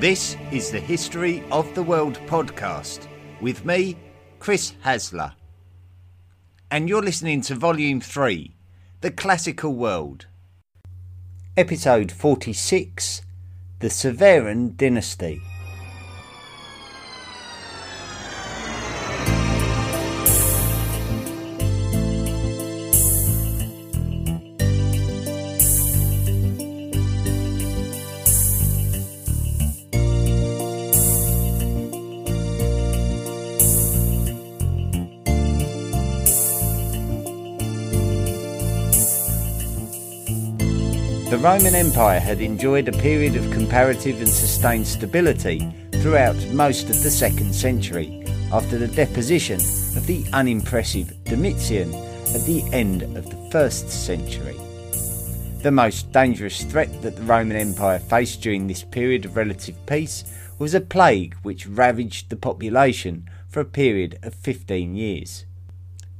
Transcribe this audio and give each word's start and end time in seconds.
This 0.00 0.34
is 0.50 0.70
the 0.70 0.80
History 0.80 1.44
of 1.52 1.74
the 1.74 1.82
World 1.82 2.18
podcast 2.26 3.06
with 3.42 3.66
me, 3.66 3.98
Chris 4.38 4.72
Hasler. 4.82 5.34
And 6.70 6.88
you're 6.88 7.02
listening 7.02 7.42
to 7.42 7.54
Volume 7.54 8.00
3 8.00 8.56
The 9.02 9.10
Classical 9.10 9.74
World. 9.74 10.24
Episode 11.54 12.10
46 12.12 13.20
The 13.80 13.90
Severan 13.90 14.74
Dynasty. 14.74 15.42
Roman 41.40 41.74
Empire 41.74 42.20
had 42.20 42.42
enjoyed 42.42 42.86
a 42.86 42.92
period 42.92 43.34
of 43.34 43.50
comparative 43.50 44.18
and 44.18 44.28
sustained 44.28 44.86
stability 44.86 45.74
throughout 46.02 46.36
most 46.48 46.90
of 46.90 47.02
the 47.02 47.10
second 47.10 47.54
century, 47.54 48.22
after 48.52 48.76
the 48.76 48.88
deposition 48.88 49.54
of 49.96 50.06
the 50.06 50.22
unimpressive 50.34 51.24
Domitian 51.24 51.94
at 51.94 52.44
the 52.44 52.62
end 52.74 53.04
of 53.16 53.24
the 53.30 53.48
first 53.50 53.88
century. 53.88 54.54
The 55.62 55.70
most 55.70 56.12
dangerous 56.12 56.62
threat 56.62 57.00
that 57.00 57.16
the 57.16 57.22
Roman 57.22 57.56
Empire 57.56 58.00
faced 58.00 58.42
during 58.42 58.66
this 58.66 58.84
period 58.84 59.24
of 59.24 59.34
relative 59.34 59.76
peace 59.86 60.24
was 60.58 60.74
a 60.74 60.80
plague 60.82 61.36
which 61.42 61.66
ravaged 61.66 62.28
the 62.28 62.36
population 62.36 63.26
for 63.48 63.60
a 63.60 63.64
period 63.64 64.18
of 64.22 64.34
15 64.34 64.94
years. 64.94 65.46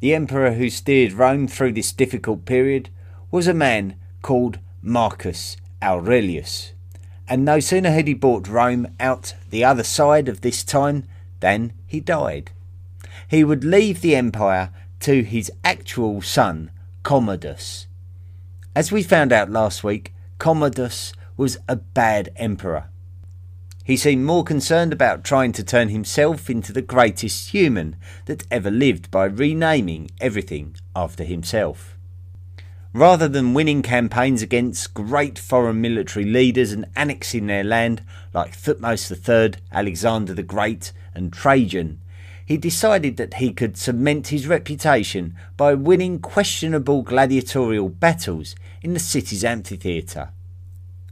The 0.00 0.14
emperor 0.14 0.52
who 0.52 0.70
steered 0.70 1.12
Rome 1.12 1.46
through 1.46 1.72
this 1.72 1.92
difficult 1.92 2.46
period 2.46 2.88
was 3.30 3.46
a 3.46 3.52
man 3.52 3.96
called 4.22 4.58
Marcus 4.82 5.56
Aurelius. 5.82 6.72
And 7.28 7.44
no 7.44 7.60
sooner 7.60 7.90
had 7.90 8.08
he 8.08 8.14
brought 8.14 8.48
Rome 8.48 8.88
out 8.98 9.34
the 9.50 9.64
other 9.64 9.84
side 9.84 10.28
of 10.28 10.40
this 10.40 10.64
time 10.64 11.04
than 11.40 11.72
he 11.86 12.00
died. 12.00 12.50
He 13.28 13.44
would 13.44 13.62
leave 13.62 14.00
the 14.00 14.16
empire 14.16 14.70
to 15.00 15.22
his 15.22 15.52
actual 15.64 16.22
son, 16.22 16.70
Commodus. 17.02 17.86
As 18.74 18.90
we 18.90 19.02
found 19.02 19.32
out 19.32 19.50
last 19.50 19.84
week, 19.84 20.14
Commodus 20.38 21.12
was 21.36 21.58
a 21.68 21.76
bad 21.76 22.30
emperor. 22.36 22.88
He 23.84 23.96
seemed 23.96 24.24
more 24.24 24.44
concerned 24.44 24.92
about 24.92 25.24
trying 25.24 25.52
to 25.52 25.64
turn 25.64 25.88
himself 25.88 26.48
into 26.48 26.72
the 26.72 26.82
greatest 26.82 27.50
human 27.50 27.96
that 28.26 28.46
ever 28.50 28.70
lived 28.70 29.10
by 29.10 29.24
renaming 29.24 30.10
everything 30.20 30.76
after 30.94 31.24
himself. 31.24 31.96
Rather 32.92 33.28
than 33.28 33.54
winning 33.54 33.82
campaigns 33.82 34.42
against 34.42 34.94
great 34.94 35.38
foreign 35.38 35.80
military 35.80 36.24
leaders 36.24 36.72
and 36.72 36.84
annexing 36.96 37.46
their 37.46 37.62
land 37.62 38.02
like 38.34 38.56
Thutmose 38.56 39.12
III, 39.12 39.60
Alexander 39.70 40.34
the 40.34 40.42
Great, 40.42 40.92
and 41.14 41.32
Trajan, 41.32 42.00
he 42.44 42.56
decided 42.56 43.16
that 43.16 43.34
he 43.34 43.52
could 43.52 43.76
cement 43.76 44.28
his 44.28 44.48
reputation 44.48 45.36
by 45.56 45.72
winning 45.72 46.18
questionable 46.18 47.02
gladiatorial 47.02 47.88
battles 47.88 48.56
in 48.82 48.92
the 48.92 48.98
city's 48.98 49.44
amphitheatre. 49.44 50.30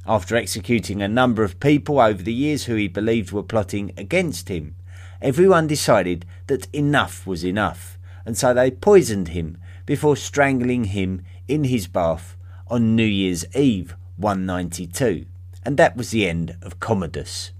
After 0.04 0.34
executing 0.34 1.00
a 1.00 1.06
number 1.06 1.44
of 1.44 1.60
people 1.60 2.00
over 2.00 2.24
the 2.24 2.32
years 2.32 2.64
who 2.64 2.74
he 2.74 2.88
believed 2.88 3.30
were 3.30 3.44
plotting 3.44 3.92
against 3.96 4.48
him, 4.48 4.74
everyone 5.22 5.68
decided 5.68 6.26
that 6.48 6.66
enough 6.74 7.24
was 7.24 7.44
enough, 7.44 7.98
and 8.26 8.36
so 8.36 8.52
they 8.52 8.72
poisoned 8.72 9.28
him 9.28 9.58
before 9.86 10.16
strangling 10.16 10.84
him 10.84 11.22
in 11.48 11.64
his 11.64 11.86
bath 11.86 12.36
on 12.68 12.94
New 12.94 13.04
Year's 13.04 13.44
Eve 13.56 13.96
192, 14.16 15.26
and 15.64 15.76
that 15.76 15.96
was 15.96 16.10
the 16.10 16.28
end 16.28 16.56
of 16.62 16.78
Commodus. 16.78 17.52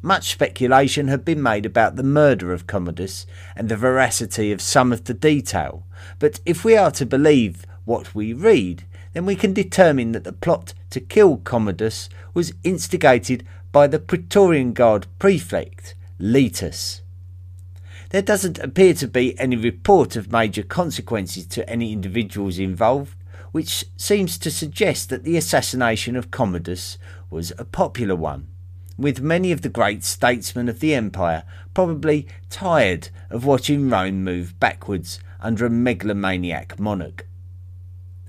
Much 0.00 0.30
speculation 0.30 1.08
had 1.08 1.24
been 1.24 1.42
made 1.42 1.66
about 1.66 1.96
the 1.96 2.02
murder 2.02 2.52
of 2.52 2.66
Commodus 2.66 3.26
and 3.56 3.68
the 3.68 3.76
veracity 3.76 4.52
of 4.52 4.60
some 4.60 4.92
of 4.92 5.04
the 5.04 5.14
detail, 5.14 5.84
but 6.18 6.40
if 6.46 6.64
we 6.64 6.76
are 6.76 6.92
to 6.92 7.04
believe 7.04 7.66
what 7.84 8.14
we 8.14 8.32
read, 8.32 8.84
then 9.12 9.26
we 9.26 9.34
can 9.34 9.52
determine 9.52 10.12
that 10.12 10.24
the 10.24 10.32
plot 10.32 10.72
to 10.90 11.00
kill 11.00 11.38
Commodus 11.38 12.08
was 12.32 12.54
instigated 12.62 13.44
by 13.72 13.86
the 13.86 13.98
Praetorian 13.98 14.72
Guard 14.72 15.06
prefect, 15.18 15.94
Laetus. 16.18 17.02
There 18.10 18.22
doesn't 18.22 18.58
appear 18.58 18.94
to 18.94 19.06
be 19.06 19.38
any 19.38 19.56
report 19.56 20.16
of 20.16 20.32
major 20.32 20.62
consequences 20.62 21.44
to 21.46 21.68
any 21.68 21.92
individuals 21.92 22.58
involved, 22.58 23.14
which 23.52 23.84
seems 23.96 24.38
to 24.38 24.50
suggest 24.50 25.10
that 25.10 25.24
the 25.24 25.36
assassination 25.36 26.16
of 26.16 26.30
Commodus 26.30 26.96
was 27.28 27.52
a 27.58 27.66
popular 27.66 28.16
one, 28.16 28.46
with 28.96 29.20
many 29.20 29.52
of 29.52 29.60
the 29.60 29.68
great 29.68 30.04
statesmen 30.04 30.70
of 30.70 30.80
the 30.80 30.94
empire 30.94 31.42
probably 31.74 32.26
tired 32.48 33.10
of 33.28 33.44
watching 33.44 33.90
Rome 33.90 34.24
move 34.24 34.58
backwards 34.58 35.20
under 35.40 35.66
a 35.66 35.70
megalomaniac 35.70 36.80
monarch. 36.80 37.26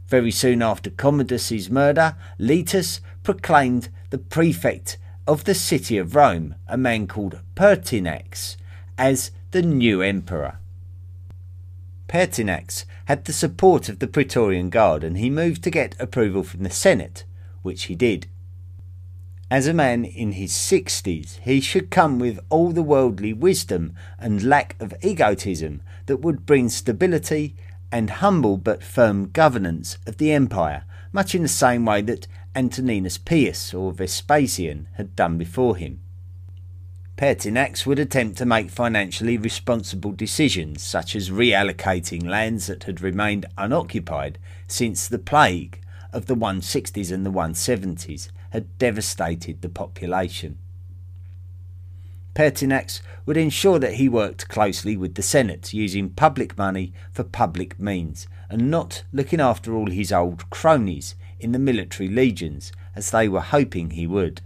Very 0.07 0.31
soon 0.31 0.61
after 0.61 0.90
Commodus's 0.90 1.69
murder, 1.69 2.17
Laetus 2.38 3.00
proclaimed 3.23 3.88
the 4.09 4.17
prefect 4.17 4.97
of 5.25 5.46
the 5.46 5.56
city 5.56 5.97
of 5.97 6.16
Rome, 6.16 6.56
a 6.67 6.78
man 6.78 7.07
called 7.07 7.40
Pertinax, 7.56 8.57
as 8.97 9.31
the 9.52 9.62
new 9.62 10.02
emperor. 10.02 10.60
Pertinax 12.08 12.86
had 13.06 13.26
the 13.26 13.34
support 13.34 13.90
of 13.90 14.00
the 14.00 14.08
Praetorian 14.08 14.70
Guard 14.70 15.04
and 15.04 15.18
he 15.18 15.30
moved 15.30 15.64
to 15.64 15.72
get 15.72 15.96
approval 16.00 16.44
from 16.44 16.64
the 16.64 16.70
Senate, 16.70 17.24
which 17.62 17.84
he 17.84 17.96
did. 17.96 18.28
As 19.52 19.66
a 19.66 19.74
man 19.74 20.06
in 20.06 20.34
his 20.34 20.54
sixties, 20.54 21.40
he 21.44 21.59
should 21.59 21.90
come 21.90 22.20
with 22.20 22.40
all 22.50 22.72
the 22.72 22.84
worldly 22.84 23.34
wisdom 23.34 23.96
and 24.20 24.44
lack 24.44 24.76
of 24.80 24.94
egotism 25.02 25.82
that 26.06 26.18
would 26.18 26.46
bring 26.46 26.70
stability 26.70 27.56
and 27.92 28.12
humble 28.12 28.58
but 28.58 28.84
firm 28.84 29.32
governance 29.32 29.98
of 30.06 30.18
the 30.18 30.32
empire, 30.32 30.84
much 31.12 31.34
in 31.34 31.42
the 31.42 31.48
same 31.48 31.86
way 31.86 32.02
that 32.02 32.28
Antoninus 32.56 33.18
Pius 33.18 33.74
or 33.74 33.92
Vespasian 33.92 34.88
had 34.94 35.16
done 35.16 35.40
before 35.40 35.76
him. 35.76 36.00
Pertinax 37.19 37.85
would 37.85 38.00
attempt 38.00 38.38
to 38.38 38.46
make 38.46 38.69
financially 38.69 39.38
responsible 39.38 40.13
decisions, 40.13 40.81
such 40.81 41.18
as 41.18 41.30
reallocating 41.30 42.25
lands 42.25 42.68
that 42.68 42.85
had 42.85 43.02
remained 43.02 43.46
unoccupied 43.57 44.40
since 44.69 45.06
the 45.06 45.19
plague 45.19 45.81
of 46.13 46.28
the 46.28 46.35
160s 46.35 47.12
and 47.12 47.25
the 47.25 47.29
170s 47.29 48.29
had 48.52 48.78
devastated 48.78 49.62
the 49.62 49.68
population. 49.68 50.59
Pertinax 52.35 53.02
would 53.25 53.35
ensure 53.35 53.79
that 53.79 53.96
he 53.96 54.08
worked 54.08 54.47
closely 54.47 54.96
with 54.96 55.16
the 55.16 55.22
Senate, 55.22 55.74
using 55.74 56.12
public 56.12 56.58
money 56.58 56.94
for 57.12 57.25
public 57.25 57.78
means, 57.78 58.29
and 58.50 58.72
not 58.72 59.03
looking 59.12 59.41
after 59.41 59.75
all 59.75 59.91
his 59.91 60.13
old 60.13 60.50
cronies 60.50 61.16
in 61.38 61.52
the 61.52 61.59
military 61.59 62.08
legions, 62.08 62.72
as 62.96 63.12
they 63.12 63.28
were 63.28 63.41
hoping 63.41 63.90
he 63.90 64.08
would. 64.08 64.40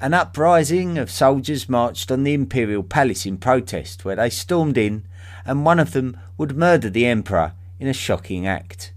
An 0.00 0.14
uprising 0.14 0.96
of 0.96 1.10
soldiers 1.10 1.68
marched 1.68 2.12
on 2.12 2.22
the 2.22 2.32
imperial 2.32 2.84
palace 2.84 3.26
in 3.26 3.36
protest, 3.36 4.04
where 4.04 4.14
they 4.14 4.30
stormed 4.30 4.78
in, 4.78 5.04
and 5.44 5.64
one 5.64 5.80
of 5.80 5.92
them 5.92 6.16
would 6.36 6.56
murder 6.56 6.88
the 6.88 7.06
emperor 7.06 7.54
in 7.80 7.88
a 7.88 7.92
shocking 7.92 8.46
act. 8.46 8.92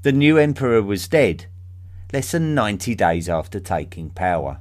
The 0.00 0.12
new 0.12 0.38
emperor 0.38 0.82
was 0.82 1.08
dead, 1.08 1.44
less 2.10 2.32
than 2.32 2.54
90 2.54 2.94
days 2.94 3.28
after 3.28 3.60
taking 3.60 4.08
power. 4.08 4.60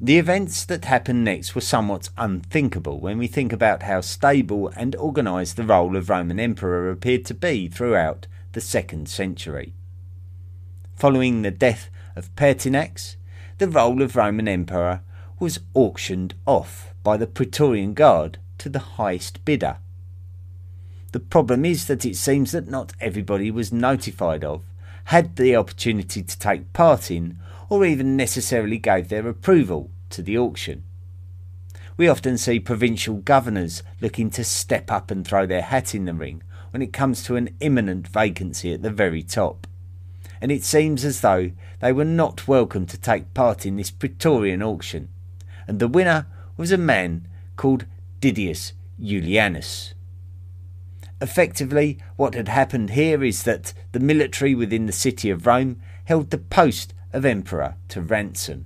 The 0.00 0.18
events 0.18 0.64
that 0.64 0.86
happened 0.86 1.24
next 1.24 1.54
were 1.54 1.60
somewhat 1.60 2.10
unthinkable 2.18 2.98
when 2.98 3.16
we 3.16 3.28
think 3.28 3.52
about 3.52 3.84
how 3.84 4.00
stable 4.00 4.72
and 4.76 4.96
organised 4.96 5.56
the 5.56 5.62
role 5.62 5.96
of 5.96 6.10
Roman 6.10 6.40
emperor 6.40 6.90
appeared 6.90 7.24
to 7.26 7.34
be 7.34 7.68
throughout 7.68 8.26
the 8.52 8.60
second 8.60 9.08
century. 9.08 9.72
Following 10.96 11.42
the 11.42 11.52
death 11.52 11.90
of 12.16 12.34
Pertinax, 12.34 13.16
the 13.58 13.68
role 13.68 14.02
of 14.02 14.16
Roman 14.16 14.48
Emperor 14.48 15.02
was 15.38 15.60
auctioned 15.74 16.34
off 16.46 16.92
by 17.02 17.16
the 17.16 17.26
Praetorian 17.26 17.94
Guard 17.94 18.38
to 18.58 18.68
the 18.68 18.78
highest 18.78 19.44
bidder. 19.44 19.78
The 21.12 21.20
problem 21.20 21.64
is 21.64 21.86
that 21.86 22.04
it 22.04 22.16
seems 22.16 22.50
that 22.52 22.68
not 22.68 22.92
everybody 23.00 23.50
was 23.50 23.72
notified 23.72 24.42
of, 24.42 24.64
had 25.04 25.36
the 25.36 25.54
opportunity 25.54 26.22
to 26.22 26.38
take 26.38 26.72
part 26.72 27.10
in, 27.10 27.38
or 27.68 27.84
even 27.84 28.16
necessarily 28.16 28.78
gave 28.78 29.08
their 29.08 29.28
approval 29.28 29.90
to 30.10 30.22
the 30.22 30.36
auction. 30.36 30.82
We 31.96 32.08
often 32.08 32.38
see 32.38 32.58
provincial 32.58 33.16
governors 33.16 33.84
looking 34.00 34.30
to 34.30 34.42
step 34.42 34.90
up 34.90 35.12
and 35.12 35.24
throw 35.24 35.46
their 35.46 35.62
hat 35.62 35.94
in 35.94 36.06
the 36.06 36.14
ring 36.14 36.42
when 36.70 36.82
it 36.82 36.92
comes 36.92 37.22
to 37.24 37.36
an 37.36 37.54
imminent 37.60 38.08
vacancy 38.08 38.72
at 38.72 38.82
the 38.82 38.90
very 38.90 39.22
top 39.22 39.68
and 40.44 40.52
it 40.52 40.62
seems 40.62 41.06
as 41.06 41.22
though 41.22 41.50
they 41.84 41.92
were 41.92 42.02
not 42.02 42.48
welcome 42.48 42.86
to 42.86 42.96
take 42.96 43.34
part 43.34 43.66
in 43.66 43.76
this 43.76 43.90
Praetorian 43.90 44.62
auction, 44.62 45.10
and 45.68 45.78
the 45.78 45.86
winner 45.86 46.26
was 46.56 46.72
a 46.72 46.78
man 46.78 47.28
called 47.56 47.84
Didius 48.22 48.72
Julianus. 48.98 49.92
Effectively, 51.20 51.98
what 52.16 52.32
had 52.32 52.48
happened 52.48 52.88
here 52.88 53.22
is 53.22 53.42
that 53.42 53.74
the 53.92 54.00
military 54.00 54.54
within 54.54 54.86
the 54.86 54.92
city 54.92 55.28
of 55.28 55.46
Rome 55.46 55.78
held 56.06 56.30
the 56.30 56.38
post 56.38 56.94
of 57.12 57.26
emperor 57.26 57.74
to 57.88 58.00
ransom. 58.00 58.64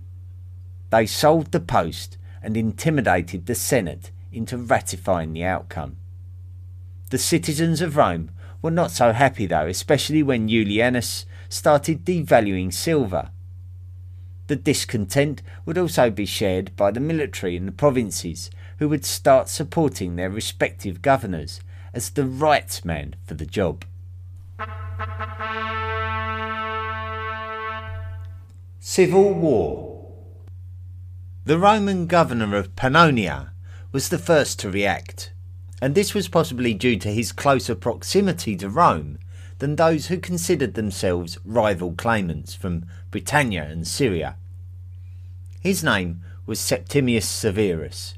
They 0.91 1.05
sold 1.05 1.51
the 1.51 1.59
post 1.59 2.19
and 2.41 2.57
intimidated 2.57 3.47
the 3.47 3.57
Senate 3.57 4.13
into 4.31 4.57
ratifying 4.57 5.33
the 5.33 5.43
outcome. 5.43 5.97
The 7.11 7.19
citizens 7.19 7.81
of 7.81 7.97
Rome 7.97 8.31
were 8.63 8.71
not 8.71 8.93
so 8.93 9.13
happy 9.13 9.47
though, 9.47 9.67
especially 9.67 10.23
when 10.23 10.49
Julianus 10.49 11.25
started 11.49 12.05
devaluing 12.05 12.73
silver. 12.73 13.31
The 14.49 14.57
discontent 14.57 15.43
would 15.67 15.77
also 15.77 16.11
be 16.11 16.27
shared 16.27 16.75
by 16.77 16.91
the 16.91 17.01
military 17.01 17.57
in 17.57 17.67
the 17.67 17.73
provinces, 17.73 18.51
who 18.79 18.89
would 18.89 19.05
start 19.05 19.49
supporting 19.49 20.17
their 20.17 20.31
respective 20.31 21.03
governors 21.03 21.61
as 21.93 22.11
the 22.11 22.25
right 22.25 22.81
man 22.85 23.15
for 23.25 23.35
the 23.35 23.47
job. 23.47 23.85
Civil 28.79 29.35
War 29.35 30.15
The 31.45 31.59
Roman 31.59 32.07
governor 32.07 32.57
of 32.57 32.75
Pannonia 32.75 33.51
was 33.93 34.09
the 34.09 34.19
first 34.19 34.59
to 34.61 34.71
react, 34.71 35.33
and 35.83 35.95
this 35.95 36.15
was 36.15 36.29
possibly 36.29 36.73
due 36.75 36.97
to 36.99 37.09
his 37.09 37.33
closer 37.33 37.75
proximity 37.75 38.57
to 38.57 38.69
Rome 38.69 39.19
than 39.59 39.77
those 39.77 40.07
who 40.07 40.19
considered 40.19 40.75
themselves 40.75 41.39
rival 41.45 41.93
claimants 41.93 42.55
from 42.55 42.87
Britannia 43.11 43.65
and 43.65 43.87
Syria. 43.87 44.37
His 45.61 45.83
name 45.83 46.23
was 46.47 46.61
Septimius 46.61 47.29
Severus. 47.29 48.15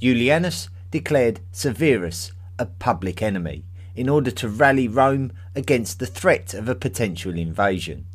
Julianus 0.00 0.68
declared 0.90 1.40
Severus 1.52 2.32
a 2.58 2.66
public 2.66 3.22
enemy 3.22 3.64
in 3.94 4.08
order 4.08 4.30
to 4.30 4.48
rally 4.48 4.88
Rome 4.88 5.32
against 5.54 5.98
the 5.98 6.06
threat 6.06 6.52
of 6.52 6.68
a 6.68 6.74
potential 6.74 7.34
invasion. 7.34 8.06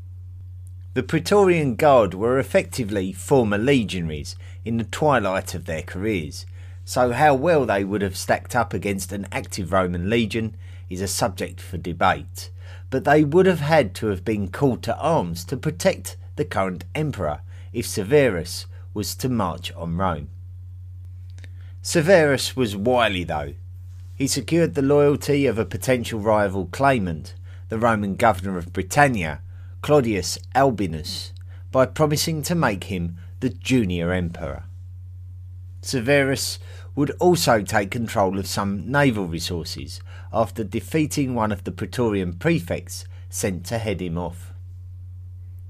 The 0.94 1.04
Praetorian 1.04 1.76
Guard 1.76 2.14
were 2.14 2.40
effectively 2.40 3.14
former 3.14 3.58
legionaries 3.58 4.36
in 4.66 4.78
the 4.78 4.84
twilight 4.84 5.54
of 5.54 5.66
their 5.66 5.82
careers, 5.82 6.46
so 6.84 7.12
how 7.12 7.36
well 7.36 7.66
they 7.66 7.84
would 7.84 8.02
have 8.02 8.18
stacked 8.18 8.56
up 8.56 8.74
against 8.74 9.12
an 9.12 9.28
active 9.32 9.72
Roman 9.72 10.10
legion 10.10 10.56
is 10.90 11.02
a 11.02 11.08
subject 11.08 11.62
for 11.62 11.78
debate, 11.78 12.50
but 12.90 13.04
they 13.04 13.24
would 13.24 13.46
have 13.46 13.60
had 13.60 13.94
to 13.96 14.08
have 14.08 14.26
been 14.26 14.50
called 14.50 14.84
to 14.84 14.98
arms 14.98 15.46
to 15.46 15.58
protect 15.58 16.18
the 16.36 16.46
current 16.46 16.86
emperor 16.96 17.42
if 17.72 17.86
Severus 17.86 18.66
was 18.94 19.16
to 19.16 19.30
march 19.30 19.72
on 19.74 19.98
Rome. 19.98 20.30
Severus 21.82 22.56
was 22.56 22.76
wily 22.76 23.24
though. 23.24 23.54
He 24.16 24.28
secured 24.28 24.74
the 24.74 24.82
loyalty 24.82 25.46
of 25.46 25.58
a 25.58 25.66
potential 25.66 26.20
rival 26.20 26.66
claimant, 26.66 27.36
the 27.70 27.80
Roman 27.80 28.16
governor 28.16 28.58
of 28.58 28.74
Britannia, 28.74 29.42
Claudius 29.82 30.38
Albinus, 30.56 31.32
by 31.72 31.86
promising 31.86 32.42
to 32.44 32.56
make 32.56 32.86
him 32.86 33.18
the 33.40 33.50
junior 33.50 34.12
emperor. 34.12 34.66
Severus 35.82 36.60
would 36.96 37.12
also 37.20 37.62
take 37.62 37.92
control 37.92 38.38
of 38.38 38.48
some 38.48 38.92
naval 38.92 39.26
resources 39.26 40.02
after 40.34 40.64
defeating 40.64 41.34
one 41.34 41.52
of 41.52 41.64
the 41.64 41.72
Praetorian 41.72 42.34
prefects 42.34 43.06
sent 43.30 43.66
to 43.66 43.78
head 43.78 44.02
him 44.02 44.18
off. 44.18 44.54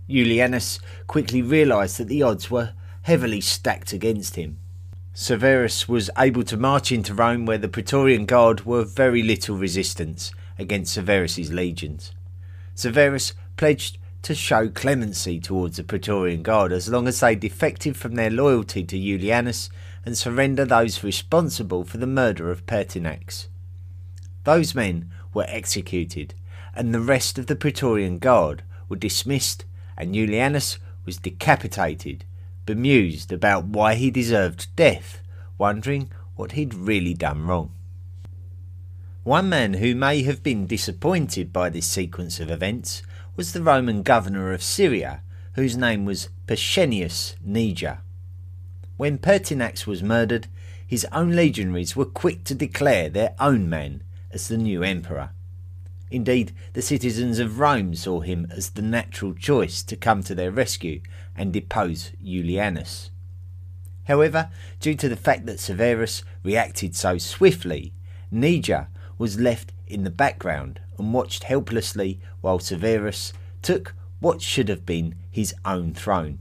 Julianus 0.09 0.79
quickly 1.07 1.41
realised 1.41 1.97
that 1.97 2.07
the 2.07 2.23
odds 2.23 2.49
were 2.49 2.73
heavily 3.03 3.41
stacked 3.41 3.93
against 3.93 4.35
him. 4.35 4.57
Severus 5.13 5.89
was 5.89 6.09
able 6.17 6.43
to 6.43 6.55
march 6.55 6.91
into 6.91 7.13
Rome 7.13 7.45
where 7.45 7.57
the 7.57 7.67
Praetorian 7.67 8.25
Guard 8.25 8.65
were 8.65 8.85
very 8.85 9.21
little 9.21 9.57
resistance 9.57 10.31
against 10.57 10.93
Severus's 10.93 11.51
legions. 11.51 12.13
Severus 12.73 13.33
pledged 13.57 13.97
to 14.21 14.33
show 14.33 14.69
clemency 14.69 15.37
towards 15.37 15.75
the 15.77 15.83
Praetorian 15.83 16.41
Guard 16.41 16.71
as 16.71 16.87
long 16.87 17.05
as 17.05 17.19
they 17.19 17.35
defected 17.35 17.97
from 17.97 18.15
their 18.15 18.29
loyalty 18.29 18.83
to 18.85 18.97
Julianus 18.97 19.69
and 20.05 20.17
surrender 20.17 20.63
those 20.63 21.03
responsible 21.03 21.83
for 21.83 21.97
the 21.97 22.07
murder 22.07 22.49
of 22.49 22.65
Pertinax. 22.65 23.48
Those 24.43 24.73
men 24.73 25.09
were 25.33 25.45
executed, 25.47 26.33
and 26.73 26.93
the 26.93 27.01
rest 27.01 27.37
of 27.37 27.47
the 27.47 27.55
Praetorian 27.55 28.19
Guard 28.19 28.63
were 28.87 28.95
dismissed, 28.95 29.65
and 29.97 30.15
Julianus 30.15 30.77
was 31.05 31.17
decapitated, 31.17 32.25
bemused 32.65 33.31
about 33.31 33.65
why 33.65 33.95
he 33.95 34.11
deserved 34.11 34.73
death, 34.75 35.21
wondering 35.57 36.09
what 36.35 36.53
he'd 36.53 36.73
really 36.73 37.13
done 37.13 37.45
wrong. 37.45 37.71
One 39.23 39.49
man 39.49 39.73
who 39.75 39.93
may 39.93 40.23
have 40.23 40.41
been 40.41 40.65
disappointed 40.65 41.51
by 41.51 41.69
this 41.69 41.85
sequence 41.85 42.39
of 42.39 42.49
events 42.49 43.03
was 43.35 43.51
the 43.51 43.61
Roman 43.61 44.01
governor 44.03 44.53
of 44.53 44.63
Syria, 44.63 45.21
whose 45.53 45.75
name 45.75 46.05
was 46.05 46.29
Pescennius 46.47 47.35
Niger. 47.43 47.99
When 48.97 49.17
Pertinax 49.17 49.85
was 49.85 50.01
murdered, 50.01 50.47
his 50.85 51.05
own 51.11 51.35
legionaries 51.35 51.95
were 51.95 52.05
quick 52.05 52.43
to 52.45 52.55
declare 52.55 53.09
their 53.09 53.35
own 53.39 53.69
man 53.69 54.03
as 54.31 54.47
the 54.47 54.57
new 54.57 54.83
emperor. 54.83 55.31
Indeed, 56.11 56.53
the 56.73 56.81
citizens 56.81 57.39
of 57.39 57.59
Rome 57.59 57.93
saw 57.93 58.21
him 58.21 58.47
as 58.49 58.71
the 58.71 58.81
natural 58.81 59.33
choice 59.33 59.83
to 59.83 59.95
come 59.95 60.23
to 60.23 60.33
their 60.33 60.51
rescue 60.51 61.01
and 61.35 61.53
depose 61.53 62.11
Julianus. 62.23 63.11
However, 64.05 64.49
due 64.79 64.95
to 64.95 65.07
the 65.07 65.15
fact 65.15 65.45
that 65.45 65.59
Severus 65.59 66.23
reacted 66.43 66.95
so 66.95 67.19
swiftly, 67.19 67.93
Niger 68.31 68.87
was 69.19 69.39
left 69.39 69.71
in 69.85 70.03
the 70.03 70.09
background 70.09 70.79
and 70.97 71.13
watched 71.13 71.43
helplessly 71.43 72.19
while 72.41 72.57
Severus 72.57 73.33
took 73.61 73.93
what 74.19 74.41
should 74.41 74.67
have 74.67 74.85
been 74.85 75.15
his 75.29 75.53
own 75.63 75.93
throne. 75.93 76.39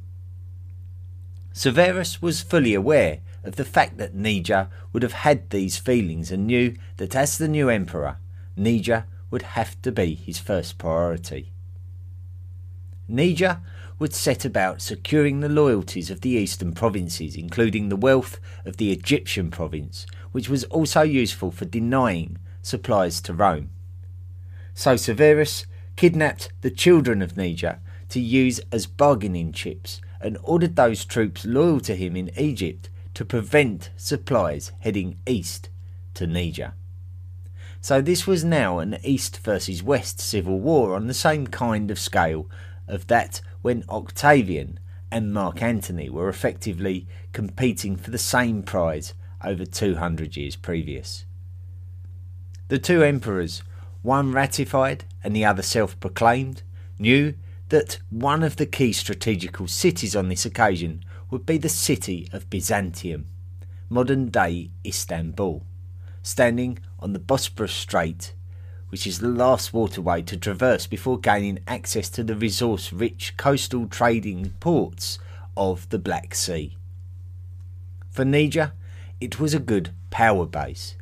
Severus 1.52 2.22
was 2.22 2.40
fully 2.40 2.72
aware 2.72 3.20
of 3.44 3.56
the 3.56 3.64
fact 3.64 3.98
that 3.98 4.14
Niger 4.14 4.68
would 4.92 5.02
have 5.02 5.12
had 5.12 5.50
these 5.50 5.78
feelings 5.78 6.30
and 6.30 6.46
knew 6.46 6.74
that 6.96 7.14
as 7.14 7.38
the 7.38 7.48
new 7.48 7.68
emperor, 7.68 8.18
Niger 8.56 9.04
would 9.30 9.42
have 9.42 9.80
to 9.82 9.92
be 9.92 10.14
his 10.14 10.38
first 10.38 10.78
priority. 10.78 11.52
Niger 13.06 13.60
would 13.98 14.14
set 14.14 14.44
about 14.44 14.80
securing 14.80 15.40
the 15.40 15.48
loyalties 15.48 16.10
of 16.10 16.20
the 16.20 16.30
eastern 16.30 16.72
provinces, 16.72 17.36
including 17.36 17.88
the 17.88 17.96
wealth 17.96 18.38
of 18.64 18.76
the 18.76 18.92
Egyptian 18.92 19.50
province, 19.50 20.06
which 20.32 20.48
was 20.48 20.64
also 20.64 21.02
useful 21.02 21.50
for 21.50 21.64
denying 21.64 22.38
supplies 22.62 23.20
to 23.22 23.32
Rome. 23.32 23.70
So 24.74 24.96
Severus 24.96 25.66
kidnapped 25.96 26.52
the 26.60 26.70
children 26.70 27.22
of 27.22 27.36
Niger 27.36 27.80
to 28.10 28.20
use 28.20 28.60
as 28.70 28.86
bargaining 28.86 29.52
chips 29.52 30.00
and 30.20 30.38
ordered 30.42 30.76
those 30.76 31.04
troops 31.04 31.44
loyal 31.44 31.80
to 31.80 31.96
him 31.96 32.16
in 32.16 32.30
Egypt 32.38 32.88
to 33.18 33.24
prevent 33.24 33.90
supplies 33.96 34.70
heading 34.78 35.18
east 35.26 35.68
to 36.14 36.24
Niger. 36.24 36.74
So 37.80 38.00
this 38.00 38.28
was 38.28 38.44
now 38.44 38.78
an 38.78 38.96
East 39.02 39.38
versus 39.38 39.82
West 39.82 40.20
civil 40.20 40.60
war 40.60 40.94
on 40.94 41.08
the 41.08 41.14
same 41.14 41.48
kind 41.48 41.90
of 41.90 41.98
scale 41.98 42.48
of 42.86 43.08
that 43.08 43.40
when 43.60 43.82
Octavian 43.88 44.78
and 45.10 45.32
Mark 45.32 45.60
Antony 45.60 46.08
were 46.08 46.28
effectively 46.28 47.08
competing 47.32 47.96
for 47.96 48.12
the 48.12 48.18
same 48.18 48.62
prize 48.62 49.14
over 49.44 49.64
200 49.66 50.36
years 50.36 50.54
previous. 50.54 51.24
The 52.68 52.78
two 52.78 53.02
emperors, 53.02 53.64
one 54.02 54.30
ratified 54.30 55.06
and 55.24 55.34
the 55.34 55.44
other 55.44 55.62
self 55.62 55.98
proclaimed, 55.98 56.62
knew 57.00 57.34
that 57.70 57.98
one 58.10 58.44
of 58.44 58.58
the 58.58 58.66
key 58.66 58.92
strategical 58.92 59.66
cities 59.66 60.14
on 60.14 60.28
this 60.28 60.46
occasion 60.46 61.02
would 61.30 61.44
be 61.44 61.58
the 61.58 61.68
city 61.68 62.28
of 62.32 62.48
Byzantium, 62.48 63.26
modern 63.88 64.28
day 64.28 64.70
Istanbul, 64.84 65.64
standing 66.22 66.78
on 66.98 67.12
the 67.12 67.18
Bosporus 67.18 67.70
Strait, 67.70 68.32
which 68.88 69.06
is 69.06 69.18
the 69.18 69.28
last 69.28 69.74
waterway 69.74 70.22
to 70.22 70.36
traverse 70.36 70.86
before 70.86 71.18
gaining 71.18 71.58
access 71.66 72.08
to 72.08 72.24
the 72.24 72.34
resource 72.34 72.92
rich 72.92 73.36
coastal 73.36 73.86
trading 73.86 74.54
ports 74.60 75.18
of 75.56 75.88
the 75.90 75.98
Black 75.98 76.34
Sea. 76.34 76.76
For 78.10 78.24
Niger, 78.24 78.72
it 79.20 79.38
was 79.38 79.52
a 79.52 79.60
good 79.60 79.90
power 80.10 80.46
base, 80.46 80.96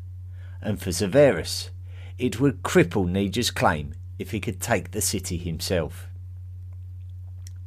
and 0.60 0.80
for 0.80 0.90
Severus, 0.90 1.70
it 2.18 2.40
would 2.40 2.62
cripple 2.62 3.08
Niger's 3.08 3.50
claim 3.50 3.94
if 4.18 4.32
he 4.32 4.40
could 4.40 4.60
take 4.60 4.90
the 4.90 5.00
city 5.00 5.36
himself. 5.36 6.08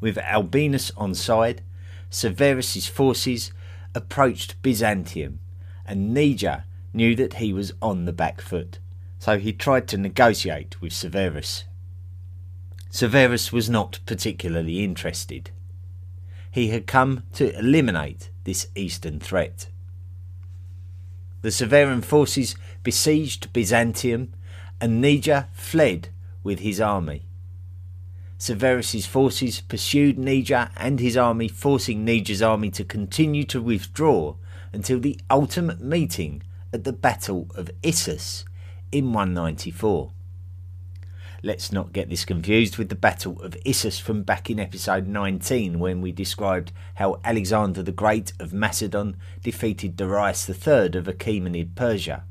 With 0.01 0.17
Albinus 0.17 0.91
on 0.97 1.13
side, 1.15 1.61
Severus's 2.09 2.87
forces 2.87 3.51
approached 3.93 4.61
Byzantium, 4.61 5.39
and 5.85 6.13
Niger 6.13 6.63
knew 6.93 7.15
that 7.15 7.35
he 7.35 7.53
was 7.53 7.73
on 7.81 8.05
the 8.05 8.13
back 8.13 8.41
foot, 8.41 8.79
so 9.19 9.37
he 9.37 9.53
tried 9.53 9.87
to 9.89 9.97
negotiate 9.97 10.81
with 10.81 10.93
Severus. 10.93 11.65
Severus 12.89 13.51
was 13.51 13.69
not 13.69 13.99
particularly 14.05 14.83
interested. 14.83 15.51
He 16.51 16.69
had 16.69 16.87
come 16.87 17.23
to 17.33 17.55
eliminate 17.57 18.31
this 18.43 18.67
eastern 18.75 19.19
threat. 19.19 19.67
The 21.41 21.51
Severan 21.51 22.01
forces 22.01 22.55
besieged 22.83 23.53
Byzantium, 23.53 24.33
and 24.81 24.99
Niger 24.99 25.47
fled 25.53 26.09
with 26.43 26.59
his 26.59 26.81
army. 26.81 27.28
Severus's 28.39 29.05
forces 29.05 29.59
pursued 29.59 30.17
Niger 30.17 30.69
and 30.77 31.01
his 31.01 31.17
army, 31.17 31.49
forcing 31.49 32.05
Niger's 32.05 32.41
army 32.41 32.71
to 32.71 32.85
continue 32.85 33.43
to 33.43 33.61
withdraw 33.61 34.35
until 34.71 34.97
the 34.97 35.19
ultimate 35.29 35.81
meeting 35.81 36.41
at 36.71 36.85
the 36.85 36.93
Battle 36.93 37.47
of 37.53 37.69
Issus 37.83 38.45
in 38.93 39.11
194. 39.11 40.13
Let's 41.43 41.73
not 41.73 41.91
get 41.91 42.09
this 42.09 42.23
confused 42.23 42.77
with 42.77 42.87
the 42.87 42.95
Battle 42.95 43.41
of 43.41 43.57
Issus 43.65 43.99
from 43.99 44.23
back 44.23 44.49
in 44.49 44.57
episode 44.57 45.05
19 45.05 45.77
when 45.77 45.99
we 45.99 46.13
described 46.13 46.71
how 46.95 47.19
Alexander 47.25 47.83
the 47.83 47.91
Great 47.91 48.31
of 48.39 48.53
Macedon 48.53 49.17
defeated 49.43 49.97
Darius 49.97 50.49
III 50.49 50.97
of 50.97 51.07
Achaemenid 51.07 51.75
Persia. 51.75 52.23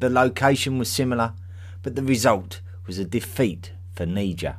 The 0.00 0.10
location 0.10 0.78
was 0.78 0.90
similar, 0.90 1.34
but 1.84 1.94
the 1.94 2.02
result 2.02 2.60
was 2.88 2.98
a 2.98 3.04
defeat 3.04 3.70
for 3.94 4.04
Niger. 4.04 4.56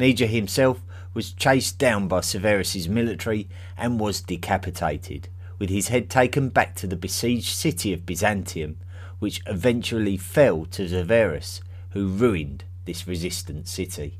Niger 0.00 0.26
himself 0.26 0.82
was 1.12 1.32
chased 1.32 1.78
down 1.78 2.08
by 2.08 2.22
Severus's 2.22 2.88
military 2.88 3.46
and 3.76 4.00
was 4.00 4.22
decapitated, 4.22 5.28
with 5.58 5.68
his 5.68 5.88
head 5.88 6.08
taken 6.08 6.48
back 6.48 6.74
to 6.76 6.86
the 6.86 6.96
besieged 6.96 7.54
city 7.54 7.92
of 7.92 8.06
Byzantium, 8.06 8.78
which 9.18 9.42
eventually 9.46 10.16
fell 10.16 10.64
to 10.64 10.88
Severus 10.88 11.60
who 11.90 12.08
ruined 12.08 12.64
this 12.86 13.06
resistant 13.06 13.68
city. 13.68 14.18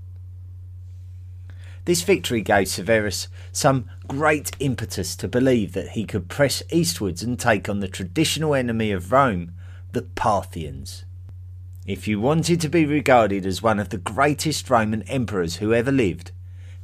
This 1.87 2.03
victory 2.03 2.43
gave 2.43 2.69
Severus 2.69 3.29
some 3.51 3.89
great 4.07 4.51
impetus 4.61 5.17
to 5.17 5.29
believe 5.29 5.73
that 5.73 5.91
he 5.91 6.05
could 6.05 6.29
press 6.29 6.63
eastwards 6.71 7.23
and 7.23 7.41
take 7.41 7.71
on 7.71 7.81
the 7.81 7.89
traditional 7.89 8.55
enemy 8.55 8.93
of 8.93 9.13
Rome, 9.13 9.55
the 9.93 10.03
Parthians. 10.03 11.07
If 11.87 12.07
you 12.07 12.21
wanted 12.21 12.61
to 12.61 12.69
be 12.69 12.85
regarded 12.85 13.47
as 13.47 13.63
one 13.63 13.79
of 13.79 13.89
the 13.89 13.99
greatest 13.99 14.69
Roman 14.69 15.03
emperors 15.05 15.57
who 15.57 15.73
ever 15.73 15.91
lived, 15.91 16.31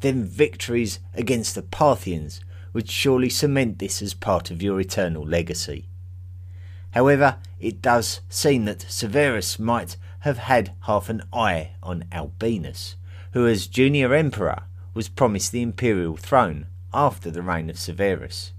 then 0.00 0.24
victories 0.24 1.00
against 1.14 1.54
the 1.54 1.62
Parthians 1.62 2.40
would 2.72 2.90
surely 2.90 3.28
cement 3.28 3.78
this 3.78 4.00
as 4.00 4.14
part 4.14 4.50
of 4.50 4.62
your 4.62 4.80
eternal 4.80 5.26
legacy. 5.26 5.86
However, 6.92 7.36
it 7.60 7.82
does 7.82 8.20
seem 8.30 8.64
that 8.64 8.86
Severus 8.88 9.58
might 9.58 9.96
have 10.20 10.38
had 10.38 10.72
half 10.82 11.10
an 11.10 11.22
eye 11.32 11.72
on 11.82 12.04
Albinus, 12.10 12.96
who, 13.32 13.46
as 13.46 13.66
junior 13.66 14.14
emperor, 14.14 14.62
was 14.94 15.10
promised 15.10 15.52
the 15.52 15.62
imperial 15.62 16.16
throne 16.16 16.66
after 16.94 17.30
the 17.30 17.42
reign 17.42 17.68
of 17.68 17.78
Severus. 17.78 18.52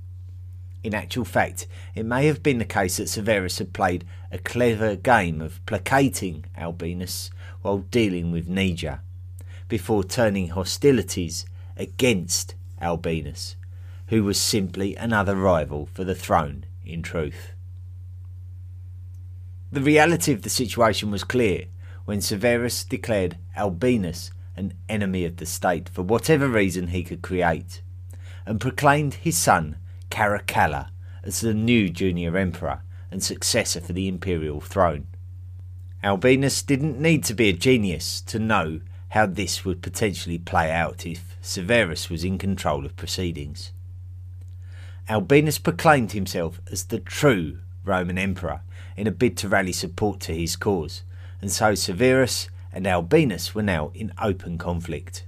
In 0.83 0.93
actual 0.93 1.25
fact, 1.25 1.67
it 1.95 2.05
may 2.05 2.27
have 2.27 2.43
been 2.43 2.59
the 2.59 2.65
case 2.65 2.97
that 2.97 3.09
Severus 3.09 3.57
had 3.57 3.73
played 3.73 4.05
a 4.31 4.37
clever 4.37 4.95
game 4.95 5.41
of 5.41 5.65
placating 5.65 6.45
Albinus 6.55 7.31
while 7.61 7.79
dealing 7.79 8.31
with 8.31 8.47
Niger, 8.47 9.01
before 9.67 10.03
turning 10.03 10.49
hostilities 10.49 11.45
against 11.75 12.55
Albinus, 12.79 13.55
who 14.07 14.23
was 14.23 14.39
simply 14.39 14.95
another 14.95 15.35
rival 15.35 15.87
for 15.93 16.03
the 16.03 16.15
throne 16.15 16.65
in 16.85 17.01
truth. 17.01 17.53
The 19.71 19.81
reality 19.81 20.31
of 20.31 20.43
the 20.43 20.49
situation 20.49 21.11
was 21.11 21.23
clear 21.23 21.65
when 22.05 22.21
Severus 22.21 22.85
declared 22.85 23.37
Albinus 23.55 24.31
an 24.55 24.73
enemy 24.87 25.25
of 25.25 25.37
the 25.37 25.45
state 25.45 25.89
for 25.89 26.01
whatever 26.01 26.47
reason 26.47 26.87
he 26.87 27.03
could 27.03 27.21
create, 27.21 27.81
and 28.45 28.61
proclaimed 28.61 29.15
his 29.15 29.37
son 29.37 29.77
Caracalla 30.09 30.89
as 31.23 31.41
the 31.41 31.53
new 31.53 31.89
junior 31.89 32.37
emperor 32.37 32.81
and 33.11 33.23
successor 33.23 33.81
for 33.81 33.93
the 33.93 34.07
imperial 34.07 34.61
throne. 34.61 35.07
Albinus 36.03 36.61
didn't 36.61 36.99
need 36.99 37.23
to 37.23 37.33
be 37.33 37.49
a 37.49 37.53
genius 37.53 38.21
to 38.21 38.39
know 38.39 38.81
how 39.09 39.25
this 39.25 39.65
would 39.65 39.81
potentially 39.81 40.37
play 40.37 40.71
out 40.71 41.05
if 41.05 41.37
Severus 41.41 42.09
was 42.09 42.23
in 42.23 42.37
control 42.37 42.85
of 42.85 42.95
proceedings. 42.95 43.71
Albinus 45.09 45.57
proclaimed 45.57 46.11
himself 46.11 46.59
as 46.69 46.85
the 46.85 46.99
true 46.99 47.59
Roman 47.83 48.17
emperor 48.17 48.61
in 48.97 49.07
a 49.07 49.11
bid 49.11 49.37
to 49.37 49.47
rally 49.47 49.71
support 49.71 50.19
to 50.19 50.33
his 50.33 50.55
cause, 50.55 51.03
and 51.41 51.51
so 51.51 51.73
Severus 51.75 52.49
and 52.73 52.85
Albinus 52.85 53.55
were 53.55 53.63
now 53.63 53.91
in 53.93 54.11
open 54.21 54.57
conflict. 54.57 55.25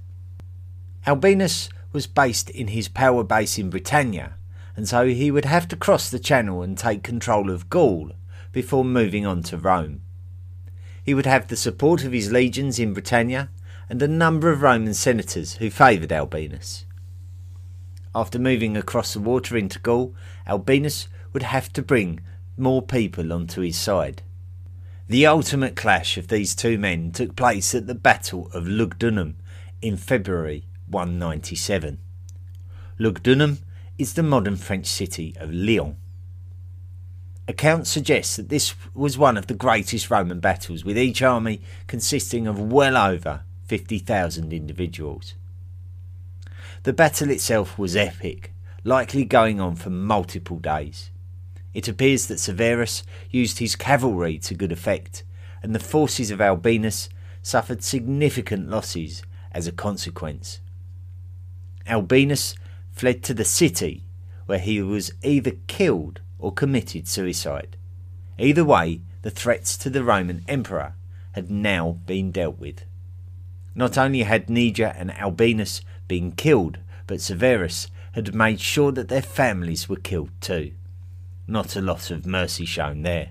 Albinus 1.06 1.70
was 1.92 2.06
based 2.06 2.50
in 2.50 2.68
his 2.68 2.88
power 2.88 3.24
base 3.24 3.58
in 3.58 3.70
Britannia, 3.70 4.34
and 4.80 4.88
so 4.88 5.06
he 5.06 5.30
would 5.30 5.44
have 5.44 5.68
to 5.68 5.76
cross 5.76 6.08
the 6.08 6.18
channel 6.18 6.62
and 6.62 6.78
take 6.78 7.02
control 7.02 7.50
of 7.50 7.68
Gaul 7.68 8.12
before 8.50 8.82
moving 8.82 9.26
on 9.26 9.42
to 9.42 9.58
Rome. 9.58 10.00
He 11.04 11.12
would 11.12 11.26
have 11.26 11.48
the 11.48 11.56
support 11.56 12.02
of 12.02 12.12
his 12.12 12.32
legions 12.32 12.78
in 12.78 12.94
Britannia 12.94 13.50
and 13.90 14.00
a 14.00 14.08
number 14.08 14.50
of 14.50 14.62
Roman 14.62 14.94
senators 14.94 15.56
who 15.56 15.68
favoured 15.68 16.12
Albinus. 16.12 16.86
After 18.14 18.38
moving 18.38 18.74
across 18.74 19.12
the 19.12 19.20
water 19.20 19.54
into 19.54 19.78
Gaul, 19.78 20.14
Albinus 20.46 21.08
would 21.34 21.42
have 21.42 21.70
to 21.74 21.82
bring 21.82 22.20
more 22.56 22.80
people 22.80 23.34
onto 23.34 23.60
his 23.60 23.78
side. 23.78 24.22
The 25.08 25.26
ultimate 25.26 25.76
clash 25.76 26.16
of 26.16 26.28
these 26.28 26.54
two 26.54 26.78
men 26.78 27.12
took 27.12 27.36
place 27.36 27.74
at 27.74 27.86
the 27.86 27.94
Battle 27.94 28.50
of 28.54 28.64
Lugdunum 28.64 29.34
in 29.82 29.98
February 29.98 30.64
197. 30.86 31.98
Lugdunum 32.98 33.58
is 34.00 34.14
the 34.14 34.22
modern 34.22 34.56
French 34.56 34.86
city 34.86 35.36
of 35.38 35.52
Lyon. 35.52 35.94
Accounts 37.46 37.90
suggest 37.90 38.38
that 38.38 38.48
this 38.48 38.74
was 38.94 39.18
one 39.18 39.36
of 39.36 39.46
the 39.46 39.52
greatest 39.52 40.10
Roman 40.10 40.40
battles, 40.40 40.86
with 40.86 40.96
each 40.96 41.20
army 41.20 41.60
consisting 41.86 42.46
of 42.46 42.58
well 42.58 42.96
over 42.96 43.42
50,000 43.66 44.54
individuals. 44.54 45.34
The 46.84 46.94
battle 46.94 47.28
itself 47.28 47.78
was 47.78 47.94
epic, 47.94 48.54
likely 48.84 49.26
going 49.26 49.60
on 49.60 49.76
for 49.76 49.90
multiple 49.90 50.58
days. 50.58 51.10
It 51.74 51.86
appears 51.86 52.26
that 52.28 52.40
Severus 52.40 53.02
used 53.28 53.58
his 53.58 53.76
cavalry 53.76 54.38
to 54.38 54.54
good 54.54 54.72
effect, 54.72 55.24
and 55.62 55.74
the 55.74 55.78
forces 55.78 56.30
of 56.30 56.40
Albinus 56.40 57.10
suffered 57.42 57.84
significant 57.84 58.70
losses 58.70 59.22
as 59.52 59.66
a 59.66 59.72
consequence. 59.72 60.60
Albinus 61.86 62.54
fled 63.00 63.22
to 63.24 63.34
the 63.34 63.44
city, 63.44 64.04
where 64.46 64.58
he 64.58 64.82
was 64.82 65.12
either 65.22 65.52
killed 65.66 66.20
or 66.38 66.52
committed 66.52 67.08
suicide. 67.08 67.76
Either 68.38 68.64
way, 68.64 69.00
the 69.22 69.30
threats 69.30 69.76
to 69.76 69.90
the 69.90 70.04
Roman 70.04 70.44
emperor 70.46 70.94
had 71.32 71.50
now 71.50 71.98
been 72.06 72.30
dealt 72.30 72.58
with. 72.58 72.84
Not 73.74 73.96
only 73.96 74.22
had 74.22 74.50
Niger 74.50 74.92
and 74.96 75.10
Albinus 75.12 75.80
been 76.08 76.32
killed, 76.32 76.78
but 77.06 77.20
Severus 77.20 77.88
had 78.12 78.34
made 78.34 78.60
sure 78.60 78.92
that 78.92 79.08
their 79.08 79.22
families 79.22 79.88
were 79.88 79.96
killed 79.96 80.30
too 80.40 80.72
not 81.50 81.74
a 81.76 81.80
lot 81.80 82.10
of 82.10 82.26
mercy 82.26 82.64
shown 82.64 83.02
there. 83.02 83.30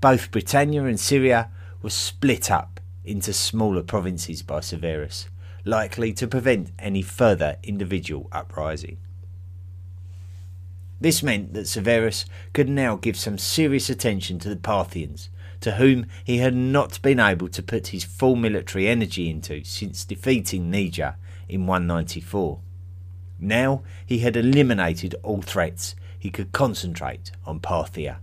Both 0.00 0.30
Britannia 0.30 0.84
and 0.84 0.98
Syria 0.98 1.50
were 1.82 1.90
split 1.90 2.50
up 2.50 2.80
into 3.04 3.32
smaller 3.32 3.82
provinces 3.82 4.42
by 4.42 4.60
Severus, 4.60 5.28
likely 5.68 6.12
to 6.14 6.26
prevent 6.26 6.72
any 6.78 7.02
further 7.02 7.56
individual 7.62 8.26
uprising. 8.32 8.96
This 11.00 11.22
meant 11.22 11.52
that 11.52 11.68
Severus 11.68 12.24
could 12.52 12.68
now 12.68 12.96
give 12.96 13.16
some 13.16 13.38
serious 13.38 13.88
attention 13.88 14.38
to 14.40 14.48
the 14.48 14.56
Parthians, 14.56 15.28
to 15.60 15.72
whom 15.72 16.06
he 16.24 16.38
had 16.38 16.54
not 16.54 17.00
been 17.02 17.20
able 17.20 17.48
to 17.48 17.62
put 17.62 17.88
his 17.88 18.02
full 18.02 18.34
military 18.34 18.88
energy 18.88 19.28
into 19.28 19.62
since 19.62 20.04
defeating 20.04 20.70
Niger 20.70 21.16
in 21.48 21.66
194. 21.66 22.60
Now 23.38 23.82
he 24.04 24.20
had 24.20 24.36
eliminated 24.36 25.14
all 25.22 25.42
threats 25.42 25.94
he 26.18 26.30
could 26.30 26.52
concentrate 26.52 27.30
on 27.44 27.60
Parthia. 27.60 28.16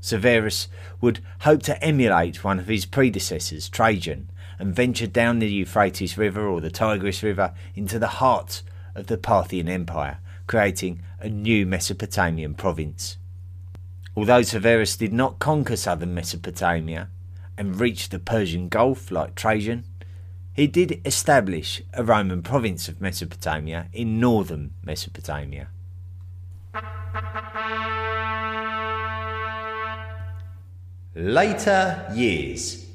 Severus 0.00 0.68
would 1.00 1.20
hope 1.40 1.62
to 1.62 1.82
emulate 1.82 2.42
one 2.42 2.58
of 2.58 2.66
his 2.66 2.84
predecessors, 2.84 3.68
Trajan, 3.68 4.28
and 4.58 4.74
ventured 4.74 5.12
down 5.12 5.38
the 5.38 5.50
Euphrates 5.50 6.18
River 6.18 6.46
or 6.46 6.60
the 6.60 6.70
Tigris 6.70 7.22
River 7.22 7.54
into 7.74 7.98
the 7.98 8.08
heart 8.08 8.62
of 8.94 9.06
the 9.06 9.18
Parthian 9.18 9.68
Empire, 9.68 10.18
creating 10.46 11.02
a 11.20 11.28
new 11.28 11.64
Mesopotamian 11.66 12.54
province. 12.54 13.16
Although 14.16 14.42
Severus 14.42 14.96
did 14.96 15.12
not 15.12 15.38
conquer 15.38 15.76
southern 15.76 16.14
Mesopotamia 16.14 17.08
and 17.56 17.80
reach 17.80 18.10
the 18.10 18.18
Persian 18.18 18.68
Gulf 18.68 19.10
like 19.10 19.34
Trajan, 19.34 19.84
he 20.52 20.66
did 20.66 21.00
establish 21.06 21.80
a 21.94 22.04
Roman 22.04 22.42
province 22.42 22.88
of 22.88 23.00
Mesopotamia 23.00 23.88
in 23.92 24.20
northern 24.20 24.74
Mesopotamia. 24.84 25.68
Later 31.14 32.10
years. 32.14 32.86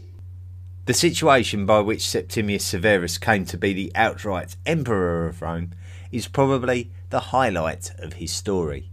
The 0.88 0.94
situation 0.94 1.66
by 1.66 1.82
which 1.82 2.08
Septimius 2.08 2.64
Severus 2.64 3.18
came 3.18 3.44
to 3.48 3.58
be 3.58 3.74
the 3.74 3.92
outright 3.94 4.56
emperor 4.66 5.28
of 5.28 5.42
Rome 5.42 5.74
is 6.14 6.30
probably 6.30 6.92
the 7.10 7.20
highlight 7.36 7.92
of 8.00 8.14
his 8.14 8.32
story. 8.32 8.90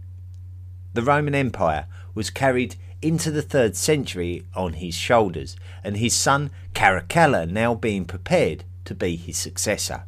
The 0.93 1.03
Roman 1.03 1.33
Empire 1.33 1.87
was 2.13 2.29
carried 2.29 2.75
into 3.01 3.31
the 3.31 3.41
third 3.41 3.77
century 3.77 4.43
on 4.53 4.73
his 4.73 4.93
shoulders, 4.93 5.55
and 5.85 5.95
his 5.95 6.13
son 6.13 6.51
Caracalla 6.73 7.49
now 7.49 7.73
being 7.73 8.03
prepared 8.03 8.65
to 8.83 8.93
be 8.93 9.15
his 9.15 9.37
successor. 9.37 10.03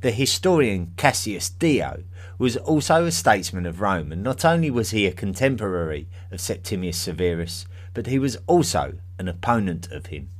The 0.00 0.10
historian 0.10 0.92
Cassius 0.96 1.50
Dio 1.50 2.02
was 2.36 2.56
also 2.56 3.04
a 3.04 3.12
statesman 3.12 3.66
of 3.66 3.80
Rome, 3.80 4.10
and 4.10 4.24
not 4.24 4.44
only 4.44 4.72
was 4.72 4.90
he 4.90 5.06
a 5.06 5.12
contemporary 5.12 6.08
of 6.32 6.40
Septimius 6.40 6.98
Severus, 6.98 7.64
but 7.92 8.08
he 8.08 8.18
was 8.18 8.38
also 8.48 8.94
an 9.20 9.28
opponent 9.28 9.92
of 9.92 10.06
him. 10.06 10.30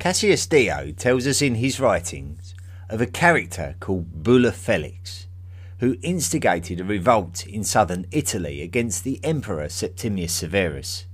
Cassius 0.00 0.46
Dio 0.46 0.92
tells 0.92 1.26
us 1.26 1.42
in 1.42 1.56
his 1.56 1.78
writings 1.78 2.54
of 2.88 3.02
a 3.02 3.06
character 3.06 3.74
called 3.80 4.22
Bulla 4.22 4.50
Felix, 4.50 5.26
who 5.80 5.98
instigated 6.00 6.80
a 6.80 6.84
revolt 6.84 7.46
in 7.46 7.64
southern 7.64 8.06
Italy 8.10 8.62
against 8.62 9.04
the 9.04 9.20
Emperor 9.22 9.68
Septimius 9.68 10.32
Severus. 10.32 11.04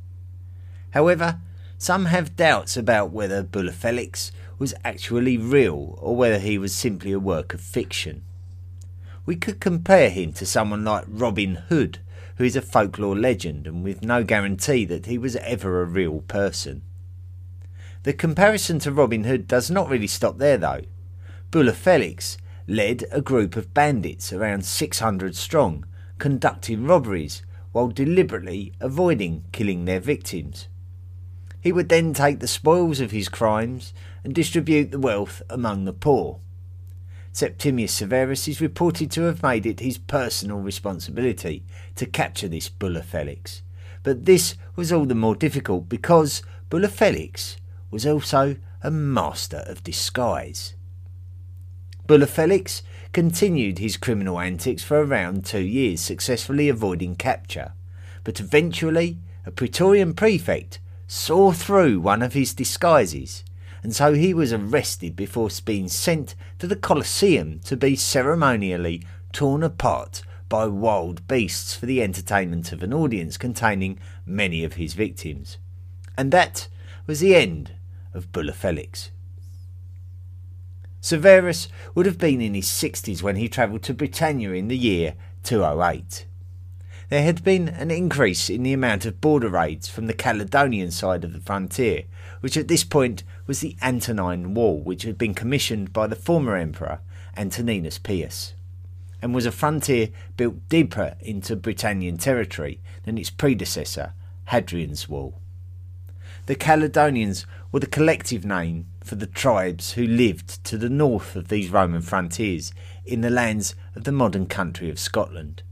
However, 0.90 1.40
some 1.76 2.05
have 2.05 2.37
doubts 2.37 2.76
about 2.76 3.11
whether 3.11 3.43
Bulla 3.43 3.73
Felix 3.73 4.31
was 4.57 4.73
actually 4.85 5.37
real 5.37 5.99
or 6.00 6.14
whether 6.14 6.38
he 6.38 6.57
was 6.57 6.73
simply 6.73 7.11
a 7.11 7.19
work 7.19 7.55
of 7.55 7.61
fiction. 7.61 8.23
We 9.25 9.35
could 9.35 9.59
compare 9.59 10.11
him 10.11 10.33
to 10.35 10.47
someone 10.47 10.85
like 10.85 11.07
Robin 11.09 11.57
Hood, 11.57 11.99
who 12.37 12.45
is 12.45 12.55
a 12.55 12.62
folklore 12.62 13.16
legend 13.19 13.66
and 13.66 13.83
with 13.83 14.05
no 14.05 14.23
guarantee 14.23 14.85
that 14.85 15.07
he 15.07 15.19
was 15.19 15.35
ever 15.35 15.83
a 15.83 15.87
real 15.87 16.21
person. 16.28 16.83
The 18.06 18.12
comparison 18.12 18.78
to 18.78 18.92
Robin 18.92 19.25
Hood 19.25 19.48
does 19.48 19.68
not 19.68 19.90
really 19.90 20.06
stop 20.06 20.38
there, 20.38 20.56
though. 20.56 20.82
Bulla 21.50 21.72
Felix 21.72 22.38
led 22.68 23.04
a 23.10 23.20
group 23.20 23.56
of 23.56 23.75
bandits 23.75 24.32
around 24.32 24.64
600 24.64 25.34
strong, 25.34 25.84
conducting 26.18 26.86
robberies 26.86 27.42
while 27.72 27.88
deliberately 27.88 28.72
avoiding 28.78 29.42
killing 29.50 29.86
their 29.86 29.98
victims. 29.98 30.68
He 31.60 31.72
would 31.72 31.88
then 31.88 32.14
take 32.14 32.38
the 32.38 32.46
spoils 32.46 33.00
of 33.00 33.10
his 33.10 33.28
crimes 33.28 33.92
and 34.22 34.32
distribute 34.32 34.92
the 34.92 35.00
wealth 35.00 35.42
among 35.50 35.84
the 35.84 35.92
poor. 35.92 36.38
Septimius 37.32 37.92
Severus 37.92 38.46
is 38.46 38.60
reported 38.60 39.10
to 39.10 39.22
have 39.22 39.42
made 39.42 39.66
it 39.66 39.80
his 39.80 39.98
personal 39.98 40.60
responsibility 40.60 41.64
to 41.96 42.06
capture 42.06 42.46
this 42.46 42.68
Bulla 42.68 43.02
Felix, 43.02 43.62
but 44.04 44.26
this 44.26 44.54
was 44.76 44.92
all 44.92 45.06
the 45.06 45.16
more 45.16 45.34
difficult 45.34 45.88
because 45.88 46.44
Bulla 46.70 46.86
Felix 46.86 47.56
was 47.97 48.05
also 48.05 48.57
a 48.83 48.91
master 48.91 49.65
of 49.67 49.83
disguise. 49.83 50.75
Bulla 52.07 52.26
Felix 52.26 52.83
continued 53.15 53.79
his 53.79 53.97
criminal 53.97 54.38
antics 54.38 54.83
for 54.83 55.03
around 55.03 55.47
two 55.47 55.62
years, 55.62 56.03
successfully 56.03 56.69
avoiding 56.69 57.17
capture. 57.17 57.73
But 58.23 58.38
eventually, 58.38 59.17
a 59.47 59.50
Praetorian 59.50 60.12
prefect 60.12 60.79
saw 61.07 61.53
through 61.53 62.00
one 62.00 62.21
of 62.21 62.35
his 62.35 62.53
disguises, 62.53 63.45
and 63.83 63.97
so 63.97 64.12
he 64.12 64.35
was 64.35 64.53
arrested 64.53 65.17
before 65.17 65.49
being 65.65 65.88
sent 65.88 66.35
to 66.59 66.67
the 66.67 66.76
Colosseum 66.76 67.61
to 67.61 67.79
be 67.79 67.97
ceremonially 67.97 69.03
torn 69.33 69.62
apart 69.62 70.21
by 70.50 70.67
wild 70.67 71.26
beasts 71.26 71.75
for 71.75 71.87
the 71.87 72.03
entertainment 72.03 72.73
of 72.73 72.83
an 72.83 72.93
audience 72.93 73.38
containing 73.38 73.99
many 74.26 74.65
of 74.65 74.75
his 74.75 74.93
victims. 74.93 75.57
And 76.19 76.31
that 76.31 76.69
was 77.07 77.21
the 77.21 77.35
end 77.35 77.73
of 78.16 78.32
Bulla 78.32 78.52
Felix. 78.52 79.10
Severus 81.00 81.69
would 81.95 82.06
have 82.06 82.19
been 82.19 82.41
in 82.41 82.54
his 82.54 82.67
60s 82.67 83.23
when 83.23 83.36
he 83.36 83.49
travelled 83.49 83.84
to 83.84 83.95
Britannia 83.95 84.52
in 84.52 84.67
the 84.67 84.76
year 84.76 85.14
208. 85.45 86.26
There 87.08 87.23
had 87.23 87.45
been 87.45 87.69
an 87.69 87.93
increase 87.93 88.50
in 88.50 88.64
the 88.64 88.73
amount 88.73 89.06
of 89.06 89.21
border 89.21 89.49
raids 89.49 89.88
from 89.88 90.08
the 90.08 90.12
Caledonian 90.12 90.91
side 90.91 91.23
of 91.23 91.32
the 91.32 91.41
frontier, 91.41 92.04
which 92.41 92.56
at 92.56 92.67
this 92.67 92.82
point 92.82 93.23
was 93.47 93.60
the 93.60 93.76
Antonine 93.80 94.54
Wall, 94.54 94.80
which 94.80 95.04
had 95.04 95.17
been 95.17 95.34
commissioned 95.34 95.93
by 95.93 96.08
the 96.08 96.17
former 96.17 96.56
emperor 96.56 96.99
Antoninus 97.36 97.99
Pius, 97.99 98.54
and 99.23 99.32
was 99.32 99.47
a 99.47 99.52
frontier 99.52 100.08
built 100.36 100.69
deeper 100.69 101.14
into 101.21 101.54
Britannian 101.54 102.17
territory 102.17 102.80
than 103.04 103.19
its 103.19 103.30
predecessor, 103.30 104.12
Hadrian's 104.47 105.08
Wall. 105.08 105.41
The 106.47 106.56
Caledonians 106.56 107.47
were 107.76 107.80
the 107.80 107.86
collective 107.86 108.43
name 108.43 108.86
for 109.04 109.17
the 109.17 109.26
tribes 109.26 109.93
who 109.93 110.06
lived 110.06 110.65
to 110.65 110.78
the 110.78 110.89
north 110.89 111.36
of 111.36 111.49
these 111.49 111.69
Roman 111.69 112.00
frontiers 112.00 112.73
in 113.04 113.21
the 113.21 113.28
lands 113.28 113.75
of 113.95 114.04
the 114.04 114.12
modern 114.12 114.47
country 114.47 114.89
of 114.89 114.99
Scotland. 114.99 115.62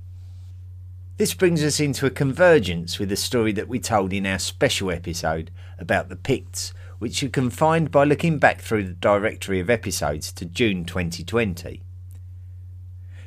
This 1.16 1.32
brings 1.32 1.64
us 1.64 1.80
into 1.80 2.04
a 2.04 2.10
convergence 2.10 2.98
with 2.98 3.08
the 3.08 3.16
story 3.16 3.52
that 3.52 3.68
we 3.68 3.78
told 3.78 4.12
in 4.12 4.26
our 4.26 4.38
special 4.38 4.90
episode 4.90 5.50
about 5.78 6.10
the 6.10 6.16
Picts, 6.16 6.74
which 6.98 7.22
you 7.22 7.30
can 7.30 7.48
find 7.48 7.90
by 7.90 8.04
looking 8.04 8.38
back 8.38 8.60
through 8.60 8.84
the 8.84 8.92
directory 8.92 9.58
of 9.58 9.70
episodes 9.70 10.30
to 10.32 10.44
June 10.44 10.84
2020. 10.84 11.80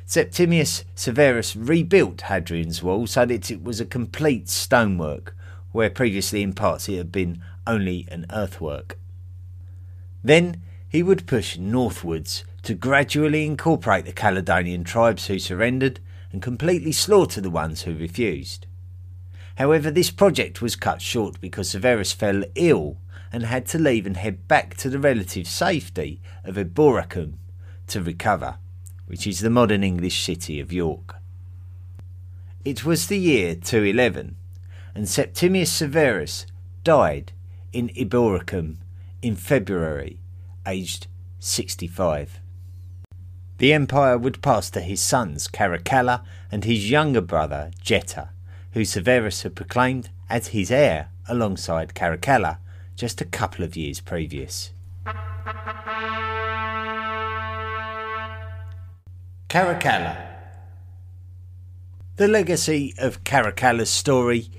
Septimius 0.06 0.84
Severus 0.94 1.56
rebuilt 1.56 2.20
Hadrian's 2.20 2.80
Wall 2.80 3.08
so 3.08 3.26
that 3.26 3.50
it 3.50 3.60
was 3.60 3.80
a 3.80 3.84
complete 3.84 4.48
stonework, 4.48 5.34
where 5.72 5.90
previously 5.90 6.44
in 6.44 6.52
parts 6.52 6.88
it 6.88 6.96
had 6.96 7.10
been 7.10 7.42
only 7.68 8.08
an 8.10 8.26
earthwork. 8.32 8.98
Then 10.24 10.62
he 10.88 11.02
would 11.02 11.26
push 11.26 11.56
northwards 11.56 12.44
to 12.62 12.74
gradually 12.74 13.46
incorporate 13.46 14.04
the 14.04 14.12
Caledonian 14.12 14.82
tribes 14.82 15.26
who 15.26 15.38
surrendered 15.38 16.00
and 16.32 16.42
completely 16.42 16.92
slaughter 16.92 17.40
the 17.40 17.50
ones 17.50 17.82
who 17.82 17.94
refused. 17.94 18.66
However, 19.56 19.90
this 19.90 20.10
project 20.10 20.60
was 20.62 20.76
cut 20.76 21.02
short 21.02 21.40
because 21.40 21.70
Severus 21.70 22.12
fell 22.12 22.42
ill 22.54 22.96
and 23.32 23.44
had 23.44 23.66
to 23.66 23.78
leave 23.78 24.06
and 24.06 24.16
head 24.16 24.48
back 24.48 24.76
to 24.78 24.88
the 24.88 24.98
relative 24.98 25.46
safety 25.46 26.20
of 26.44 26.56
Eboracum 26.56 27.34
to 27.88 28.02
recover, 28.02 28.56
which 29.06 29.26
is 29.26 29.40
the 29.40 29.50
modern 29.50 29.82
English 29.84 30.24
city 30.24 30.60
of 30.60 30.72
York. 30.72 31.16
It 32.64 32.84
was 32.84 33.06
the 33.06 33.18
year 33.18 33.54
211, 33.54 34.36
and 34.94 35.08
Septimius 35.08 35.72
Severus 35.72 36.46
died 36.84 37.32
in 37.72 37.88
Eboracum 37.90 38.76
in 39.22 39.36
February, 39.36 40.20
aged 40.66 41.06
65. 41.38 42.40
The 43.58 43.72
empire 43.72 44.16
would 44.16 44.42
pass 44.42 44.70
to 44.70 44.80
his 44.80 45.00
sons 45.00 45.48
Caracalla 45.48 46.22
and 46.50 46.64
his 46.64 46.90
younger 46.90 47.20
brother 47.20 47.70
Geta, 47.84 48.30
who 48.72 48.84
Severus 48.84 49.42
had 49.42 49.56
proclaimed 49.56 50.10
as 50.30 50.48
his 50.48 50.70
heir 50.70 51.08
alongside 51.28 51.94
Caracalla 51.94 52.58
just 52.96 53.20
a 53.20 53.24
couple 53.24 53.64
of 53.64 53.76
years 53.76 54.00
previous. 54.00 54.70
Caracalla 59.48 60.16
The 62.16 62.28
legacy 62.28 62.94
of 62.98 63.24
Caracalla's 63.24 63.90
story 63.90 64.50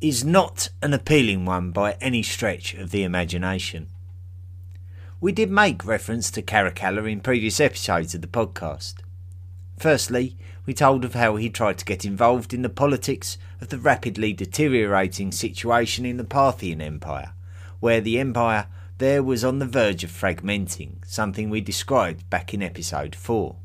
is 0.00 0.24
not 0.24 0.68
an 0.82 0.92
appealing 0.92 1.44
one 1.44 1.70
by 1.70 1.96
any 2.00 2.22
stretch 2.22 2.74
of 2.74 2.90
the 2.90 3.02
imagination. 3.02 3.88
We 5.20 5.32
did 5.32 5.50
make 5.50 5.86
reference 5.86 6.30
to 6.32 6.42
Caracalla 6.42 7.10
in 7.10 7.20
previous 7.20 7.60
episodes 7.60 8.14
of 8.14 8.20
the 8.20 8.26
podcast. 8.26 8.96
Firstly, 9.78 10.36
we 10.66 10.74
told 10.74 11.04
of 11.04 11.14
how 11.14 11.36
he 11.36 11.48
tried 11.48 11.78
to 11.78 11.84
get 11.84 12.04
involved 12.04 12.52
in 12.52 12.62
the 12.62 12.68
politics 12.68 13.38
of 13.60 13.68
the 13.68 13.78
rapidly 13.78 14.34
deteriorating 14.34 15.32
situation 15.32 16.04
in 16.04 16.18
the 16.18 16.24
Parthian 16.24 16.82
Empire, 16.82 17.32
where 17.80 18.00
the 18.00 18.18
empire 18.18 18.66
there 18.98 19.22
was 19.22 19.44
on 19.44 19.58
the 19.58 19.66
verge 19.66 20.04
of 20.04 20.10
fragmenting, 20.10 20.96
something 21.06 21.48
we 21.48 21.60
described 21.60 22.28
back 22.28 22.52
in 22.52 22.62
episode 22.62 23.14
4. 23.14 23.56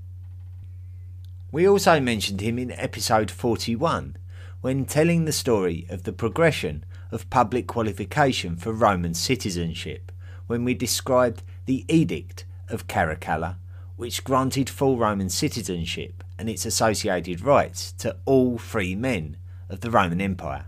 We 1.52 1.68
also 1.68 2.00
mentioned 2.00 2.40
him 2.40 2.58
in 2.58 2.72
episode 2.72 3.32
41 3.32 4.16
when 4.62 4.86
telling 4.86 5.26
the 5.26 5.32
story 5.32 5.88
of 5.90 6.04
the 6.04 6.14
progression 6.14 6.86
of 7.12 7.30
public 7.32 7.66
qualification 7.66 8.56
for 8.56 8.72
Roman 8.72 9.16
citizenship, 9.16 10.12
when 10.46 10.64
we 10.64 10.76
described 10.76 11.42
the 11.66 11.84
Edict 11.88 12.46
of 12.70 12.88
Caracalla, 12.88 13.56
which 13.96 14.24
granted 14.24 14.70
full 14.70 14.98
Roman 14.98 15.30
citizenship 15.30 16.24
and 16.38 16.48
its 16.48 16.66
associated 16.66 17.42
rights 17.42 17.92
to 17.94 18.16
all 18.26 18.58
free 18.58 18.96
men 18.96 19.38
of 19.68 19.82
the 19.82 19.90
Roman 19.90 20.22
Empire. 20.22 20.66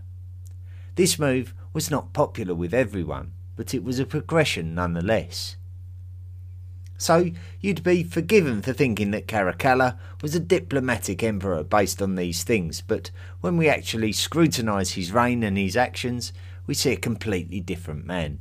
This 0.96 1.18
move 1.18 1.54
was 1.72 1.90
not 1.90 2.12
popular 2.12 2.54
with 2.54 2.74
everyone, 2.74 3.32
but 3.56 3.74
it 3.74 3.84
was 3.84 3.98
a 4.00 4.06
progression 4.06 4.74
nonetheless. 4.74 5.56
So 7.04 7.32
you'd 7.60 7.82
be 7.82 8.02
forgiven 8.02 8.62
for 8.62 8.72
thinking 8.72 9.10
that 9.10 9.26
Caracalla 9.26 9.98
was 10.22 10.34
a 10.34 10.40
diplomatic 10.40 11.22
emperor 11.22 11.62
based 11.62 12.00
on 12.00 12.14
these 12.14 12.44
things, 12.44 12.80
but 12.80 13.10
when 13.42 13.58
we 13.58 13.68
actually 13.68 14.12
scrutinise 14.12 14.92
his 14.92 15.12
reign 15.12 15.42
and 15.42 15.58
his 15.58 15.76
actions, 15.76 16.32
we 16.66 16.72
see 16.72 16.92
a 16.92 16.96
completely 16.96 17.60
different 17.60 18.06
man. 18.06 18.38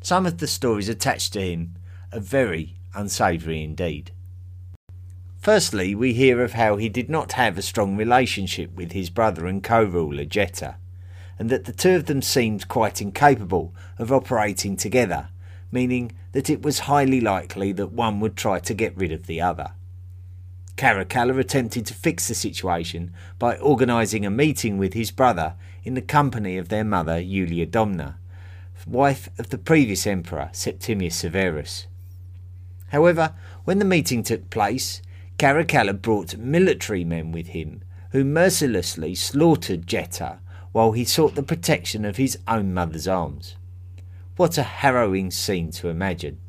Some 0.00 0.24
of 0.24 0.38
the 0.38 0.46
stories 0.46 0.88
attached 0.88 1.34
to 1.34 1.42
him 1.42 1.74
are 2.10 2.20
very 2.20 2.76
unsavoury 2.94 3.62
indeed. 3.62 4.12
Firstly, 5.36 5.94
we 5.94 6.14
hear 6.14 6.42
of 6.42 6.54
how 6.54 6.76
he 6.76 6.88
did 6.88 7.10
not 7.10 7.32
have 7.32 7.58
a 7.58 7.62
strong 7.62 7.98
relationship 7.98 8.74
with 8.74 8.92
his 8.92 9.10
brother 9.10 9.46
and 9.46 9.62
co 9.62 9.84
ruler 9.84 10.24
Geta, 10.24 10.76
and 11.38 11.50
that 11.50 11.66
the 11.66 11.72
two 11.72 11.96
of 11.96 12.06
them 12.06 12.22
seemed 12.22 12.68
quite 12.68 13.02
incapable 13.02 13.74
of 13.98 14.10
operating 14.10 14.74
together, 14.74 15.28
meaning 15.72 16.12
that 16.32 16.48
it 16.48 16.62
was 16.62 16.80
highly 16.80 17.20
likely 17.20 17.72
that 17.72 17.92
one 17.92 18.20
would 18.20 18.36
try 18.36 18.60
to 18.60 18.74
get 18.74 18.96
rid 18.96 19.10
of 19.10 19.26
the 19.26 19.40
other. 19.40 19.72
Caracalla 20.76 21.38
attempted 21.38 21.86
to 21.86 21.94
fix 21.94 22.28
the 22.28 22.34
situation 22.34 23.12
by 23.38 23.56
organising 23.56 24.24
a 24.24 24.30
meeting 24.30 24.78
with 24.78 24.94
his 24.94 25.10
brother 25.10 25.54
in 25.82 25.94
the 25.94 26.02
company 26.02 26.56
of 26.56 26.68
their 26.68 26.84
mother 26.84 27.20
Julia 27.20 27.66
Domna, 27.66 28.14
wife 28.86 29.28
of 29.38 29.50
the 29.50 29.58
previous 29.58 30.06
emperor 30.06 30.50
Septimius 30.52 31.16
Severus. 31.16 31.86
However, 32.88 33.34
when 33.64 33.78
the 33.78 33.84
meeting 33.84 34.22
took 34.22 34.50
place, 34.50 35.02
Caracalla 35.38 36.00
brought 36.00 36.36
military 36.36 37.04
men 37.04 37.32
with 37.32 37.48
him 37.48 37.82
who 38.10 38.24
mercilessly 38.24 39.14
slaughtered 39.14 39.86
Geta 39.86 40.38
while 40.72 40.92
he 40.92 41.04
sought 41.04 41.34
the 41.34 41.42
protection 41.42 42.04
of 42.04 42.16
his 42.16 42.38
own 42.46 42.74
mother's 42.74 43.08
arms. 43.08 43.56
What 44.42 44.58
a 44.58 44.64
harrowing 44.64 45.30
scene 45.30 45.70
to 45.70 45.88
imagine. 45.88 46.40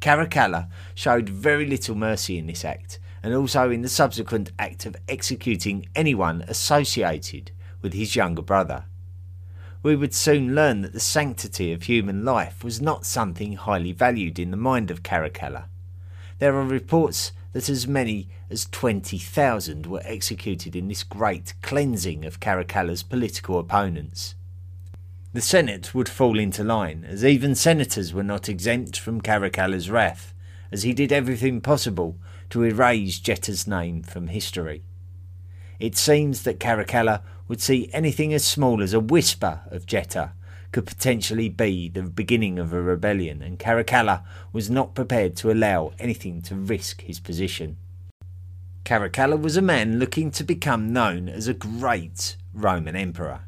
Caracalla 0.00 0.68
showed 0.94 1.28
very 1.28 1.66
little 1.66 1.96
mercy 1.96 2.38
in 2.38 2.46
this 2.46 2.64
act, 2.64 3.00
and 3.20 3.34
also 3.34 3.68
in 3.68 3.82
the 3.82 3.88
subsequent 3.88 4.52
act 4.56 4.86
of 4.86 4.94
executing 5.08 5.88
anyone 5.96 6.44
associated 6.46 7.50
with 7.82 7.94
his 7.94 8.14
younger 8.14 8.42
brother. 8.42 8.84
We 9.82 9.96
would 9.96 10.14
soon 10.14 10.54
learn 10.54 10.82
that 10.82 10.92
the 10.92 11.00
sanctity 11.00 11.72
of 11.72 11.82
human 11.82 12.24
life 12.24 12.62
was 12.62 12.80
not 12.80 13.04
something 13.04 13.54
highly 13.54 13.90
valued 13.90 14.38
in 14.38 14.52
the 14.52 14.56
mind 14.56 14.92
of 14.92 15.02
Caracalla. 15.02 15.64
There 16.38 16.54
are 16.54 16.64
reports 16.64 17.32
that 17.54 17.68
as 17.68 17.88
many 17.88 18.28
as 18.48 18.68
20,000 18.70 19.86
were 19.86 20.02
executed 20.04 20.76
in 20.76 20.86
this 20.86 21.02
great 21.02 21.54
cleansing 21.60 22.24
of 22.24 22.38
Caracalla's 22.38 23.02
political 23.02 23.58
opponents. 23.58 24.36
The 25.34 25.40
Senate 25.40 25.96
would 25.96 26.08
fall 26.08 26.38
into 26.38 26.62
line, 26.62 27.04
as 27.04 27.24
even 27.24 27.56
senators 27.56 28.14
were 28.14 28.22
not 28.22 28.48
exempt 28.48 28.96
from 28.96 29.20
Caracalla's 29.20 29.90
wrath, 29.90 30.32
as 30.70 30.84
he 30.84 30.92
did 30.92 31.10
everything 31.10 31.60
possible 31.60 32.16
to 32.50 32.62
erase 32.62 33.18
Geta's 33.18 33.66
name 33.66 34.04
from 34.04 34.28
history. 34.28 34.84
It 35.80 35.96
seems 35.96 36.44
that 36.44 36.60
Caracalla 36.60 37.22
would 37.48 37.60
see 37.60 37.90
anything 37.92 38.32
as 38.32 38.44
small 38.44 38.80
as 38.80 38.92
a 38.92 39.00
whisper 39.00 39.62
of 39.72 39.86
Geta 39.86 40.34
could 40.70 40.86
potentially 40.86 41.48
be 41.48 41.88
the 41.88 42.04
beginning 42.04 42.60
of 42.60 42.72
a 42.72 42.80
rebellion, 42.80 43.42
and 43.42 43.58
Caracalla 43.58 44.22
was 44.52 44.70
not 44.70 44.94
prepared 44.94 45.34
to 45.38 45.50
allow 45.50 45.94
anything 45.98 46.42
to 46.42 46.54
risk 46.54 47.00
his 47.00 47.18
position. 47.18 47.76
Caracalla 48.84 49.40
was 49.40 49.56
a 49.56 49.62
man 49.62 49.98
looking 49.98 50.30
to 50.30 50.44
become 50.44 50.92
known 50.92 51.28
as 51.28 51.48
a 51.48 51.54
great 51.54 52.36
Roman 52.52 52.94
emperor 52.94 53.40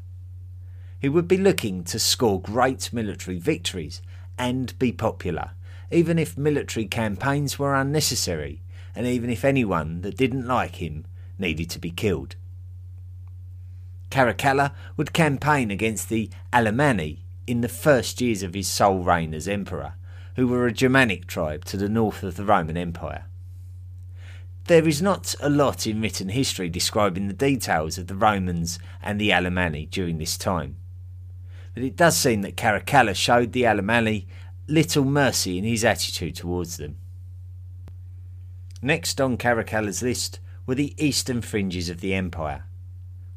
who 1.01 1.11
would 1.11 1.27
be 1.27 1.37
looking 1.37 1.83
to 1.83 1.99
score 1.99 2.41
great 2.41 2.91
military 2.91 3.37
victories 3.37 4.01
and 4.37 4.77
be 4.79 4.91
popular, 4.91 5.51
even 5.91 6.17
if 6.17 6.37
military 6.37 6.85
campaigns 6.85 7.59
were 7.59 7.75
unnecessary, 7.75 8.61
and 8.95 9.05
even 9.05 9.29
if 9.29 9.45
anyone 9.45 10.01
that 10.01 10.17
didn't 10.17 10.47
like 10.47 10.75
him 10.75 11.05
needed 11.37 11.69
to 11.69 11.79
be 11.79 11.91
killed. 11.91 12.35
Caracalla 14.09 14.73
would 14.95 15.13
campaign 15.13 15.69
against 15.69 16.09
the 16.09 16.29
Alemanni 16.51 17.19
in 17.45 17.61
the 17.61 17.69
first 17.69 18.19
years 18.19 18.41
of 18.41 18.53
his 18.53 18.67
sole 18.67 19.03
reign 19.03 19.33
as 19.33 19.47
emperor, 19.47 19.93
who 20.35 20.47
were 20.47 20.65
a 20.65 20.73
Germanic 20.73 21.27
tribe 21.27 21.63
to 21.65 21.77
the 21.77 21.89
north 21.89 22.23
of 22.23 22.35
the 22.35 22.45
Roman 22.45 22.77
Empire. 22.77 23.25
There 24.65 24.87
is 24.87 25.01
not 25.01 25.35
a 25.39 25.49
lot 25.49 25.85
in 25.85 26.01
written 26.01 26.29
history 26.29 26.69
describing 26.69 27.27
the 27.27 27.33
details 27.33 27.97
of 27.97 28.07
the 28.07 28.15
Romans 28.15 28.79
and 29.01 29.21
the 29.21 29.31
Alemanni 29.31 29.85
during 29.85 30.17
this 30.17 30.37
time 30.37 30.75
but 31.77 31.83
it 31.83 31.95
does 31.95 32.17
seem 32.17 32.41
that 32.41 32.57
Caracalla 32.57 33.15
showed 33.15 33.51
the 33.51 33.65
Alemanni 33.65 34.25
little 34.67 35.05
mercy 35.05 35.59
in 35.59 35.63
his 35.63 35.85
attitude 35.85 36.33
towards 36.33 36.77
them. 36.77 36.97
Next 38.81 39.21
on 39.21 39.37
Caracalla's 39.37 40.01
list 40.01 40.39
were 40.65 40.73
the 40.73 40.95
eastern 40.97 41.43
fringes 41.43 41.87
of 41.87 42.01
the 42.01 42.15
empire. 42.15 42.63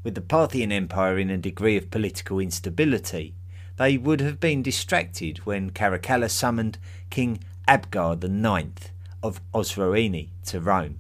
With 0.03 0.15
the 0.15 0.23
Parthian 0.23 0.73
Empire 0.73 1.19
in 1.19 1.29
a 1.29 1.37
degree 1.37 1.77
of 1.77 1.91
political 1.91 2.39
instability, 2.39 3.35
they 3.77 3.99
would 3.99 4.23
have 4.23 4.41
been 4.41 4.63
distracted 4.63 5.41
when 5.45 5.69
Caracalla 5.69 6.31
summoned 6.31 6.79
King 7.11 7.41
Abgar 7.69 8.15
IX 8.25 8.89
of 9.23 9.43
Osroene 9.53 10.31
to 10.47 10.61
Rome, 10.61 10.99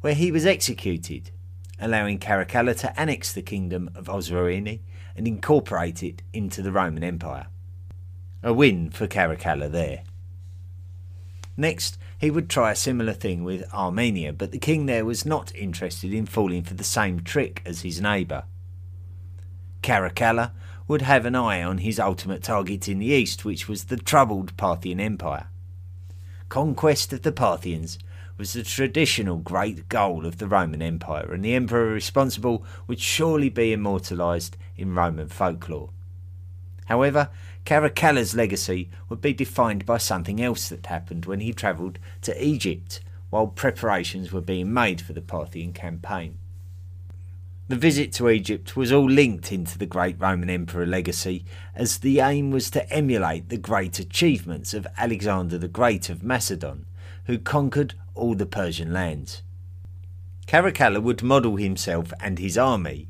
where 0.00 0.14
he 0.14 0.32
was 0.32 0.46
executed, 0.46 1.32
allowing 1.78 2.18
Caracalla 2.18 2.74
to 2.80 2.98
annex 2.98 3.30
the 3.30 3.42
kingdom 3.42 3.90
of 3.94 4.06
Osroene 4.06 4.80
and 5.16 5.26
incorporate 5.26 6.02
it 6.02 6.22
into 6.32 6.62
the 6.62 6.72
Roman 6.72 7.04
Empire. 7.04 7.46
A 8.42 8.52
win 8.52 8.90
for 8.90 9.06
Caracalla 9.06 9.70
there. 9.70 10.02
Next, 11.56 11.98
he 12.18 12.30
would 12.30 12.48
try 12.48 12.72
a 12.72 12.76
similar 12.76 13.12
thing 13.12 13.44
with 13.44 13.72
Armenia, 13.72 14.32
but 14.32 14.52
the 14.52 14.58
king 14.58 14.86
there 14.86 15.04
was 15.04 15.26
not 15.26 15.54
interested 15.54 16.12
in 16.12 16.26
falling 16.26 16.62
for 16.62 16.74
the 16.74 16.84
same 16.84 17.20
trick 17.20 17.62
as 17.66 17.82
his 17.82 18.00
neighbour. 18.00 18.44
Caracalla 19.82 20.52
would 20.88 21.02
have 21.02 21.26
an 21.26 21.34
eye 21.34 21.62
on 21.62 21.78
his 21.78 22.00
ultimate 22.00 22.42
target 22.42 22.88
in 22.88 22.98
the 22.98 23.06
east, 23.06 23.44
which 23.44 23.68
was 23.68 23.84
the 23.84 23.96
troubled 23.96 24.56
Parthian 24.56 25.00
Empire. 25.00 25.48
Conquest 26.48 27.12
of 27.12 27.22
the 27.22 27.32
Parthians 27.32 27.98
was 28.42 28.54
the 28.54 28.64
traditional 28.64 29.36
great 29.36 29.88
goal 29.88 30.26
of 30.26 30.38
the 30.38 30.48
Roman 30.48 30.82
Empire, 30.82 31.32
and 31.32 31.44
the 31.44 31.54
emperor 31.54 31.92
responsible 31.92 32.64
would 32.88 32.98
surely 32.98 33.48
be 33.48 33.72
immortalised 33.72 34.56
in 34.76 34.96
Roman 34.96 35.28
folklore. 35.28 35.90
However, 36.86 37.30
Caracalla's 37.64 38.34
legacy 38.34 38.90
would 39.08 39.20
be 39.20 39.32
defined 39.32 39.86
by 39.86 39.98
something 39.98 40.42
else 40.42 40.68
that 40.70 40.86
happened 40.86 41.24
when 41.24 41.38
he 41.38 41.52
travelled 41.52 42.00
to 42.22 42.44
Egypt 42.44 42.98
while 43.30 43.46
preparations 43.46 44.32
were 44.32 44.40
being 44.40 44.74
made 44.74 45.00
for 45.00 45.12
the 45.12 45.22
Parthian 45.22 45.72
campaign. 45.72 46.36
The 47.68 47.76
visit 47.76 48.12
to 48.14 48.28
Egypt 48.28 48.76
was 48.76 48.90
all 48.90 49.08
linked 49.08 49.52
into 49.52 49.78
the 49.78 49.86
great 49.86 50.16
Roman 50.18 50.50
Emperor 50.50 50.84
legacy, 50.84 51.44
as 51.76 51.98
the 51.98 52.18
aim 52.18 52.50
was 52.50 52.72
to 52.72 52.92
emulate 52.92 53.50
the 53.50 53.56
great 53.56 54.00
achievements 54.00 54.74
of 54.74 54.88
Alexander 54.98 55.58
the 55.58 55.68
Great 55.68 56.10
of 56.10 56.24
Macedon, 56.24 56.86
who 57.26 57.38
conquered 57.38 57.94
all 58.14 58.34
the 58.34 58.46
Persian 58.46 58.92
lands. 58.92 59.42
Caracalla 60.46 61.02
would 61.02 61.22
model 61.22 61.56
himself 61.56 62.12
and 62.20 62.38
his 62.38 62.58
army 62.58 63.08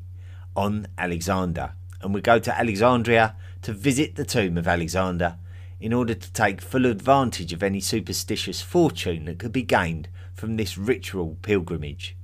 on 0.55 0.87
Alexander 0.97 1.73
and 2.01 2.13
would 2.13 2.23
go 2.23 2.39
to 2.39 2.57
Alexandria 2.57 3.35
to 3.61 3.73
visit 3.73 4.15
the 4.15 4.25
tomb 4.25 4.57
of 4.57 4.67
Alexander 4.67 5.37
in 5.79 5.91
order 5.91 6.13
to 6.13 6.31
take 6.31 6.61
full 6.61 6.85
advantage 6.85 7.51
of 7.51 7.63
any 7.63 7.79
superstitious 7.79 8.61
fortune 8.61 9.25
that 9.25 9.39
could 9.39 9.51
be 9.51 9.63
gained 9.63 10.07
from 10.33 10.55
this 10.55 10.77
ritual 10.77 11.37
pilgrimage. 11.41 12.15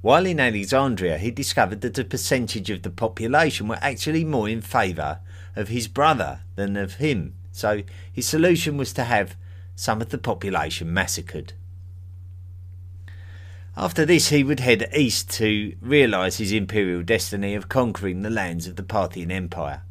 While 0.00 0.26
in 0.26 0.40
Alexandria, 0.40 1.18
he 1.18 1.30
discovered 1.30 1.80
that 1.82 1.98
a 1.98 2.04
percentage 2.04 2.70
of 2.70 2.82
the 2.82 2.90
population 2.90 3.68
were 3.68 3.78
actually 3.80 4.24
more 4.24 4.48
in 4.48 4.60
favour 4.60 5.20
of 5.54 5.68
his 5.68 5.86
brother 5.86 6.40
than 6.56 6.76
of 6.76 6.94
him, 6.94 7.34
so 7.52 7.82
his 8.12 8.26
solution 8.26 8.76
was 8.76 8.92
to 8.94 9.04
have 9.04 9.36
some 9.76 10.00
of 10.00 10.08
the 10.08 10.18
population 10.18 10.92
massacred. 10.92 11.52
After 13.76 14.04
this, 14.04 14.28
he 14.28 14.44
would 14.44 14.60
head 14.60 14.90
east 14.94 15.30
to 15.32 15.74
realise 15.80 16.36
his 16.36 16.52
imperial 16.52 17.02
destiny 17.02 17.54
of 17.54 17.70
conquering 17.70 18.22
the 18.22 18.30
lands 18.30 18.66
of 18.66 18.76
the 18.76 18.82
Parthian 18.82 19.30
Empire. 19.30 19.82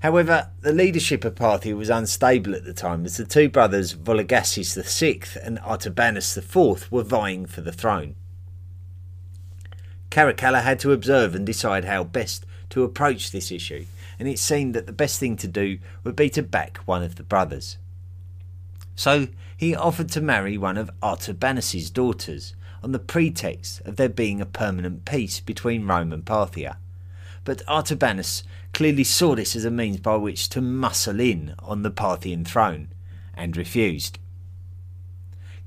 However, 0.00 0.50
the 0.60 0.72
leadership 0.72 1.24
of 1.24 1.36
Parthia 1.36 1.76
was 1.76 1.88
unstable 1.88 2.56
at 2.56 2.64
the 2.64 2.74
time 2.74 3.04
as 3.04 3.16
the 3.16 3.24
two 3.24 3.48
brothers 3.48 3.94
Vologases 3.94 4.74
VI 4.74 5.40
and 5.40 5.60
Artabanus 5.60 6.36
IV 6.36 6.90
were 6.90 7.04
vying 7.04 7.46
for 7.46 7.60
the 7.60 7.70
throne. 7.70 8.16
Caracalla 10.10 10.62
had 10.62 10.80
to 10.80 10.90
observe 10.90 11.36
and 11.36 11.46
decide 11.46 11.84
how 11.84 12.02
best 12.02 12.44
to 12.70 12.82
approach 12.82 13.30
this 13.30 13.52
issue, 13.52 13.86
and 14.18 14.26
it 14.26 14.40
seemed 14.40 14.74
that 14.74 14.86
the 14.86 14.92
best 14.92 15.20
thing 15.20 15.36
to 15.36 15.46
do 15.46 15.78
would 16.02 16.16
be 16.16 16.28
to 16.30 16.42
back 16.42 16.78
one 16.78 17.04
of 17.04 17.14
the 17.14 17.22
brothers. 17.22 17.78
So 18.96 19.28
he 19.62 19.76
offered 19.76 20.08
to 20.08 20.20
marry 20.20 20.58
one 20.58 20.76
of 20.76 20.90
Artabanus's 21.00 21.88
daughters 21.88 22.56
on 22.82 22.90
the 22.90 22.98
pretext 22.98 23.80
of 23.82 23.94
there 23.94 24.08
being 24.08 24.40
a 24.40 24.44
permanent 24.44 25.04
peace 25.04 25.38
between 25.38 25.86
Rome 25.86 26.12
and 26.12 26.24
Parthia. 26.24 26.78
But 27.44 27.64
Artabanus 27.68 28.42
clearly 28.74 29.04
saw 29.04 29.36
this 29.36 29.54
as 29.54 29.64
a 29.64 29.70
means 29.70 29.98
by 29.98 30.16
which 30.16 30.48
to 30.48 30.60
muscle 30.60 31.20
in 31.20 31.54
on 31.60 31.82
the 31.82 31.92
Parthian 31.92 32.44
throne 32.44 32.88
and 33.34 33.56
refused. 33.56 34.18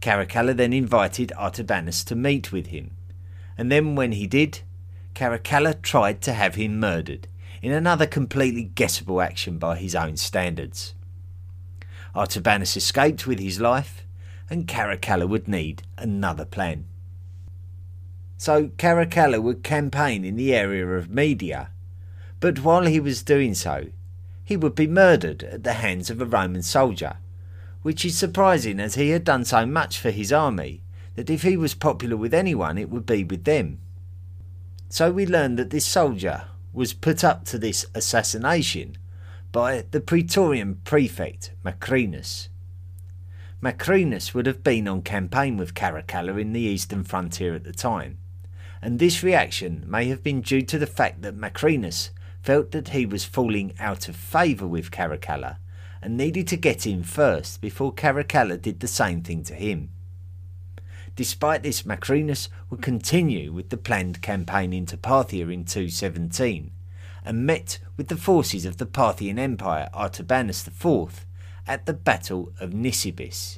Caracalla 0.01 0.53
then 0.53 0.73
invited 0.73 1.31
Artabanus 1.37 2.03
to 2.03 2.17
meet 2.17 2.51
with 2.51 2.67
him, 2.67 2.91
and 3.57 3.71
then 3.71 3.95
when 3.95 4.11
he 4.11 4.27
did, 4.27 4.59
Caracalla 5.13 5.81
tried 5.81 6.19
to 6.23 6.33
have 6.33 6.55
him 6.55 6.81
murdered 6.81 7.29
in 7.61 7.71
another 7.71 8.05
completely 8.05 8.63
guessable 8.63 9.21
action 9.21 9.57
by 9.57 9.77
his 9.77 9.95
own 9.95 10.17
standards. 10.17 10.95
Artabanus 12.15 12.77
escaped 12.77 13.27
with 13.27 13.39
his 13.39 13.59
life, 13.59 14.05
and 14.49 14.67
Caracalla 14.67 15.27
would 15.27 15.47
need 15.47 15.83
another 15.97 16.45
plan. 16.45 16.85
So 18.37 18.67
Caracalla 18.77 19.41
would 19.41 19.63
campaign 19.63 20.23
in 20.23 20.35
the 20.35 20.53
area 20.53 20.87
of 20.87 21.09
Media, 21.09 21.69
but 22.39 22.59
while 22.59 22.85
he 22.85 22.99
was 22.99 23.23
doing 23.23 23.53
so, 23.53 23.87
he 24.43 24.55
would 24.55 24.75
be 24.75 24.87
murdered 24.87 25.43
at 25.43 25.63
the 25.63 25.73
hands 25.73 26.09
of 26.09 26.21
a 26.21 26.25
Roman 26.25 26.61
soldier, 26.61 27.17
which 27.81 28.05
is 28.05 28.17
surprising 28.17 28.79
as 28.79 28.95
he 28.95 29.09
had 29.09 29.23
done 29.23 29.43
so 29.43 29.65
much 29.65 29.99
for 29.99 30.11
his 30.11 30.31
army 30.31 30.81
that 31.15 31.29
if 31.29 31.43
he 31.43 31.57
was 31.57 31.73
popular 31.73 32.15
with 32.15 32.33
anyone 32.33 32.77
it 32.77 32.89
would 32.89 33.05
be 33.05 33.23
with 33.23 33.43
them. 33.45 33.79
So 34.89 35.11
we 35.11 35.25
learn 35.25 35.55
that 35.55 35.71
this 35.71 35.85
soldier 35.85 36.43
was 36.71 36.93
put 36.93 37.23
up 37.23 37.45
to 37.45 37.57
this 37.57 37.85
assassination 37.95 38.97
by 39.55 39.85
the 39.91 40.01
Praetorian 40.01 40.81
prefect 40.83 41.53
Macrinus. 41.63 42.49
Macrinus 43.61 44.33
would 44.33 44.47
have 44.47 44.65
been 44.65 44.85
on 44.85 45.01
campaign 45.01 45.55
with 45.55 45.73
Caracalla 45.73 46.37
in 46.41 46.51
the 46.51 46.59
eastern 46.59 47.05
frontier 47.05 47.55
at 47.55 47.63
the 47.63 47.71
time, 47.71 48.17
and 48.81 48.99
this 48.99 49.23
reaction 49.23 49.85
may 49.87 50.09
have 50.09 50.21
been 50.21 50.41
due 50.41 50.61
to 50.63 50.77
the 50.77 50.85
fact 50.85 51.21
that 51.21 51.37
Macrinus 51.37 52.09
felt 52.43 52.71
that 52.71 52.89
he 52.89 53.05
was 53.05 53.23
falling 53.23 53.73
out 53.79 54.09
of 54.09 54.17
favour 54.17 54.67
with 54.67 54.91
Caracalla 54.91 55.55
and 56.01 56.17
needed 56.17 56.49
to 56.49 56.57
get 56.57 56.85
in 56.85 57.01
first 57.01 57.61
before 57.61 57.93
Caracalla 57.93 58.61
did 58.61 58.81
the 58.81 58.89
same 58.89 59.21
thing 59.21 59.41
to 59.43 59.53
him. 59.53 59.89
Despite 61.15 61.63
this, 61.63 61.83
Macrinus 61.83 62.49
would 62.69 62.81
continue 62.81 63.53
with 63.53 63.69
the 63.69 63.77
planned 63.77 64.21
campaign 64.21 64.73
into 64.73 64.97
Parthia 64.97 65.49
in 65.49 65.63
217 65.63 66.71
and 67.25 67.45
met 67.45 67.79
with 67.97 68.07
the 68.07 68.15
forces 68.15 68.65
of 68.65 68.77
the 68.77 68.85
Parthian 68.85 69.39
Empire 69.39 69.89
Artabanus 69.93 70.67
IV 70.67 71.25
at 71.67 71.87
the 71.87 71.93
Battle 71.93 72.53
of 72.59 72.69
Nisibis. 72.69 73.57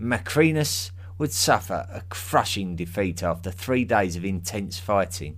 Macrinus 0.00 0.92
would 1.18 1.32
suffer 1.32 1.88
a 1.92 2.02
crushing 2.08 2.76
defeat 2.76 3.22
after 3.22 3.50
three 3.50 3.84
days 3.84 4.14
of 4.14 4.24
intense 4.24 4.78
fighting. 4.78 5.36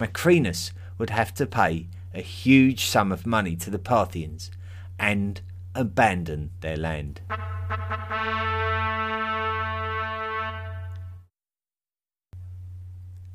Macrinus 0.00 0.72
would 0.98 1.10
have 1.10 1.32
to 1.34 1.46
pay 1.46 1.86
a 2.12 2.20
huge 2.20 2.84
sum 2.86 3.12
of 3.12 3.24
money 3.24 3.54
to 3.54 3.70
the 3.70 3.78
Parthians 3.78 4.50
and 4.98 5.40
abandon 5.74 6.50
their 6.60 6.76
land. 6.76 7.20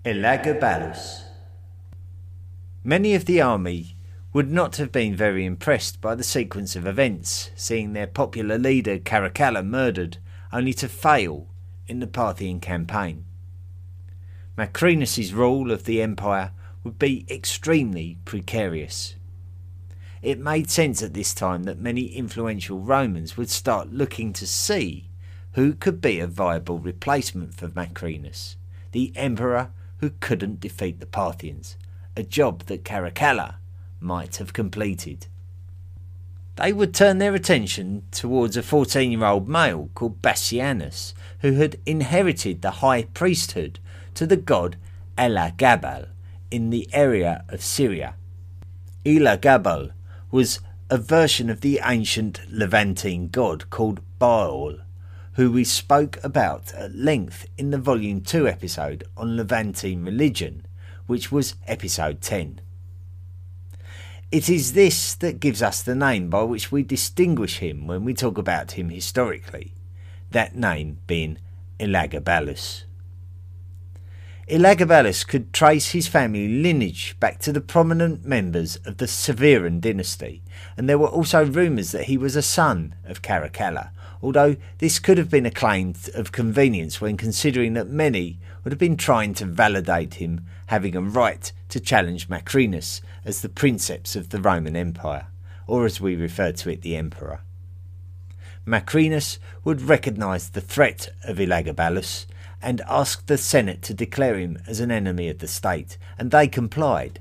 Elagabalus 0.04 1.31
Many 2.84 3.14
of 3.14 3.26
the 3.26 3.40
army 3.40 3.96
would 4.34 4.50
not 4.50 4.78
have 4.78 4.92
been 4.92 5.16
very 5.16 5.46
impressed 5.46 6.02
by 6.02 6.16
the 6.16 6.24
sequence 6.24 6.76
of 6.76 6.88
events, 6.88 7.52
seeing 7.56 7.94
their 7.94 8.08
popular 8.08 8.58
leader 8.58 8.98
Caracalla 8.98 9.64
murdered, 9.64 10.18
only 10.52 10.74
to 10.74 10.88
fail 10.88 11.48
in 11.88 12.00
the 12.00 12.08
Parthian 12.08 12.60
campaign. 12.60 13.26
Macrinus's 14.58 15.32
rule 15.32 15.72
of 15.72 15.84
the 15.84 16.02
empire 16.02 16.54
would 16.84 16.98
be 16.98 17.26
extremely 17.30 18.18
precarious. 18.26 19.16
It 20.24 20.40
made 20.40 20.72
sense 20.72 21.04
at 21.04 21.14
this 21.14 21.36
time 21.36 21.64
that 21.64 21.80
many 21.80 22.06
influential 22.06 22.80
Romans 22.80 23.38
would 23.38 23.52
start 23.52 23.94
looking 23.94 24.34
to 24.34 24.48
see 24.48 25.10
who 25.54 25.74
could 25.74 26.02
be 26.02 26.20
a 26.20 26.26
viable 26.26 26.80
replacement 26.80 27.54
for 27.54 27.68
Macrinus, 27.68 28.56
the 28.92 29.12
emperor 29.16 29.70
who 29.98 30.10
couldn't 30.20 30.60
defeat 30.60 31.00
the 31.00 31.06
Parthians, 31.06 31.76
a 32.16 32.24
job 32.24 32.64
that 32.64 32.84
Caracalla 32.84 33.56
might 34.00 34.38
have 34.38 34.54
completed. 34.54 35.28
They 36.56 36.74
would 36.74 36.94
turn 36.94 37.18
their 37.18 37.34
attention 37.34 38.04
towards 38.12 38.58
a 38.58 38.64
14 38.64 39.12
year 39.12 39.26
old 39.26 39.48
male 39.48 39.90
called 39.96 40.22
Bassianus, 40.22 41.14
who 41.40 41.54
had 41.54 41.78
inherited 41.86 42.62
the 42.62 42.72
high 42.72 43.04
priesthood 43.04 43.80
to 44.16 44.28
the 44.28 44.38
god 44.38 44.76
Elagabal 45.18 46.08
in 46.50 46.70
the 46.70 46.90
area 46.94 47.46
of 47.50 47.64
Syria. 47.64 48.16
Elagabal 49.06 49.92
was 50.30 50.60
a 50.90 50.98
version 50.98 51.50
of 51.50 51.62
the 51.62 51.80
ancient 51.84 52.42
Levantine 52.52 53.30
god 53.30 53.70
called 53.70 54.02
Baal, 54.20 54.76
who 55.34 55.52
we 55.52 55.64
spoke 55.64 56.20
about 56.24 56.74
at 56.74 56.94
length 56.94 57.48
in 57.58 57.72
the 57.72 57.78
Volume 57.78 58.22
2 58.22 58.48
episode 58.48 59.06
on 59.16 59.38
Levantine 59.38 60.04
religion, 60.04 60.66
which 61.12 61.30
was 61.30 61.56
episode 61.68 62.22
10. 62.22 62.62
It 64.32 64.50
is 64.50 64.72
this 64.72 65.14
that 65.16 65.42
gives 65.42 65.62
us 65.62 65.84
the 65.84 65.94
name 65.94 66.30
by 66.30 66.44
which 66.44 66.72
we 66.72 66.84
distinguish 66.84 67.58
him 67.58 67.86
when 67.86 68.06
we 68.06 68.14
talk 68.14 68.38
about 68.38 68.72
him 68.80 68.88
historically, 68.88 69.74
that 70.30 70.56
name 70.56 71.00
being 71.08 71.38
Elagabalus. 71.82 72.86
Elagabalus 74.48 75.28
could 75.28 75.52
trace 75.52 75.92
his 75.92 76.08
family 76.08 76.48
lineage 76.48 77.18
back 77.20 77.40
to 77.40 77.52
the 77.52 77.60
prominent 77.60 78.26
members 78.26 78.78
of 78.86 78.96
the 78.96 79.06
Severan 79.06 79.82
dynasty, 79.82 80.42
and 80.78 80.88
there 80.88 80.98
were 80.98 81.10
also 81.10 81.44
rumours 81.44 81.92
that 81.92 82.06
he 82.06 82.18
was 82.18 82.38
a 82.38 82.42
son 82.42 82.96
of 83.04 83.22
Caracalla, 83.22 83.90
although 84.22 84.56
this 84.78 85.00
could 85.00 85.18
have 85.18 85.30
been 85.30 85.46
a 85.46 85.52
claim 85.52 85.94
of 86.14 86.32
convenience 86.32 87.02
when 87.02 87.18
considering 87.18 87.74
that 87.74 87.90
many 87.90 88.40
would 88.64 88.72
have 88.72 88.80
been 88.80 88.98
trying 88.98 89.34
to 89.34 89.46
validate 89.46 90.16
him 90.16 90.46
having 90.68 90.96
a 90.96 91.02
right 91.02 91.52
to 91.70 91.80
challenge 91.80 92.30
Macrinus 92.30 93.02
as 93.26 93.42
the 93.42 93.50
princeps 93.50 94.16
of 94.16 94.30
the 94.30 94.42
Roman 94.42 94.76
Empire, 94.76 95.28
or 95.68 95.86
as 95.86 96.00
we 96.00 96.16
refer 96.16 96.52
to 96.52 96.70
it, 96.70 96.82
the 96.82 96.96
emperor. 96.96 97.42
Macrinus 98.66 99.40
would 99.64 99.82
recognise 99.82 100.50
the 100.50 100.62
threat 100.62 101.10
of 101.24 101.38
Elagabalus 101.38 102.28
and 102.62 102.82
asked 102.88 103.28
the 103.28 103.38
Senate 103.38 103.82
to 103.82 103.94
declare 103.94 104.38
him 104.38 104.62
as 104.68 104.80
an 104.80 104.92
enemy 104.92 105.30
of 105.30 105.40
the 105.40 105.48
state, 105.48 105.98
and 106.18 106.30
they 106.30 106.48
complied. 106.48 107.20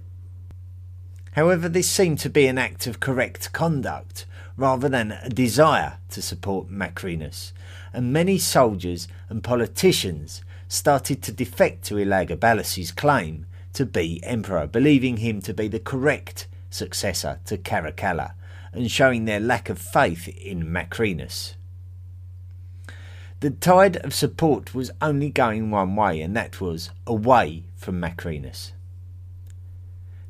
However, 1.32 1.68
this 1.68 1.88
seemed 1.88 2.18
to 2.20 2.28
be 2.28 2.46
an 2.46 2.58
act 2.58 2.86
of 2.86 3.00
correct 3.00 3.52
conduct 3.52 4.26
rather 4.60 4.90
than 4.90 5.10
a 5.10 5.30
desire 5.30 5.96
to 6.10 6.20
support 6.20 6.68
Macrinus, 6.68 7.52
and 7.94 8.12
many 8.12 8.36
soldiers 8.36 9.08
and 9.30 9.42
politicians 9.42 10.42
started 10.68 11.22
to 11.22 11.32
defect 11.32 11.82
to 11.82 11.94
Elagabalus's 11.94 12.92
claim 12.92 13.46
to 13.72 13.86
be 13.86 14.22
emperor, 14.22 14.66
believing 14.66 15.16
him 15.16 15.40
to 15.40 15.54
be 15.54 15.66
the 15.66 15.80
correct 15.80 16.46
successor 16.68 17.40
to 17.46 17.56
Caracalla, 17.56 18.34
and 18.74 18.90
showing 18.90 19.24
their 19.24 19.40
lack 19.40 19.70
of 19.70 19.78
faith 19.78 20.28
in 20.28 20.70
Macrinus. 20.70 21.54
The 23.40 23.50
tide 23.50 23.96
of 23.96 24.12
support 24.12 24.74
was 24.74 24.90
only 25.00 25.30
going 25.30 25.70
one 25.70 25.96
way, 25.96 26.20
and 26.20 26.36
that 26.36 26.60
was 26.60 26.90
away 27.06 27.64
from 27.76 27.98
Macrinus. 27.98 28.72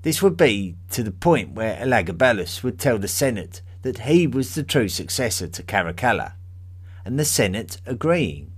This 0.03 0.23
would 0.23 0.37
be 0.37 0.77
to 0.91 1.03
the 1.03 1.11
point 1.11 1.51
where 1.55 1.77
Elagabalus 1.77 2.63
would 2.63 2.79
tell 2.79 2.97
the 2.97 3.09
Senate 3.09 3.61
that 3.83 4.01
he 4.01 4.27
was 4.27 4.55
the 4.55 4.63
true 4.63 4.89
successor 4.89 5.49
to 5.49 5.63
Caracalla, 5.63 6.33
and 7.05 7.19
the 7.19 7.25
Senate 7.25 7.81
agreeing. 7.87 8.53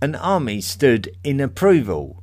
An 0.00 0.14
army 0.14 0.60
stood 0.60 1.16
in 1.22 1.40
approval 1.40 2.22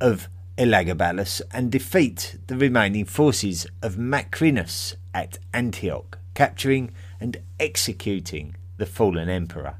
of 0.00 0.28
Elagabalus 0.58 1.40
and 1.50 1.72
defeat 1.72 2.36
the 2.46 2.56
remaining 2.56 3.04
forces 3.04 3.66
of 3.82 3.96
Macrinus 3.96 4.94
at 5.14 5.38
Antioch, 5.52 6.18
capturing 6.34 6.92
and 7.18 7.38
executing 7.58 8.54
the 8.76 8.86
fallen 8.86 9.28
emperor. 9.28 9.76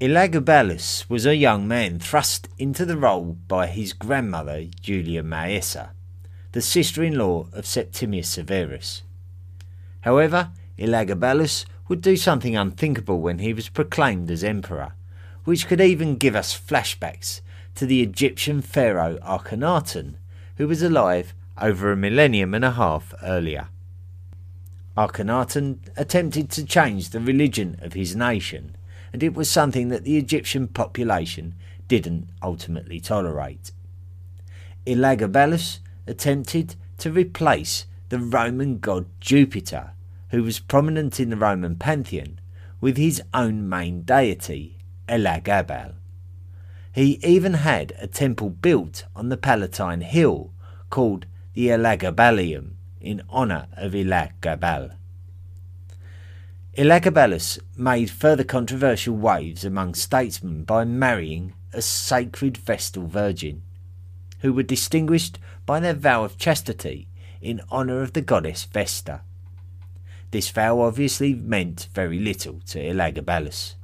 Elagabalus 0.00 1.08
was 1.08 1.24
a 1.24 1.36
young 1.36 1.68
man 1.68 2.00
thrust 2.00 2.48
into 2.58 2.84
the 2.84 2.96
role 2.96 3.36
by 3.46 3.68
his 3.68 3.92
grandmother 3.92 4.64
Julia 4.80 5.22
Maesa, 5.22 5.90
the 6.50 6.60
sister-in-law 6.60 7.46
of 7.52 7.64
Septimius 7.64 8.28
Severus. 8.28 9.02
However, 10.02 10.50
Elagabalus 10.78 11.64
would 11.88 12.00
do 12.00 12.16
something 12.16 12.56
unthinkable 12.56 13.20
when 13.20 13.40
he 13.40 13.52
was 13.52 13.68
proclaimed 13.68 14.30
as 14.30 14.44
emperor, 14.44 14.92
which 15.44 15.66
could 15.66 15.80
even 15.80 16.16
give 16.16 16.36
us 16.36 16.58
flashbacks 16.58 17.40
to 17.74 17.86
the 17.86 18.02
Egyptian 18.02 18.60
pharaoh 18.62 19.18
Akhenaten, 19.22 20.14
who 20.56 20.68
was 20.68 20.82
alive 20.82 21.34
over 21.60 21.90
a 21.90 21.96
millennium 21.96 22.54
and 22.54 22.64
a 22.64 22.72
half 22.72 23.12
earlier. 23.22 23.68
Akhenaten 24.96 25.78
attempted 25.96 26.50
to 26.50 26.64
change 26.64 27.10
the 27.10 27.20
religion 27.20 27.76
of 27.80 27.94
his 27.94 28.14
nation 28.14 28.76
and 29.12 29.22
it 29.22 29.34
was 29.34 29.50
something 29.50 29.88
that 29.88 30.04
the 30.04 30.16
Egyptian 30.16 30.66
population 30.66 31.54
didn't 31.86 32.28
ultimately 32.42 32.98
tolerate. 32.98 33.72
Elagabalus 34.86 35.80
attempted 36.06 36.74
to 36.98 37.10
replace 37.10 37.86
the 38.12 38.18
Roman 38.18 38.76
god 38.76 39.06
Jupiter, 39.22 39.92
who 40.28 40.42
was 40.42 40.60
prominent 40.60 41.18
in 41.18 41.30
the 41.30 41.36
Roman 41.36 41.76
pantheon, 41.76 42.40
with 42.78 42.98
his 42.98 43.22
own 43.32 43.66
main 43.66 44.02
deity, 44.02 44.76
Elagabal. 45.08 45.94
He 46.94 47.18
even 47.22 47.54
had 47.54 47.94
a 47.98 48.06
temple 48.06 48.50
built 48.50 49.06
on 49.16 49.30
the 49.30 49.38
Palatine 49.38 50.02
Hill 50.02 50.52
called 50.90 51.24
the 51.54 51.68
Elagabalium, 51.68 52.72
in 53.00 53.22
honour 53.30 53.68
of 53.78 53.94
Elagabal. 53.94 54.90
Elagabalus 56.76 57.60
made 57.78 58.10
further 58.10 58.44
controversial 58.44 59.16
waves 59.16 59.64
among 59.64 59.94
statesmen 59.94 60.64
by 60.64 60.84
marrying 60.84 61.54
a 61.72 61.80
sacred 61.80 62.58
Vestal 62.58 63.06
Virgin, 63.06 63.62
who 64.40 64.52
were 64.52 64.62
distinguished 64.62 65.38
by 65.64 65.80
their 65.80 65.94
vow 65.94 66.24
of 66.24 66.36
chastity 66.36 67.08
in 67.42 67.60
honour 67.70 68.02
of 68.02 68.12
the 68.12 68.22
goddess 68.22 68.64
Vesta. 68.64 69.20
This 70.30 70.48
vow 70.48 70.80
obviously 70.80 71.34
meant 71.34 71.88
very 71.92 72.18
little 72.18 72.60
to 72.68 72.78
Elagabalus. 72.78 73.74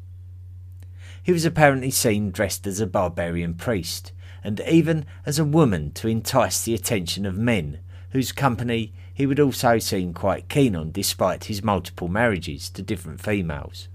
He 1.22 1.32
was 1.32 1.44
apparently 1.44 1.90
seen 1.90 2.30
dressed 2.30 2.66
as 2.66 2.80
a 2.80 2.86
barbarian 2.86 3.54
priest, 3.54 4.12
and 4.42 4.60
even 4.60 5.04
as 5.26 5.38
a 5.38 5.44
woman 5.44 5.90
to 5.92 6.08
entice 6.08 6.62
the 6.62 6.72
attention 6.72 7.26
of 7.26 7.36
men, 7.36 7.80
whose 8.12 8.32
company 8.32 8.94
he 9.12 9.26
would 9.26 9.40
also 9.40 9.78
seem 9.78 10.14
quite 10.14 10.48
keen 10.48 10.74
on 10.74 10.92
despite 10.92 11.44
his 11.44 11.62
multiple 11.62 12.08
marriages 12.08 12.70
to 12.70 12.80
different 12.80 13.20
females. 13.20 13.88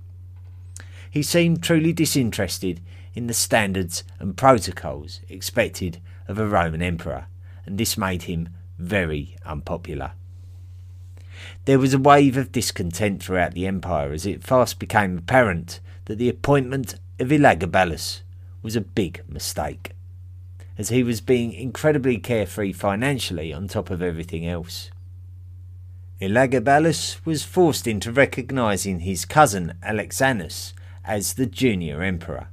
He 1.09 1.23
seemed 1.23 1.63
truly 1.63 1.93
disinterested 1.93 2.81
in 3.15 3.27
the 3.27 3.33
standards 3.33 4.03
and 4.19 4.35
protocols 4.35 5.21
expected 5.29 6.01
of 6.27 6.37
a 6.37 6.47
Roman 6.47 6.81
emperor, 6.81 7.27
and 7.65 7.77
this 7.77 7.97
made 7.97 8.23
him 8.23 8.49
very 8.83 9.35
unpopular. 9.45 10.11
There 11.65 11.79
was 11.79 11.93
a 11.93 11.99
wave 11.99 12.37
of 12.37 12.51
discontent 12.51 13.23
throughout 13.23 13.53
the 13.53 13.67
empire 13.67 14.11
as 14.11 14.25
it 14.25 14.43
fast 14.43 14.79
became 14.79 15.17
apparent 15.17 15.79
that 16.05 16.17
the 16.17 16.29
appointment 16.29 16.95
of 17.19 17.29
Elagabalus 17.29 18.21
was 18.61 18.75
a 18.75 18.81
big 18.81 19.21
mistake, 19.27 19.91
as 20.77 20.89
he 20.89 21.03
was 21.03 21.21
being 21.21 21.53
incredibly 21.53 22.17
carefree 22.17 22.73
financially 22.73 23.53
on 23.53 23.67
top 23.67 23.89
of 23.89 24.01
everything 24.01 24.45
else. 24.45 24.91
Elagabalus 26.21 27.25
was 27.25 27.43
forced 27.43 27.87
into 27.87 28.11
recognising 28.11 28.99
his 28.99 29.25
cousin 29.25 29.73
Alexianus 29.83 30.73
as 31.03 31.33
the 31.33 31.45
junior 31.45 32.01
emperor. 32.01 32.47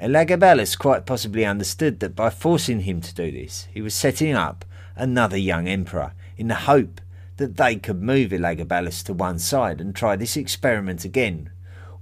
Elagabalus 0.00 0.78
quite 0.78 1.04
possibly 1.04 1.44
understood 1.44 2.00
that 2.00 2.14
by 2.14 2.30
forcing 2.30 2.80
him 2.80 3.00
to 3.00 3.14
do 3.14 3.30
this, 3.30 3.66
he 3.72 3.82
was 3.82 3.94
setting 3.94 4.34
up 4.34 4.64
another 4.98 5.36
young 5.36 5.66
emperor 5.68 6.12
in 6.36 6.48
the 6.48 6.54
hope 6.54 7.00
that 7.38 7.56
they 7.56 7.76
could 7.76 8.02
move 8.02 8.30
Elagabalus 8.30 9.02
to 9.04 9.14
one 9.14 9.38
side 9.38 9.80
and 9.80 9.94
try 9.94 10.16
this 10.16 10.36
experiment 10.36 11.04
again 11.04 11.50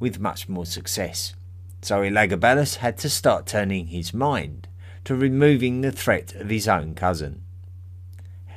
with 0.00 0.18
much 0.18 0.48
more 0.48 0.66
success. 0.66 1.34
So 1.82 2.00
Elagabalus 2.00 2.76
had 2.76 2.98
to 2.98 3.08
start 3.08 3.46
turning 3.46 3.88
his 3.88 4.12
mind 4.12 4.66
to 5.04 5.14
removing 5.14 5.80
the 5.82 5.92
threat 5.92 6.34
of 6.34 6.50
his 6.50 6.66
own 6.66 6.94
cousin. 6.94 7.42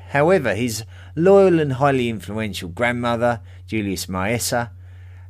However, 0.10 0.56
his 0.56 0.84
loyal 1.15 1.60
and 1.60 1.73
highly 1.73 2.10
influential 2.10 2.69
grandmother, 2.69 3.41
Julia 3.67 3.97
Maesa, 3.97 4.71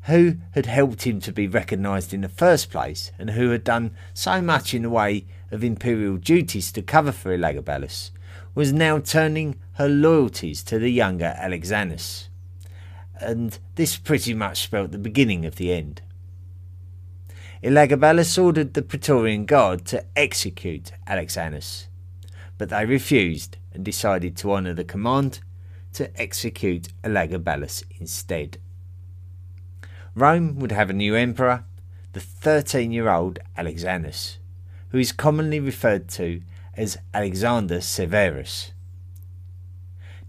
who 0.03 0.37
had 0.51 0.65
helped 0.65 1.01
him 1.01 1.19
to 1.19 1.33
be 1.33 1.47
recognised 1.47 2.13
in 2.13 2.21
the 2.21 2.29
first 2.29 2.71
place 2.71 3.11
and 3.19 3.31
who 3.31 3.49
had 3.49 3.63
done 3.63 3.91
so 4.13 4.41
much 4.41 4.73
in 4.73 4.83
the 4.83 4.89
way 4.89 5.25
of 5.51 5.63
imperial 5.63 6.15
duties 6.15 6.71
to 6.71 6.81
cover 6.81 7.11
for 7.11 7.35
Elagabalus, 7.37 8.11
was 8.59 8.73
now 8.73 8.99
turning 8.99 9.55
her 9.75 9.87
loyalties 9.87 10.61
to 10.63 10.77
the 10.77 10.91
younger 10.91 11.33
Alexianus. 11.39 12.27
And 13.15 13.57
this 13.75 13.95
pretty 13.95 14.33
much 14.33 14.63
spelt 14.63 14.91
the 14.91 14.97
beginning 14.97 15.45
of 15.45 15.55
the 15.55 15.71
end. 15.71 16.01
Elagabalus 17.63 18.37
ordered 18.37 18.73
the 18.73 18.81
Praetorian 18.81 19.45
Guard 19.45 19.85
to 19.85 20.03
execute 20.13 20.91
Alexianus, 21.07 21.87
but 22.57 22.67
they 22.67 22.85
refused 22.85 23.55
and 23.71 23.85
decided 23.85 24.35
to 24.35 24.51
honour 24.51 24.73
the 24.73 24.83
command 24.83 25.39
to 25.93 26.11
execute 26.21 26.89
Elagabalus 27.01 27.85
instead. 27.97 28.57
Rome 30.15 30.59
would 30.59 30.73
have 30.73 30.89
a 30.89 31.01
new 31.01 31.15
emperor, 31.15 31.63
the 32.11 32.19
13 32.19 32.91
year 32.91 33.07
old 33.07 33.39
Alexianus, 33.57 34.35
who 34.89 34.97
is 34.97 35.13
commonly 35.13 35.61
referred 35.61 36.09
to 36.09 36.41
as 36.79 36.97
Alexander 37.13 37.81
Severus. 37.81 38.71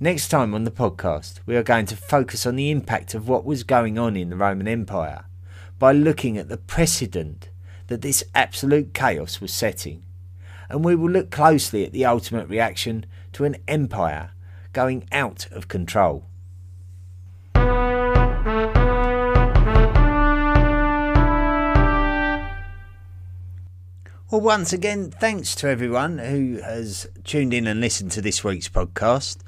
Next 0.01 0.31
time 0.31 0.53
on 0.53 0.65
the 0.65 0.73
podcast, 0.73 1.39
we 1.47 1.55
are 1.55 1.63
going 1.63 1.87
to 1.87 1.95
focus 1.95 2.45
on 2.45 2.57
the 2.57 2.73
impact 2.73 3.15
of 3.15 3.29
what 3.29 3.45
was 3.45 3.63
going 3.63 4.01
on 4.01 4.17
in 4.17 4.31
the 4.31 4.37
Roman 4.37 4.67
Empire 4.67 5.27
by 5.79 5.93
looking 5.93 6.37
at 6.37 6.49
the 6.49 6.57
precedent 6.57 7.51
that 7.87 8.03
this 8.03 8.25
absolute 8.35 8.93
chaos 8.93 9.41
was 9.41 9.53
setting. 9.53 10.03
And 10.69 10.85
we 10.85 10.97
will 10.97 11.11
look 11.11 11.31
closely 11.31 11.87
at 11.87 11.93
the 11.93 12.05
ultimate 12.05 12.49
reaction 12.49 13.07
to 13.35 13.45
an 13.45 13.55
empire 13.69 14.33
going 14.73 15.07
out 15.13 15.47
of 15.53 15.69
control. 15.69 16.27
Well, 24.31 24.43
once 24.43 24.73
again, 24.73 25.11
thanks 25.11 25.57
to 25.57 25.69
everyone 25.69 26.19
who 26.19 26.61
has 26.63 27.09
tuned 27.25 27.53
in 27.53 27.67
and 27.67 27.81
listened 27.81 28.13
to 28.13 28.23
this 28.23 28.45
week's 28.45 28.69
podcast. 28.69 29.39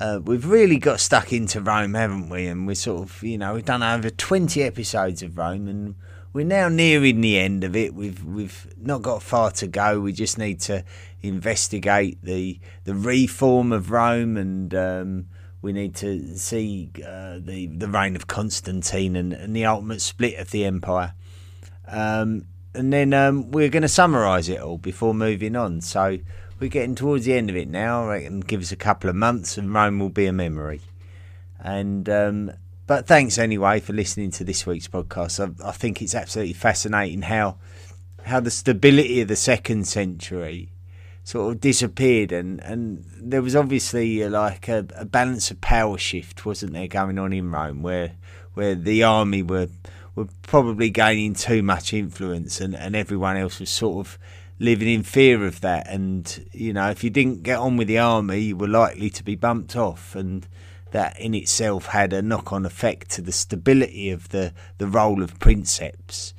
Uh, 0.00 0.18
we've 0.24 0.44
really 0.44 0.76
got 0.76 0.98
stuck 0.98 1.32
into 1.32 1.60
Rome, 1.60 1.94
haven't 1.94 2.30
we? 2.30 2.48
And 2.48 2.66
we're 2.66 2.74
sort 2.74 3.02
of, 3.02 3.22
you 3.22 3.38
know, 3.38 3.54
we've 3.54 3.64
done 3.64 3.84
over 3.84 4.10
20 4.10 4.60
episodes 4.60 5.22
of 5.22 5.38
Rome 5.38 5.68
and 5.68 5.94
we're 6.32 6.44
now 6.44 6.68
nearing 6.68 7.20
the 7.20 7.38
end 7.38 7.62
of 7.62 7.76
it. 7.76 7.94
We've 7.94 8.24
we've 8.24 8.74
not 8.76 9.02
got 9.02 9.22
far 9.22 9.52
to 9.52 9.68
go. 9.68 10.00
We 10.00 10.12
just 10.12 10.36
need 10.36 10.58
to 10.62 10.84
investigate 11.22 12.18
the 12.24 12.58
the 12.82 12.94
reform 12.96 13.70
of 13.70 13.92
Rome 13.92 14.36
and 14.36 14.74
um, 14.74 15.26
we 15.62 15.72
need 15.72 15.94
to 15.94 16.36
see 16.36 16.90
uh, 17.06 17.38
the 17.38 17.68
the 17.68 17.86
reign 17.86 18.16
of 18.16 18.26
Constantine 18.26 19.14
and, 19.14 19.32
and 19.32 19.54
the 19.54 19.64
ultimate 19.64 20.00
split 20.00 20.40
of 20.40 20.50
the 20.50 20.64
empire. 20.64 21.14
Um, 21.86 22.46
and 22.74 22.92
then 22.92 23.12
um, 23.12 23.50
we're 23.50 23.68
going 23.68 23.82
to 23.82 23.88
summarise 23.88 24.48
it 24.48 24.60
all 24.60 24.78
before 24.78 25.14
moving 25.14 25.56
on. 25.56 25.80
So 25.80 26.18
we're 26.58 26.68
getting 26.68 26.94
towards 26.94 27.24
the 27.24 27.34
end 27.34 27.50
of 27.50 27.56
it 27.56 27.68
now. 27.68 28.04
I 28.04 28.14
reckon 28.14 28.40
give 28.40 28.60
us 28.60 28.72
a 28.72 28.76
couple 28.76 29.08
of 29.08 29.16
months 29.16 29.56
and 29.56 29.72
Rome 29.72 29.98
will 29.98 30.08
be 30.08 30.26
a 30.26 30.32
memory. 30.32 30.80
And 31.60 32.08
um, 32.08 32.52
but 32.86 33.06
thanks 33.06 33.38
anyway 33.38 33.80
for 33.80 33.92
listening 33.92 34.30
to 34.32 34.44
this 34.44 34.66
week's 34.66 34.88
podcast. 34.88 35.40
I, 35.40 35.68
I, 35.68 35.72
think 35.72 36.02
it's 36.02 36.14
absolutely 36.14 36.52
fascinating 36.52 37.22
how 37.22 37.56
how 38.24 38.40
the 38.40 38.50
stability 38.50 39.20
of 39.20 39.28
the 39.28 39.36
second 39.36 39.86
century 39.86 40.70
sort 41.22 41.52
of 41.52 41.60
disappeared, 41.60 42.32
and, 42.32 42.60
and 42.60 43.04
there 43.18 43.40
was 43.40 43.56
obviously 43.56 44.28
like 44.28 44.68
a, 44.68 44.86
a 44.94 45.06
balance 45.06 45.50
of 45.50 45.60
power 45.62 45.96
shift, 45.96 46.44
wasn't 46.44 46.74
there, 46.74 46.86
going 46.86 47.18
on 47.18 47.32
in 47.32 47.50
Rome, 47.50 47.82
where 47.82 48.12
where 48.52 48.74
the 48.74 49.02
army 49.02 49.42
were 49.42 49.68
were 50.14 50.28
probably 50.42 50.90
gaining 50.90 51.34
too 51.34 51.62
much 51.62 51.92
influence, 51.92 52.60
and, 52.60 52.74
and 52.74 52.94
everyone 52.94 53.36
else 53.36 53.60
was 53.60 53.70
sort 53.70 54.06
of 54.06 54.18
living 54.58 54.88
in 54.88 55.02
fear 55.02 55.44
of 55.44 55.60
that. 55.60 55.88
And 55.88 56.48
you 56.52 56.72
know, 56.72 56.90
if 56.90 57.02
you 57.02 57.10
didn't 57.10 57.42
get 57.42 57.58
on 57.58 57.76
with 57.76 57.88
the 57.88 57.98
army, 57.98 58.40
you 58.40 58.56
were 58.56 58.68
likely 58.68 59.10
to 59.10 59.24
be 59.24 59.34
bumped 59.34 59.76
off, 59.76 60.14
and 60.14 60.46
that 60.92 61.18
in 61.18 61.34
itself 61.34 61.86
had 61.86 62.12
a 62.12 62.22
knock-on 62.22 62.64
effect 62.64 63.10
to 63.10 63.22
the 63.22 63.32
stability 63.32 64.10
of 64.10 64.28
the 64.28 64.52
the 64.78 64.86
role 64.86 65.22
of 65.22 65.38
princeps. 65.38 66.34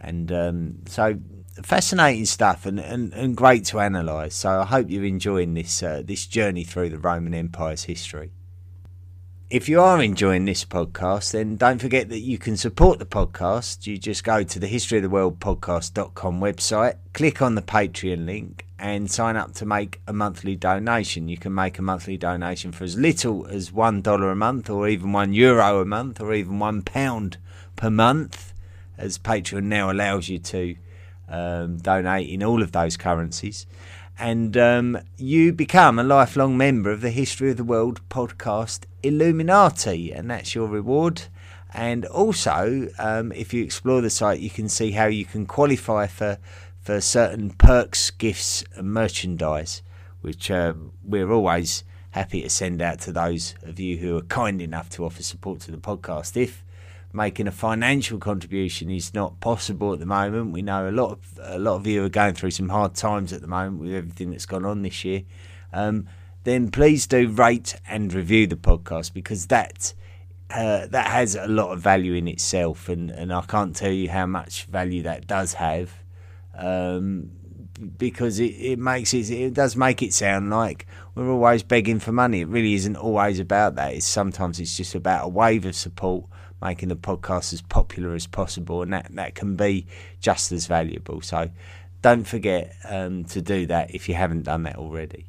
And 0.00 0.30
um, 0.30 0.74
so 0.86 1.18
fascinating 1.62 2.24
stuff 2.24 2.66
and, 2.66 2.78
and, 2.78 3.12
and 3.14 3.36
great 3.36 3.64
to 3.64 3.78
analyse. 3.78 4.34
So 4.34 4.60
I 4.60 4.64
hope 4.64 4.88
you're 4.88 5.04
enjoying 5.04 5.54
this 5.54 5.82
uh, 5.82 6.02
this 6.04 6.26
journey 6.26 6.64
through 6.64 6.90
the 6.90 6.98
Roman 6.98 7.34
Empire's 7.34 7.84
history 7.84 8.30
if 9.50 9.66
you 9.66 9.80
are 9.80 10.02
enjoying 10.02 10.44
this 10.44 10.66
podcast, 10.66 11.32
then 11.32 11.56
don't 11.56 11.80
forget 11.80 12.10
that 12.10 12.18
you 12.18 12.36
can 12.36 12.54
support 12.54 12.98
the 12.98 13.06
podcast. 13.06 13.86
You 13.86 13.96
just 13.96 14.22
go 14.22 14.42
to 14.42 14.58
the 14.58 14.66
History 14.66 14.98
of 14.98 15.02
the 15.02 15.08
World 15.08 15.40
podcast.com 15.40 16.38
website, 16.38 16.96
click 17.14 17.40
on 17.40 17.54
the 17.54 17.62
Patreon 17.62 18.26
link, 18.26 18.66
and 18.78 19.10
sign 19.10 19.36
up 19.36 19.54
to 19.54 19.64
make 19.64 20.02
a 20.06 20.12
monthly 20.12 20.54
donation. 20.54 21.28
You 21.28 21.38
can 21.38 21.54
make 21.54 21.78
a 21.78 21.82
monthly 21.82 22.18
donation 22.18 22.72
for 22.72 22.84
as 22.84 22.98
little 22.98 23.46
as 23.46 23.70
$1 23.70 24.32
a 24.32 24.34
month, 24.34 24.68
or 24.68 24.86
even 24.86 25.12
€1 25.12 25.34
Euro 25.34 25.80
a 25.80 25.86
month, 25.86 26.20
or 26.20 26.34
even 26.34 26.58
£1 26.58 27.36
per 27.74 27.88
month, 27.88 28.52
as 28.98 29.16
Patreon 29.16 29.64
now 29.64 29.90
allows 29.90 30.28
you 30.28 30.38
to 30.40 30.76
um, 31.26 31.78
donate 31.78 32.28
in 32.28 32.42
all 32.42 32.62
of 32.62 32.72
those 32.72 32.98
currencies 32.98 33.64
and 34.18 34.56
um, 34.56 34.98
you 35.16 35.52
become 35.52 35.98
a 35.98 36.04
lifelong 36.04 36.56
member 36.56 36.90
of 36.90 37.00
the 37.00 37.10
History 37.10 37.50
of 37.50 37.56
the 37.56 37.64
World 37.64 38.00
podcast 38.08 38.84
Illuminati, 39.02 40.12
and 40.12 40.30
that's 40.30 40.54
your 40.54 40.66
reward. 40.66 41.22
And 41.72 42.04
also, 42.06 42.88
um, 42.98 43.30
if 43.32 43.54
you 43.54 43.62
explore 43.62 44.00
the 44.00 44.10
site, 44.10 44.40
you 44.40 44.50
can 44.50 44.68
see 44.68 44.92
how 44.92 45.06
you 45.06 45.24
can 45.24 45.46
qualify 45.46 46.06
for 46.06 46.38
for 46.80 47.00
certain 47.00 47.50
perks, 47.50 48.10
gifts, 48.10 48.64
and 48.74 48.92
merchandise, 48.92 49.82
which 50.22 50.50
uh, 50.50 50.72
we're 51.04 51.30
always 51.30 51.84
happy 52.12 52.40
to 52.42 52.48
send 52.48 52.80
out 52.80 52.98
to 53.00 53.12
those 53.12 53.54
of 53.62 53.78
you 53.78 53.98
who 53.98 54.16
are 54.16 54.22
kind 54.22 54.62
enough 54.62 54.88
to 54.88 55.04
offer 55.04 55.22
support 55.22 55.60
to 55.60 55.70
the 55.70 55.76
podcast. 55.76 56.36
If 56.36 56.64
making 57.12 57.46
a 57.46 57.52
financial 57.52 58.18
contribution 58.18 58.90
is 58.90 59.14
not 59.14 59.40
possible 59.40 59.92
at 59.92 59.98
the 59.98 60.06
moment. 60.06 60.52
We 60.52 60.62
know 60.62 60.88
a 60.88 60.92
lot 60.92 61.12
of 61.12 61.40
a 61.42 61.58
lot 61.58 61.76
of 61.76 61.86
you 61.86 62.04
are 62.04 62.08
going 62.08 62.34
through 62.34 62.50
some 62.52 62.68
hard 62.68 62.94
times 62.94 63.32
at 63.32 63.40
the 63.40 63.46
moment 63.46 63.80
with 63.80 63.94
everything 63.94 64.30
that's 64.30 64.46
gone 64.46 64.64
on 64.64 64.82
this 64.82 65.04
year. 65.04 65.22
Um, 65.72 66.06
then 66.44 66.70
please 66.70 67.06
do 67.06 67.28
rate 67.28 67.76
and 67.88 68.12
review 68.12 68.46
the 68.46 68.56
podcast 68.56 69.12
because 69.12 69.46
that 69.46 69.94
uh, 70.50 70.86
that 70.86 71.08
has 71.08 71.34
a 71.34 71.46
lot 71.46 71.72
of 71.72 71.80
value 71.80 72.14
in 72.14 72.26
itself, 72.26 72.88
and, 72.88 73.10
and 73.10 73.32
I 73.32 73.42
can't 73.42 73.76
tell 73.76 73.92
you 73.92 74.08
how 74.08 74.26
much 74.26 74.64
value 74.64 75.02
that 75.02 75.26
does 75.26 75.54
have. 75.54 75.92
Um, 76.56 77.30
because 77.96 78.40
it, 78.40 78.54
it 78.54 78.78
makes 78.78 79.14
it 79.14 79.30
it 79.30 79.54
does 79.54 79.76
make 79.76 80.02
it 80.02 80.12
sound 80.12 80.50
like 80.50 80.86
we're 81.14 81.30
always 81.30 81.62
begging 81.62 82.00
for 82.00 82.12
money. 82.12 82.40
It 82.40 82.48
really 82.48 82.74
isn't 82.74 82.96
always 82.96 83.38
about 83.38 83.76
that. 83.76 83.94
It's 83.94 84.06
sometimes 84.06 84.58
it's 84.58 84.76
just 84.76 84.94
about 84.94 85.26
a 85.26 85.28
wave 85.28 85.64
of 85.64 85.76
support, 85.76 86.24
making 86.60 86.88
the 86.88 86.96
podcast 86.96 87.52
as 87.52 87.62
popular 87.62 88.14
as 88.14 88.26
possible, 88.26 88.82
and 88.82 88.92
that 88.92 89.08
that 89.14 89.34
can 89.34 89.56
be 89.56 89.86
just 90.20 90.52
as 90.52 90.66
valuable. 90.66 91.20
So 91.20 91.50
don't 92.02 92.24
forget 92.24 92.74
um, 92.84 93.24
to 93.24 93.42
do 93.42 93.66
that 93.66 93.94
if 93.94 94.08
you 94.08 94.14
haven't 94.14 94.42
done 94.42 94.62
that 94.64 94.76
already. 94.76 95.26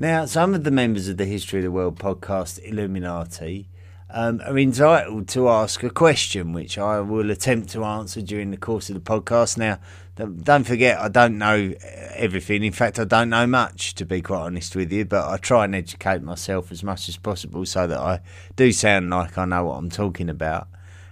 Now, 0.00 0.26
some 0.26 0.54
of 0.54 0.62
the 0.62 0.70
members 0.70 1.08
of 1.08 1.16
the 1.16 1.24
History 1.24 1.58
of 1.58 1.64
the 1.64 1.72
World 1.72 1.98
podcast 1.98 2.60
Illuminati 2.62 3.68
um, 4.10 4.40
are 4.46 4.56
entitled 4.56 5.26
to 5.28 5.48
ask 5.48 5.82
a 5.82 5.90
question, 5.90 6.52
which 6.52 6.78
I 6.78 7.00
will 7.00 7.30
attempt 7.32 7.70
to 7.70 7.84
answer 7.84 8.22
during 8.22 8.52
the 8.52 8.56
course 8.56 8.88
of 8.88 8.94
the 8.94 9.00
podcast. 9.00 9.58
Now, 9.58 9.80
don't 10.26 10.64
forget, 10.64 10.98
I 10.98 11.08
don't 11.08 11.38
know 11.38 11.74
everything. 12.14 12.64
In 12.64 12.72
fact, 12.72 12.98
I 12.98 13.04
don't 13.04 13.30
know 13.30 13.46
much, 13.46 13.94
to 13.94 14.04
be 14.04 14.20
quite 14.20 14.40
honest 14.40 14.74
with 14.74 14.92
you, 14.92 15.04
but 15.04 15.28
I 15.28 15.36
try 15.36 15.64
and 15.64 15.74
educate 15.74 16.22
myself 16.22 16.72
as 16.72 16.82
much 16.82 17.08
as 17.08 17.16
possible 17.16 17.64
so 17.64 17.86
that 17.86 17.98
I 17.98 18.20
do 18.56 18.72
sound 18.72 19.10
like 19.10 19.38
I 19.38 19.44
know 19.44 19.64
what 19.66 19.76
I'm 19.76 19.90
talking 19.90 20.28
about. 20.28 20.68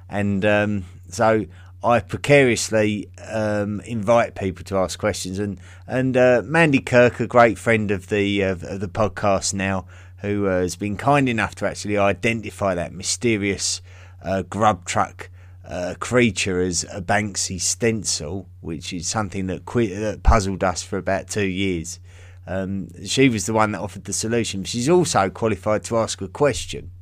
And 0.09 0.45
um, 0.45 0.85
so 1.09 1.47
I 1.85 2.01
precariously 2.01 3.09
um, 3.31 3.81
invite 3.83 4.35
people 4.35 4.65
to 4.65 4.79
ask 4.79 4.99
questions, 4.99 5.39
and 5.39 5.61
and 5.87 6.17
uh, 6.17 6.43
Mandy 6.45 6.81
Kirk, 6.81 7.21
a 7.21 7.27
great 7.27 7.59
friend 7.59 7.91
of 7.91 8.09
the 8.09 8.41
of, 8.41 8.65
of 8.65 8.81
the 8.81 8.89
podcast 8.89 9.55
now, 9.55 9.87
who 10.19 10.47
uh, 10.47 10.61
has 10.61 10.75
been 10.75 10.97
kind 10.97 11.29
enough 11.29 11.55
to 11.57 11.67
actually 11.67 11.97
identify 11.97 12.75
that 12.75 12.93
mysterious 12.93 13.83
uh, 14.23 14.43
grub 14.43 14.85
truck 14.85 15.31
uh, 15.69 15.95
creature 15.99 16.61
as 16.61 16.85
a 16.93 17.03
Banksy 17.03 17.61
stencil, 17.61 18.49
which 18.61 18.93
is 18.93 19.07
something 19.07 19.47
that, 19.49 19.67
that 19.67 20.21
puzzled 20.23 20.63
us 20.63 20.83
for 20.83 20.97
about 20.97 21.29
two 21.29 21.47
years. 21.47 21.99
Um, 22.47 22.89
she 23.05 23.29
was 23.29 23.47
the 23.47 23.53
one 23.53 23.73
that 23.73 23.81
offered 23.81 24.05
the 24.05 24.13
solution. 24.13 24.65
She's 24.65 24.89
also 24.89 25.29
qualified 25.31 25.83
to 25.85 25.99
ask 25.99 26.21
a 26.21 26.29
question, 26.29 26.93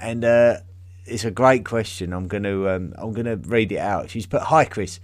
and 0.00 0.24
uh, 0.24 0.56
it's 1.04 1.24
a 1.24 1.30
great 1.30 1.66
question. 1.66 2.14
I'm 2.14 2.28
going 2.28 2.44
to 2.44 2.70
um, 2.70 2.94
I'm 2.96 3.12
going 3.12 3.26
to 3.26 3.36
read 3.36 3.72
it 3.72 3.78
out. 3.78 4.08
She's 4.08 4.24
put, 4.24 4.42
"Hi 4.44 4.64
Chris, 4.64 4.98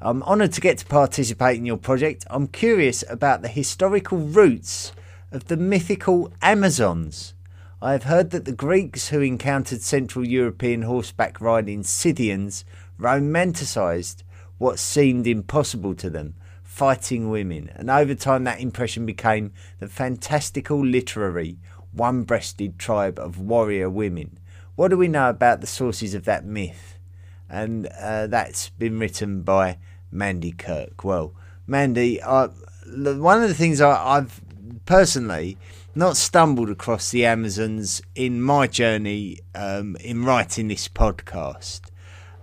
I'm 0.00 0.22
honoured 0.24 0.52
to 0.54 0.60
get 0.60 0.78
to 0.78 0.86
participate 0.86 1.58
in 1.58 1.66
your 1.66 1.76
project. 1.76 2.26
I'm 2.28 2.48
curious 2.48 3.04
about 3.08 3.42
the 3.42 3.48
historical 3.48 4.18
roots 4.18 4.92
of 5.30 5.46
the 5.46 5.56
mythical 5.56 6.32
Amazons. 6.42 7.34
I 7.82 7.92
have 7.92 8.04
heard 8.04 8.30
that 8.30 8.44
the 8.44 8.52
Greeks 8.52 9.08
who 9.08 9.20
encountered 9.20 9.80
Central 9.82 10.26
European 10.26 10.82
horseback 10.82 11.40
riding 11.40 11.82
Scythians 11.82 12.64
romanticised 12.98 14.22
what 14.58 14.78
seemed 14.78 15.26
impossible 15.26 15.94
to 15.96 16.10
them." 16.10 16.34
Fighting 16.62 17.30
women, 17.30 17.70
and 17.74 17.90
over 17.90 18.14
time 18.14 18.44
that 18.44 18.60
impression 18.60 19.04
became 19.04 19.52
the 19.80 19.88
fantastical 19.88 20.84
literary 20.84 21.58
one 21.92 22.22
breasted 22.22 22.78
tribe 22.78 23.18
of 23.18 23.38
warrior 23.38 23.90
women 23.90 24.38
what 24.80 24.88
do 24.88 24.96
we 24.96 25.08
know 25.08 25.28
about 25.28 25.60
the 25.60 25.66
sources 25.66 26.14
of 26.14 26.24
that 26.24 26.46
myth? 26.46 26.98
And 27.50 27.86
uh, 28.00 28.28
that's 28.28 28.70
been 28.70 28.98
written 28.98 29.42
by 29.42 29.76
Mandy 30.10 30.52
Kirk. 30.52 31.04
Well, 31.04 31.34
Mandy, 31.66 32.22
I, 32.22 32.46
one 32.86 33.42
of 33.42 33.48
the 33.50 33.54
things 33.54 33.82
I, 33.82 34.16
I've 34.16 34.40
personally 34.84 35.58
not 35.94 36.16
stumbled 36.16 36.70
across 36.70 37.10
the 37.10 37.24
Amazons 37.24 38.00
in 38.14 38.40
my 38.40 38.66
journey 38.66 39.38
um, 39.54 39.96
in 39.96 40.24
writing 40.24 40.68
this 40.68 40.88
podcast. 40.88 41.80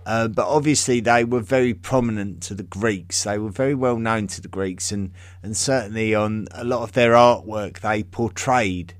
Uh, 0.04 0.26
but 0.26 0.46
obviously, 0.46 1.00
they 1.00 1.22
were 1.22 1.40
very 1.40 1.74
prominent 1.74 2.42
to 2.42 2.54
the 2.54 2.62
Greeks. 2.62 3.24
They 3.24 3.38
were 3.38 3.50
very 3.50 3.74
well 3.74 3.98
known 3.98 4.26
to 4.28 4.40
the 4.40 4.48
Greeks, 4.48 4.90
and, 4.90 5.12
and 5.42 5.54
certainly 5.54 6.14
on 6.14 6.48
a 6.52 6.64
lot 6.64 6.82
of 6.82 6.92
their 6.92 7.12
artwork, 7.12 7.80
they 7.80 8.02
portrayed 8.02 8.94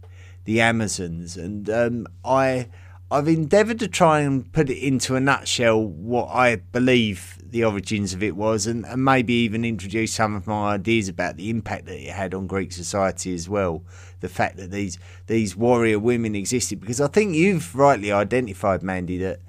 the 0.45 0.61
Amazons. 0.61 1.37
And 1.37 1.71
um, 1.71 2.07
I 2.25 2.69
I've 3.11 3.29
endeavoured 3.29 3.79
to 3.79 3.89
try 3.89 4.21
and 4.21 4.53
put 4.53 4.69
it 4.69 4.79
into 4.87 5.17
a 5.17 5.21
nutshell 5.21 5.83
what 5.83 6.29
I 6.29 6.57
believe 6.57 7.38
the 7.51 7.65
origins 7.65 8.13
of 8.13 8.23
it 8.23 8.37
was, 8.37 8.67
and, 8.67 8.85
and, 8.87 9.05
maybe 9.05 9.33
even 9.33 9.65
introduce 9.65 10.13
some 10.13 10.35
of 10.35 10.47
my 10.47 10.75
ideas 10.75 11.09
about 11.09 11.37
the 11.37 11.51
impact 11.51 11.87
that 11.87 11.99
it 11.99 12.11
had 12.11 12.35
on 12.35 12.47
Greek 12.47 12.73
society 12.73 13.35
as 13.35 13.49
well. 13.49 13.83
The 14.21 14.29
fact 14.29 14.57
that 14.57 14.71
these 14.71 14.99
these 15.27 15.57
warrior 15.57 15.99
women 15.99 16.35
existed, 16.35 16.81
because 16.81 17.01
I 17.01 17.07
think 17.07 17.35
you've 17.35 17.75
rightly 17.75 18.13
identified, 18.13 18.83
Mandy, 18.83 19.19
that 19.19 19.41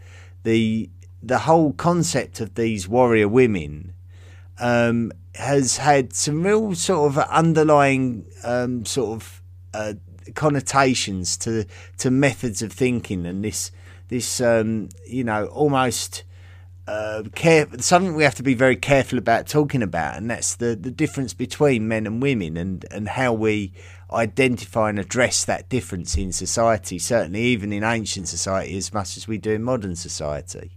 the 0.44 0.90
the 1.22 1.40
whole 1.40 1.74
concept 1.74 2.40
of 2.40 2.56
these 2.56 2.88
warrior 2.88 3.28
women 3.28 3.94
um, 4.60 5.12
has 5.36 5.78
had 5.78 6.14
some 6.14 6.44
real 6.44 6.76
sort 6.76 7.12
of 7.12 7.18
underlying 7.18 8.26
um, 8.44 8.86
sort 8.86 9.22
of 9.22 9.42
uh, 9.74 9.94
connotations 10.36 11.38
to 11.38 11.66
to 11.98 12.12
methods 12.12 12.62
of 12.62 12.72
thinking 12.72 13.26
and 13.26 13.44
this 13.44 13.72
this 14.10 14.42
um, 14.42 14.90
you 15.08 15.24
know 15.24 15.46
almost 15.48 16.24
uh, 16.90 17.22
care 17.36 17.68
something 17.78 18.16
we 18.16 18.24
have 18.24 18.34
to 18.34 18.42
be 18.42 18.56
very 18.56 18.76
careful 18.76 19.20
about 19.20 19.48
talking 19.48 19.84
about, 19.84 20.18
and 20.18 20.30
that's 20.32 20.56
the 20.56 20.76
the 20.76 20.90
difference 20.90 21.36
between 21.36 21.88
men 21.88 22.08
and 22.08 22.20
women, 22.20 22.58
and 22.58 22.84
and 22.90 23.10
how 23.10 23.32
we 23.32 23.74
identify 24.12 24.90
and 24.90 24.98
address 24.98 25.46
that 25.46 25.70
difference 25.70 26.18
in 26.18 26.32
society. 26.32 26.98
Certainly, 26.98 27.44
even 27.44 27.72
in 27.72 27.84
ancient 27.84 28.28
society, 28.28 28.76
as 28.76 28.92
much 28.92 29.18
as 29.18 29.28
we 29.28 29.38
do 29.38 29.52
in 29.52 29.64
modern 29.64 29.96
society. 29.96 30.72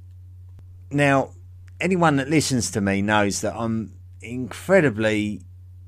Now, 0.91 1.31
anyone 1.81 2.17
that 2.17 2.29
listens 2.29 2.71
to 2.73 2.83
me 2.83 3.01
knows 3.01 3.41
that 3.41 3.55
I'm 3.57 3.95
incredibly 4.21 5.41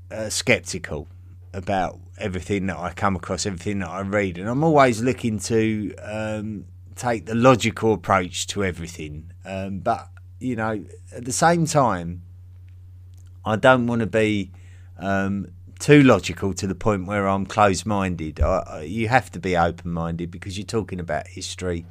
uh, 0.09 0.29
skeptical 0.29 1.07
about 1.53 1.99
everything 2.17 2.65
that 2.65 2.79
I 2.79 2.93
come 2.93 3.15
across, 3.15 3.45
everything 3.45 3.77
that 3.79 3.89
I 3.89 4.01
read, 4.01 4.39
and 4.39 4.49
I'm 4.49 4.63
always 4.63 5.03
looking 5.03 5.37
to 5.41 5.93
um, 6.01 6.65
take 6.95 7.27
the 7.27 7.35
logical 7.35 7.93
approach 7.93 8.47
to 8.47 8.63
everything. 8.63 9.31
Um, 9.45 9.81
but 9.81 10.09
you 10.39 10.55
know, 10.55 10.85
at 11.13 11.25
the 11.25 11.31
same 11.31 11.65
time, 11.65 12.23
I 13.45 13.55
don't 13.55 13.87
want 13.87 14.01
to 14.01 14.07
be 14.07 14.51
um, 14.97 15.47
too 15.79 16.01
logical 16.03 16.53
to 16.53 16.67
the 16.67 16.75
point 16.75 17.05
where 17.05 17.27
I'm 17.27 17.45
closed-minded. 17.45 18.41
I, 18.41 18.63
I, 18.67 18.81
you 18.81 19.07
have 19.07 19.31
to 19.31 19.39
be 19.39 19.55
open-minded 19.55 20.31
because 20.31 20.57
you're 20.57 20.65
talking 20.65 20.99
about 20.99 21.27
history, 21.27 21.85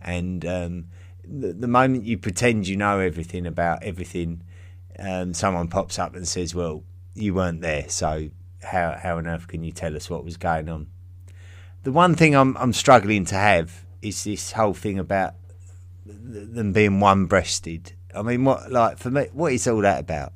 and 0.00 0.44
um, 0.44 0.84
the, 1.24 1.52
the, 1.52 1.68
moment 1.68 2.04
you 2.04 2.18
pretend 2.18 2.68
you 2.68 2.76
know 2.76 3.00
everything 3.00 3.46
about 3.46 3.82
everything, 3.82 4.42
um, 4.98 5.34
someone 5.34 5.68
pops 5.68 5.98
up 5.98 6.14
and 6.14 6.26
says, 6.26 6.54
"Well, 6.54 6.84
you 7.14 7.34
weren't 7.34 7.60
there, 7.60 7.88
so 7.88 8.30
how 8.62 8.96
how 9.00 9.18
on 9.18 9.26
earth 9.26 9.48
can 9.48 9.64
you 9.64 9.72
tell 9.72 9.96
us 9.96 10.10
what 10.10 10.24
was 10.24 10.36
going 10.36 10.68
on? 10.68 10.88
The 11.82 11.92
one 11.92 12.14
thing 12.14 12.34
I'm 12.34 12.56
I'm 12.56 12.72
struggling 12.72 13.24
to 13.26 13.34
have 13.34 13.84
is 14.02 14.24
this 14.24 14.52
whole 14.52 14.74
thing 14.74 14.98
about 14.98 15.34
them 16.08 16.72
being 16.72 17.00
one-breasted. 17.00 17.92
I 18.14 18.22
mean, 18.22 18.44
what 18.44 18.70
like 18.72 18.98
for 18.98 19.10
me, 19.10 19.26
what 19.32 19.52
is 19.52 19.68
all 19.68 19.80
that 19.82 20.00
about? 20.00 20.32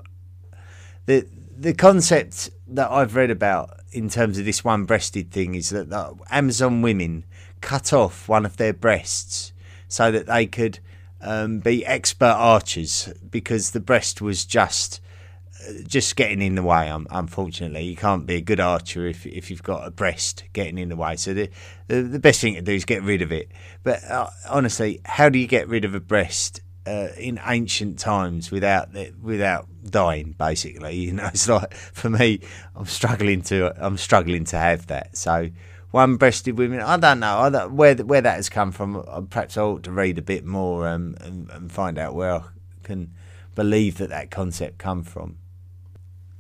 The 1.07 1.27
the 1.57 1.75
concept 1.75 2.51
that 2.69 2.91
I've 2.91 3.17
read 3.17 3.31
about 3.31 3.81
in 3.93 4.09
terms 4.09 4.39
of 4.39 4.45
this 4.45 4.65
one-breasted 4.65 5.31
thing 5.31 5.55
is 5.55 5.71
that 5.71 6.17
Amazon 6.31 6.83
women 6.83 7.25
cut 7.61 7.93
off 7.93 8.29
one 8.29 8.47
of 8.47 8.57
their 8.57 8.73
breasts 8.73 9.53
so 9.89 10.11
that 10.11 10.27
they 10.27 10.47
could 10.47 10.79
um, 11.21 11.61
be 11.61 11.85
expert 11.87 12.25
archers 12.25 13.13
because 13.31 13.71
the 13.71 13.81
breast 13.81 14.21
was 14.21 14.45
just 14.45 15.01
just 15.87 16.17
getting 16.17 16.43
in 16.43 16.55
the 16.55 16.63
way. 16.63 16.89
Unfortunately, 17.11 17.85
you 17.85 17.97
can't 17.97 18.27
be 18.27 18.37
a 18.37 18.41
good 18.41 18.61
archer 18.61 19.07
if 19.07 19.27
if 19.27 19.51
you've 19.51 19.63
got 19.63 19.87
a 19.87 19.91
breast 19.91 20.45
getting 20.53 20.79
in 20.79 20.89
the 20.89 20.97
way. 20.97 21.17
So 21.17 21.35
the 21.35 21.51
the, 21.89 22.19
best 22.19 22.41
thing 22.41 22.55
to 22.55 22.63
do 22.63 22.73
is 22.73 22.85
get 22.85 23.03
rid 23.03 23.23
of 23.23 23.33
it. 23.33 23.51
But 23.83 24.05
uh, 24.05 24.31
honestly, 24.49 25.01
how 25.05 25.29
do 25.29 25.39
you 25.39 25.47
get 25.47 25.69
rid 25.69 25.85
of 25.85 25.95
a 25.95 26.01
breast 26.01 26.61
uh, 26.87 27.09
in 27.19 27.41
ancient 27.47 27.99
times 27.99 28.51
without 28.51 28.89
without 29.23 29.69
dying? 29.85 30.35
Basically, 30.39 30.95
you 30.97 31.13
know, 31.13 31.27
it's 31.27 31.49
like 31.49 31.75
for 31.75 32.11
me, 32.11 32.41
I'm 32.75 32.87
struggling 32.87 33.43
to 33.43 33.73
I'm 33.85 33.99
struggling 33.99 34.45
to 34.47 34.59
have 34.59 34.87
that. 34.89 35.17
So 35.17 35.51
one-breasted 35.91 36.57
women. 36.57 36.81
I 36.81 36.97
don't 36.97 37.21
know 37.21 37.39
I 37.39 37.51
don't, 37.51 37.75
where 37.75 37.95
where 37.97 38.23
that 38.23 38.37
has 38.37 38.49
come 38.49 38.73
from. 38.73 38.97
Uh, 38.97 39.21
perhaps 39.21 39.57
I 39.57 39.63
ought 39.63 39.83
to 39.85 39.93
read 39.93 40.19
a 40.19 40.23
bit 40.23 40.45
more 40.45 40.89
um, 40.89 41.17
and, 41.21 41.51
and 41.51 41.71
find 41.71 41.99
out 41.99 42.15
where 42.15 42.35
I 42.35 42.43
can 42.83 43.13
believe 43.55 43.99
that 43.99 44.09
that 44.09 44.31
concept 44.31 44.79
come 44.79 45.03
from. 45.03 45.37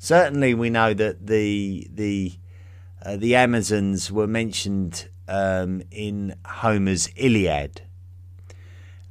Certainly, 0.03 0.55
we 0.55 0.68
know 0.68 0.94
that 0.94 1.28
the 1.28 1.86
the 1.88 2.32
uh, 3.07 3.16
the 3.16 3.36
Amazons 3.36 4.11
were 4.11 4.26
mentioned 4.26 5.09
um, 5.28 5.84
in 5.92 6.34
Homer's 6.44 7.09
Iliad, 7.14 7.82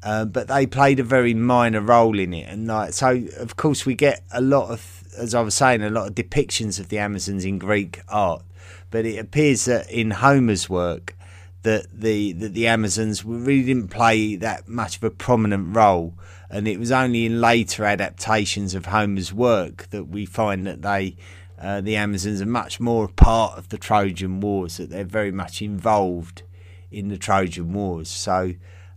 uh, 0.03 0.25
but 0.25 0.49
they 0.49 0.65
played 0.65 0.99
a 0.99 1.03
very 1.03 1.33
minor 1.33 1.79
role 1.79 2.19
in 2.19 2.33
it, 2.33 2.45
and 2.49 2.67
like, 2.67 2.91
so 2.91 3.23
of 3.37 3.55
course 3.55 3.85
we 3.85 3.95
get 3.95 4.21
a 4.33 4.41
lot 4.41 4.69
of 4.69 5.01
as 5.17 5.33
I 5.33 5.39
was 5.39 5.55
saying, 5.55 5.81
a 5.81 5.89
lot 5.89 6.09
of 6.09 6.15
depictions 6.15 6.77
of 6.77 6.89
the 6.89 6.99
Amazons 6.99 7.45
in 7.45 7.57
Greek 7.57 8.01
art. 8.09 8.43
But 8.89 9.05
it 9.05 9.17
appears 9.17 9.63
that 9.65 9.89
in 9.89 10.11
Homer's 10.11 10.69
work, 10.69 11.15
that 11.63 11.87
the 11.93 12.33
that 12.33 12.53
the 12.53 12.67
Amazons 12.67 13.23
really 13.23 13.63
didn't 13.63 13.91
play 13.91 14.35
that 14.35 14.67
much 14.67 14.97
of 14.97 15.05
a 15.05 15.09
prominent 15.09 15.73
role, 15.73 16.15
and 16.51 16.67
it 16.67 16.77
was 16.77 16.91
only 16.91 17.25
in 17.25 17.39
later 17.39 17.85
adaptations 17.85 18.75
of 18.75 18.87
Homer's 18.87 19.33
work 19.33 19.87
that 19.91 20.05
we 20.05 20.25
find 20.25 20.67
that 20.67 20.81
they. 20.81 21.15
Uh, 21.57 21.79
the 21.79 21.95
Amazons 21.95 22.41
are 22.41 22.47
much 22.47 22.79
more 22.79 23.05
a 23.05 23.07
part 23.07 23.55
of 23.55 23.69
the 23.69 23.77
Trojan 23.77 24.39
Wars, 24.39 24.77
that 24.77 24.89
they're 24.89 25.03
very 25.03 25.31
much 25.31 25.61
involved 25.61 26.41
in 26.89 27.09
the 27.09 27.19
Trojan 27.19 27.71
Wars. 27.71 28.09
So, 28.09 28.55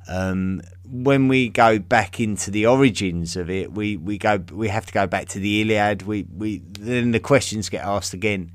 um, 0.08 0.62
when 0.82 1.28
we 1.28 1.50
go 1.50 1.78
back 1.78 2.18
into 2.18 2.50
the 2.50 2.66
origins 2.66 3.36
of 3.36 3.50
it, 3.50 3.72
we, 3.72 3.98
we 3.98 4.16
go 4.16 4.42
we 4.50 4.68
have 4.68 4.86
to 4.86 4.92
go 4.92 5.06
back 5.06 5.28
to 5.28 5.38
the 5.38 5.60
Iliad. 5.60 6.02
We 6.02 6.26
we 6.34 6.62
then 6.80 7.12
the 7.12 7.20
questions 7.20 7.68
get 7.68 7.84
asked 7.84 8.14
again: 8.14 8.50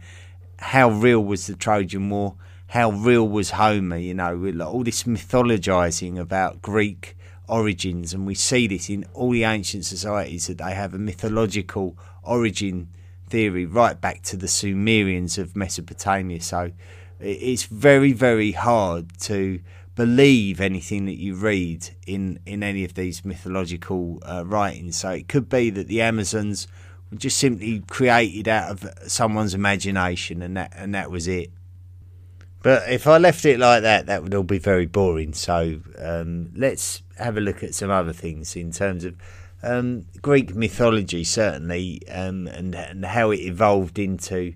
How 0.58 0.90
real 0.90 1.24
was 1.24 1.48
the 1.48 1.56
Trojan 1.56 2.10
War? 2.10 2.36
How 2.68 2.92
real 2.92 3.28
was 3.28 3.52
Homer? 3.52 3.98
You 3.98 4.16
know, 4.16 4.36
all 4.66 4.84
this 4.84 5.04
mythologizing 5.04 6.20
about 6.20 6.62
Greek 6.62 7.16
origins, 7.50 8.14
and 8.14 8.26
we 8.26 8.36
see 8.36 8.68
this 8.68 8.90
in 8.90 9.06
all 9.14 9.32
the 9.32 9.44
ancient 9.44 9.86
societies 9.86 10.48
that 10.48 10.60
they 10.60 10.74
have 10.74 10.94
a 10.94 11.00
mythological 11.00 11.98
origin 12.24 12.90
theory 13.28 13.66
right 13.66 14.00
back 14.00 14.22
to 14.24 14.38
the 14.38 14.48
Sumerians 14.48 15.38
of 15.38 15.56
Mesopotamia. 15.56 16.42
So 16.42 16.72
it's 17.20 17.64
very 17.64 18.14
very 18.14 18.54
hard 18.54 19.18
to 19.20 19.60
believe 19.96 20.62
anything 20.62 21.06
that 21.06 21.18
you 21.18 21.36
read 21.36 21.90
in 22.08 22.40
in 22.46 22.64
any 22.64 22.86
of 22.86 22.94
these 22.94 23.26
mythological 23.26 24.20
uh, 24.24 24.44
writings. 24.46 24.96
So 24.96 25.10
it 25.10 25.28
could 25.28 25.50
be 25.50 25.70
that 25.72 25.88
the 25.88 26.02
Amazons 26.02 26.68
were 27.12 27.18
just 27.18 27.38
simply 27.38 27.82
created 27.82 28.48
out 28.48 28.72
of 28.72 28.90
someone's 29.08 29.54
imagination, 29.54 30.42
and 30.42 30.56
that 30.56 30.72
and 30.76 30.96
that 30.96 31.12
was 31.12 31.28
it. 31.28 31.52
But 32.62 32.90
if 32.90 33.08
I 33.08 33.18
left 33.18 33.46
it 33.46 33.60
like 33.60 33.84
that, 33.84 34.06
that 34.08 34.22
would 34.24 34.34
all 34.34 34.44
be 34.44 34.60
very 34.60 34.86
boring. 34.86 35.34
So 35.34 35.80
um, 35.98 36.52
let's 36.56 37.04
have 37.18 37.38
a 37.38 37.42
look 37.42 37.64
at 37.64 37.74
some 37.74 37.90
other 37.90 38.14
things 38.14 38.56
in 38.56 38.72
terms 38.72 39.06
of 39.06 39.16
um, 39.64 40.06
Greek 40.22 40.56
mythology, 40.56 41.24
certainly, 41.24 42.02
um, 42.10 42.48
and 42.48 42.76
and 42.76 43.06
how 43.06 43.32
it 43.32 43.40
evolved 43.40 44.00
into. 44.00 44.54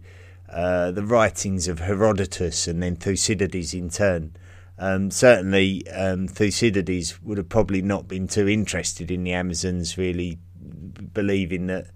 Uh, 0.53 0.91
the 0.91 1.03
writings 1.03 1.67
of 1.67 1.79
Herodotus 1.79 2.67
and 2.67 2.83
then 2.83 2.95
Thucydides 2.95 3.73
in 3.73 3.89
turn. 3.89 4.35
Um, 4.77 5.09
certainly, 5.09 5.87
um, 5.89 6.27
Thucydides 6.27 7.19
would 7.23 7.39
have 7.39 7.49
probably 7.49 7.81
not 7.81 8.07
been 8.07 8.27
too 8.27 8.47
interested 8.47 9.09
in 9.09 9.23
the 9.23 9.33
Amazons, 9.33 9.97
really 9.97 10.37
believing 11.13 11.65
that 11.67 11.87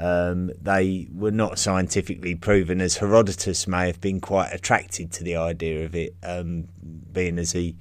um, 0.00 0.50
they 0.60 1.06
were 1.14 1.30
not 1.30 1.58
scientifically 1.58 2.34
proven, 2.34 2.80
as 2.80 2.96
Herodotus 2.96 3.68
may 3.68 3.86
have 3.86 4.00
been 4.00 4.20
quite 4.20 4.52
attracted 4.52 5.12
to 5.12 5.24
the 5.24 5.36
idea 5.36 5.84
of 5.84 5.94
it, 5.94 6.16
um, 6.22 6.68
being 7.12 7.38
as 7.38 7.52
he, 7.52 7.76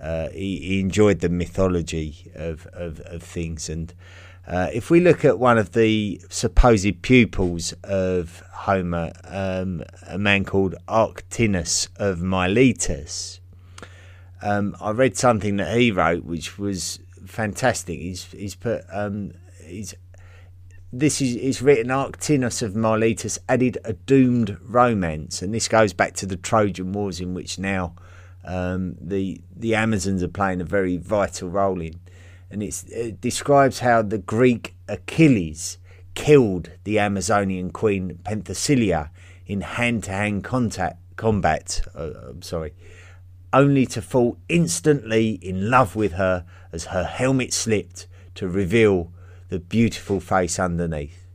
uh, 0.00 0.28
he, 0.30 0.58
he 0.60 0.80
enjoyed 0.80 1.20
the 1.20 1.28
mythology 1.28 2.30
of 2.34 2.66
of, 2.68 3.00
of 3.00 3.22
things. 3.22 3.68
And 3.68 3.92
uh, 4.46 4.68
if 4.72 4.88
we 4.88 5.00
look 5.00 5.24
at 5.24 5.38
one 5.38 5.58
of 5.58 5.72
the 5.72 6.20
supposed 6.30 7.02
pupils 7.02 7.74
of 7.82 8.42
Homer, 8.52 9.12
um, 9.24 9.82
a 10.08 10.18
man 10.18 10.44
called 10.44 10.76
Arctinus 10.88 11.88
of 11.96 12.22
Miletus 12.22 13.40
um, 14.44 14.76
I 14.78 14.90
read 14.90 15.16
something 15.16 15.56
that 15.56 15.74
he 15.74 15.90
wrote, 15.90 16.24
which 16.24 16.58
was 16.58 17.00
fantastic. 17.26 17.98
He's 17.98 18.24
he's 18.26 18.54
put 18.54 18.84
um, 18.92 19.32
he's 19.64 19.94
this 20.98 21.20
is 21.20 21.34
is 21.36 21.60
written 21.60 21.90
Arctinus 21.90 22.62
of 22.62 22.76
Miletus 22.76 23.38
added 23.48 23.78
a 23.84 23.94
doomed 23.94 24.56
romance, 24.62 25.42
and 25.42 25.52
this 25.52 25.68
goes 25.68 25.92
back 25.92 26.14
to 26.14 26.26
the 26.26 26.36
Trojan 26.36 26.92
Wars, 26.92 27.20
in 27.20 27.34
which 27.34 27.58
now 27.58 27.94
um, 28.44 28.96
the 29.00 29.40
the 29.56 29.74
Amazons 29.74 30.22
are 30.22 30.28
playing 30.28 30.60
a 30.60 30.64
very 30.64 30.96
vital 30.96 31.48
role 31.48 31.80
in, 31.80 31.98
and 32.50 32.62
it 32.62 33.20
describes 33.20 33.80
how 33.80 34.02
the 34.02 34.18
Greek 34.18 34.74
Achilles 34.88 35.78
killed 36.14 36.70
the 36.84 36.98
Amazonian 36.98 37.70
queen 37.70 38.20
Penthesilea 38.22 39.10
in 39.46 39.62
hand-to-hand 39.62 40.44
contact 40.44 41.00
combat. 41.16 41.82
Uh, 41.94 42.10
I'm 42.28 42.42
sorry 42.42 42.72
only 43.52 43.86
to 43.86 44.02
fall 44.02 44.36
instantly 44.48 45.38
in 45.40 45.70
love 45.70 45.94
with 45.94 46.12
her 46.14 46.44
as 46.72 46.86
her 46.86 47.04
helmet 47.04 47.52
slipped 47.52 48.08
to 48.34 48.48
reveal 48.48 49.12
the 49.54 49.60
beautiful 49.60 50.18
face 50.18 50.58
underneath. 50.58 51.28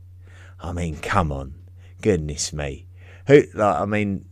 I 0.60 0.72
mean, 0.72 0.96
come 0.98 1.32
on, 1.32 1.54
goodness 2.02 2.52
me. 2.52 2.84
Who? 3.28 3.44
Like, 3.54 3.76
I 3.76 3.86
mean, 3.86 4.26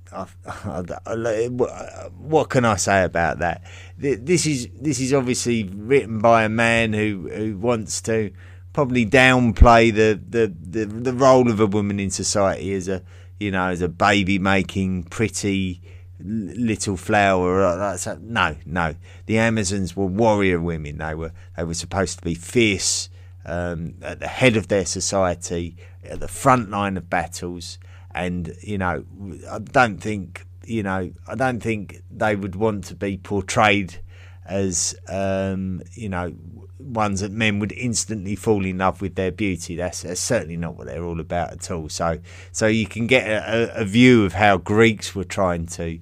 what 2.18 2.50
can 2.50 2.66
I 2.66 2.76
say 2.76 3.02
about 3.02 3.38
that? 3.38 3.62
This 3.96 4.44
is 4.44 4.68
this 4.78 5.00
is 5.00 5.14
obviously 5.14 5.64
written 5.64 6.18
by 6.18 6.44
a 6.44 6.50
man 6.50 6.92
who 6.92 7.30
who 7.34 7.56
wants 7.56 8.02
to 8.02 8.30
probably 8.74 9.06
downplay 9.06 9.94
the 9.94 10.20
the 10.28 10.54
the, 10.60 10.84
the 10.84 11.14
role 11.14 11.50
of 11.50 11.60
a 11.60 11.66
woman 11.66 11.98
in 11.98 12.10
society 12.10 12.74
as 12.74 12.88
a 12.88 13.02
you 13.40 13.50
know 13.50 13.68
as 13.68 13.80
a 13.80 13.88
baby 13.88 14.38
making 14.38 15.04
pretty 15.04 15.80
little 16.20 16.98
flower. 16.98 17.62
Uh, 17.64 17.96
no, 18.20 18.54
no. 18.66 18.96
The 19.24 19.38
Amazons 19.38 19.96
were 19.96 20.04
warrior 20.04 20.60
women. 20.60 20.98
They 20.98 21.14
were 21.14 21.32
they 21.56 21.64
were 21.64 21.72
supposed 21.72 22.18
to 22.18 22.24
be 22.24 22.34
fierce 22.34 23.08
um, 23.48 23.94
at 24.02 24.20
the 24.20 24.28
head 24.28 24.56
of 24.56 24.68
their 24.68 24.84
society, 24.84 25.76
at 26.04 26.20
the 26.20 26.28
front 26.28 26.70
line 26.70 26.96
of 26.96 27.08
battles. 27.08 27.78
And 28.14 28.54
you 28.62 28.78
know, 28.78 29.04
I 29.50 29.58
don't 29.58 29.98
think 29.98 30.46
you 30.64 30.82
know, 30.82 31.12
I 31.26 31.34
don't 31.34 31.60
think 31.60 32.02
they 32.10 32.36
would 32.36 32.54
want 32.54 32.84
to 32.84 32.94
be 32.94 33.16
portrayed 33.16 34.00
as 34.44 34.96
um, 35.08 35.82
you 35.92 36.08
know 36.08 36.34
ones 36.78 37.20
that 37.20 37.32
men 37.32 37.58
would 37.58 37.72
instantly 37.72 38.36
fall 38.36 38.64
in 38.64 38.78
love 38.78 39.00
with 39.00 39.14
their 39.14 39.32
beauty. 39.32 39.76
That's, 39.76 40.02
that's 40.02 40.20
certainly 40.20 40.56
not 40.56 40.76
what 40.76 40.86
they're 40.86 41.04
all 41.04 41.20
about 41.20 41.52
at 41.52 41.70
all. 41.70 41.88
So, 41.88 42.20
so 42.52 42.66
you 42.66 42.86
can 42.86 43.06
get 43.06 43.26
a, 43.26 43.80
a 43.80 43.84
view 43.84 44.24
of 44.24 44.34
how 44.34 44.58
Greeks 44.58 45.14
were 45.14 45.24
trying 45.24 45.66
to 45.66 45.98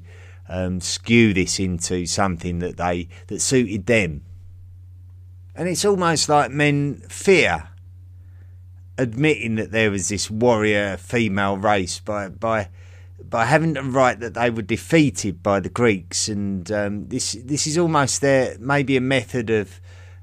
um, 0.49 0.81
skew 0.81 1.33
this 1.35 1.59
into 1.59 2.07
something 2.07 2.59
that 2.61 2.77
they 2.77 3.09
that 3.29 3.41
suited 3.41 3.87
them. 3.87 4.23
And 5.57 5.69
it's 5.69 5.87
almost 5.87 6.29
like 6.29 6.51
men 6.51 6.97
fear 7.09 7.69
admitting 8.99 9.57
that 9.57 9.73
there 9.73 9.91
was 9.91 10.09
this 10.09 10.31
warrior 10.31 10.97
female 10.99 11.57
race 11.57 11.99
by 12.01 12.29
by 12.29 12.69
by 13.29 13.47
having 13.47 13.73
the 13.73 13.83
right 13.83 14.21
that 14.21 14.35
they 14.35 14.51
were 14.51 14.63
defeated 14.63 15.43
by 15.43 15.61
the 15.61 15.71
Greeks, 15.71 16.29
and 16.29 16.71
um, 16.71 17.09
this 17.09 17.33
this 17.45 17.67
is 17.67 17.79
almost 17.79 18.21
their 18.21 18.57
maybe 18.59 18.97
a 18.97 19.01
method 19.01 19.49
of 19.49 19.81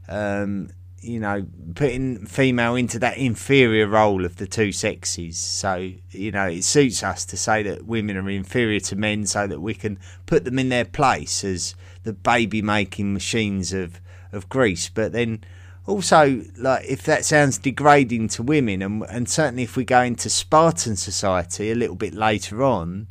um, 0.07 0.69
you 1.01 1.19
know 1.19 1.45
putting 1.73 2.25
female 2.27 2.75
into 2.75 2.99
that 2.99 3.17
inferior 3.17 3.87
role 3.87 4.25
of 4.25 4.37
the 4.37 4.45
two 4.45 4.71
sexes. 4.71 5.37
So 5.37 5.91
you 6.11 6.31
know 6.31 6.47
it 6.47 6.63
suits 6.63 7.03
us 7.03 7.25
to 7.25 7.37
say 7.37 7.63
that 7.63 7.87
women 7.87 8.17
are 8.17 8.29
inferior 8.29 8.79
to 8.81 8.95
men, 8.95 9.25
so 9.25 9.47
that 9.47 9.61
we 9.61 9.73
can 9.73 9.97
put 10.27 10.45
them 10.45 10.59
in 10.59 10.69
their 10.69 10.85
place 10.85 11.43
as 11.43 11.75
the 12.03 12.13
baby 12.13 12.61
making 12.61 13.13
machines 13.13 13.73
of 13.73 13.99
of 14.33 14.49
Greece. 14.49 14.89
But 14.89 15.11
then 15.11 15.43
also 15.85 16.43
like 16.57 16.85
if 16.87 17.03
that 17.03 17.25
sounds 17.25 17.57
degrading 17.57 18.27
to 18.29 18.41
women 18.41 18.81
and 18.81 19.03
and 19.09 19.27
certainly 19.27 19.63
if 19.63 19.75
we 19.75 19.83
go 19.83 20.01
into 20.01 20.29
Spartan 20.29 20.95
society 20.95 21.71
a 21.71 21.75
little 21.75 21.95
bit 21.95 22.13
later 22.13 22.63
on 22.63 23.07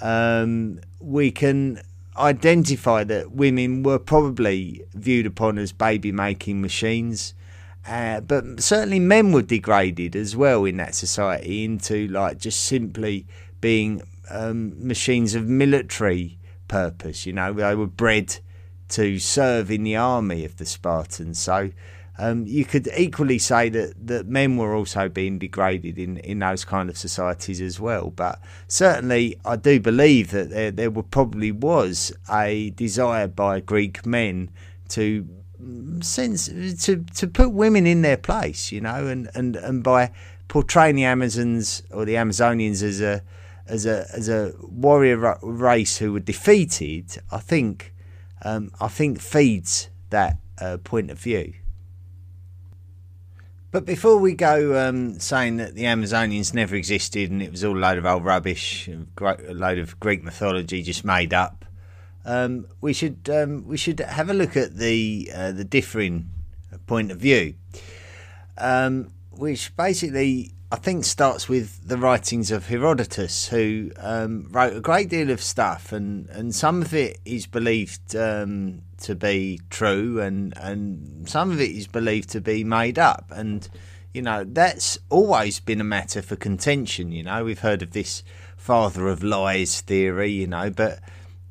um, 0.00 0.80
we 1.00 1.30
can 1.30 1.80
identify 2.16 3.02
that 3.04 3.32
women 3.32 3.82
were 3.82 3.98
probably 3.98 4.84
viewed 4.94 5.26
upon 5.26 5.58
as 5.58 5.72
baby 5.72 6.12
making 6.12 6.60
machines 6.60 7.34
uh, 7.88 8.20
but 8.20 8.60
certainly 8.60 9.00
men 9.00 9.32
were 9.32 9.42
degraded 9.42 10.14
as 10.14 10.36
well 10.36 10.64
in 10.64 10.76
that 10.76 10.94
society 10.94 11.64
into 11.64 12.06
like 12.08 12.38
just 12.38 12.64
simply 12.64 13.26
being 13.60 14.00
um, 14.30 14.72
machines 14.86 15.34
of 15.34 15.46
military 15.46 16.38
purpose 16.68 17.26
you 17.26 17.32
know 17.32 17.52
they 17.52 17.74
were 17.74 17.86
bred 17.86 18.38
to 18.92 19.18
serve 19.18 19.70
in 19.70 19.82
the 19.84 19.96
army 19.96 20.44
of 20.44 20.56
the 20.56 20.66
Spartans 20.66 21.38
so 21.38 21.70
um, 22.18 22.46
you 22.46 22.64
could 22.64 22.88
equally 22.96 23.38
say 23.38 23.68
that, 23.70 24.06
that 24.06 24.26
men 24.26 24.56
were 24.56 24.74
also 24.74 25.08
being 25.08 25.38
degraded 25.38 25.98
in, 25.98 26.18
in 26.18 26.40
those 26.40 26.64
kind 26.64 26.90
of 26.90 26.98
societies 26.98 27.60
as 27.60 27.80
well. 27.80 28.10
But 28.10 28.38
certainly, 28.68 29.38
I 29.44 29.56
do 29.56 29.80
believe 29.80 30.30
that 30.32 30.50
there, 30.50 30.70
there 30.70 30.90
were, 30.90 31.02
probably 31.02 31.50
was 31.50 32.12
a 32.30 32.70
desire 32.70 33.28
by 33.28 33.60
Greek 33.60 34.04
men 34.04 34.50
to 34.90 35.26
sense 36.00 36.46
to 36.84 37.04
to 37.14 37.26
put 37.28 37.52
women 37.52 37.86
in 37.86 38.02
their 38.02 38.16
place, 38.16 38.72
you 38.72 38.80
know, 38.80 39.06
and, 39.06 39.30
and, 39.34 39.56
and 39.56 39.82
by 39.82 40.10
portraying 40.48 40.96
the 40.96 41.04
Amazons 41.04 41.82
or 41.90 42.04
the 42.04 42.14
Amazonians 42.14 42.82
as 42.82 43.00
a 43.00 43.22
as 43.66 43.86
a 43.86 44.06
as 44.12 44.28
a 44.28 44.52
warrior 44.60 45.38
race 45.40 45.98
who 45.98 46.12
were 46.12 46.20
defeated, 46.20 47.16
I 47.30 47.38
think 47.38 47.91
um, 48.44 48.70
I 48.80 48.88
think 48.88 49.20
feeds 49.20 49.88
that 50.10 50.38
uh, 50.60 50.78
point 50.78 51.10
of 51.10 51.18
view. 51.18 51.54
But 53.70 53.86
before 53.86 54.18
we 54.18 54.34
go 54.34 54.86
um, 54.86 55.18
saying 55.18 55.56
that 55.56 55.74
the 55.74 55.84
Amazonians 55.84 56.52
never 56.52 56.76
existed 56.76 57.30
and 57.30 57.42
it 57.42 57.50
was 57.50 57.64
all 57.64 57.76
a 57.76 57.80
load 57.80 57.96
of 57.96 58.04
old 58.04 58.22
rubbish, 58.22 58.86
a 58.88 59.54
load 59.54 59.78
of 59.78 59.98
Greek 59.98 60.22
mythology 60.22 60.82
just 60.82 61.06
made 61.06 61.32
up, 61.32 61.64
um, 62.26 62.66
we 62.82 62.92
should 62.92 63.28
um, 63.30 63.66
we 63.66 63.76
should 63.78 63.98
have 64.00 64.28
a 64.28 64.34
look 64.34 64.56
at 64.56 64.76
the 64.76 65.30
uh, 65.34 65.52
the 65.52 65.64
differing 65.64 66.28
point 66.86 67.10
of 67.10 67.18
view, 67.18 67.54
um, 68.58 69.10
which 69.30 69.74
basically 69.74 70.52
I 70.72 70.76
think 70.76 71.04
starts 71.04 71.50
with 71.50 71.86
the 71.86 71.98
writings 71.98 72.50
of 72.50 72.68
Herodotus, 72.68 73.46
who 73.48 73.90
um, 73.98 74.48
wrote 74.50 74.74
a 74.74 74.80
great 74.80 75.10
deal 75.10 75.28
of 75.28 75.42
stuff, 75.42 75.92
and, 75.92 76.30
and 76.30 76.54
some 76.54 76.80
of 76.80 76.94
it 76.94 77.18
is 77.26 77.46
believed 77.46 78.16
um, 78.16 78.80
to 79.02 79.14
be 79.14 79.60
true, 79.68 80.18
and, 80.18 80.54
and 80.56 81.28
some 81.28 81.50
of 81.50 81.60
it 81.60 81.72
is 81.72 81.86
believed 81.86 82.30
to 82.30 82.40
be 82.40 82.64
made 82.64 82.98
up. 82.98 83.26
And, 83.30 83.68
you 84.14 84.22
know, 84.22 84.44
that's 84.44 84.98
always 85.10 85.60
been 85.60 85.78
a 85.78 85.84
matter 85.84 86.22
for 86.22 86.36
contention. 86.36 87.12
You 87.12 87.24
know, 87.24 87.44
we've 87.44 87.58
heard 87.58 87.82
of 87.82 87.90
this 87.90 88.22
father 88.56 89.08
of 89.08 89.22
lies 89.22 89.82
theory, 89.82 90.30
you 90.30 90.46
know, 90.46 90.70
but, 90.70 91.00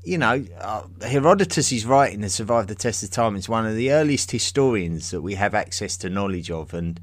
you 0.04 0.18
know, 0.18 0.44
uh, 0.60 0.82
Herodotus' 1.08 1.86
writing 1.86 2.24
has 2.24 2.34
survived 2.34 2.70
the 2.70 2.76
test 2.76 3.04
of 3.04 3.12
time. 3.12 3.36
It's 3.36 3.48
one 3.48 3.68
of 3.68 3.76
the 3.76 3.92
earliest 3.92 4.32
historians 4.32 5.12
that 5.12 5.22
we 5.22 5.36
have 5.36 5.54
access 5.54 5.96
to 5.98 6.10
knowledge 6.10 6.50
of. 6.50 6.74
And, 6.74 7.00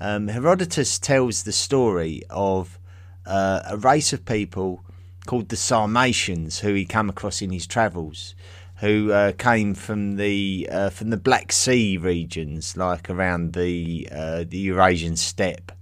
um, 0.00 0.28
Herodotus 0.28 0.98
tells 0.98 1.42
the 1.42 1.52
story 1.52 2.22
of 2.30 2.78
uh, 3.26 3.60
a 3.68 3.76
race 3.76 4.12
of 4.12 4.24
people 4.24 4.82
called 5.26 5.50
the 5.50 5.56
Sarmatians, 5.56 6.60
who 6.60 6.72
he 6.74 6.84
came 6.84 7.10
across 7.10 7.42
in 7.42 7.50
his 7.50 7.66
travels, 7.66 8.34
who 8.76 9.12
uh, 9.12 9.32
came 9.32 9.74
from 9.74 10.16
the 10.16 10.68
uh, 10.72 10.90
from 10.90 11.10
the 11.10 11.18
Black 11.18 11.52
Sea 11.52 11.98
regions, 11.98 12.76
like 12.76 13.10
around 13.10 13.52
the 13.52 14.08
uh, 14.10 14.44
the 14.48 14.58
Eurasian 14.58 15.16
steppe, 15.16 15.72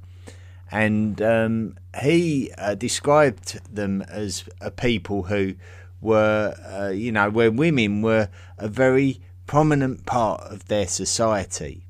and 0.71 1.23
um, 1.23 1.79
he 2.03 2.51
uh, 2.59 2.75
described 2.75 3.61
them 3.73 4.03
as 4.03 4.49
a 4.61 4.73
people 4.73 5.25
who 5.25 5.55
were, 6.01 6.55
uh, 6.67 6.91
you 6.91 7.13
know, 7.13 7.31
where 7.31 7.51
women 7.51 8.03
were 8.03 8.29
a 8.59 8.69
very 8.69 9.21
prominent 9.47 10.05
part 10.07 10.41
of 10.43 10.67
their 10.67 10.87
society 10.87 11.85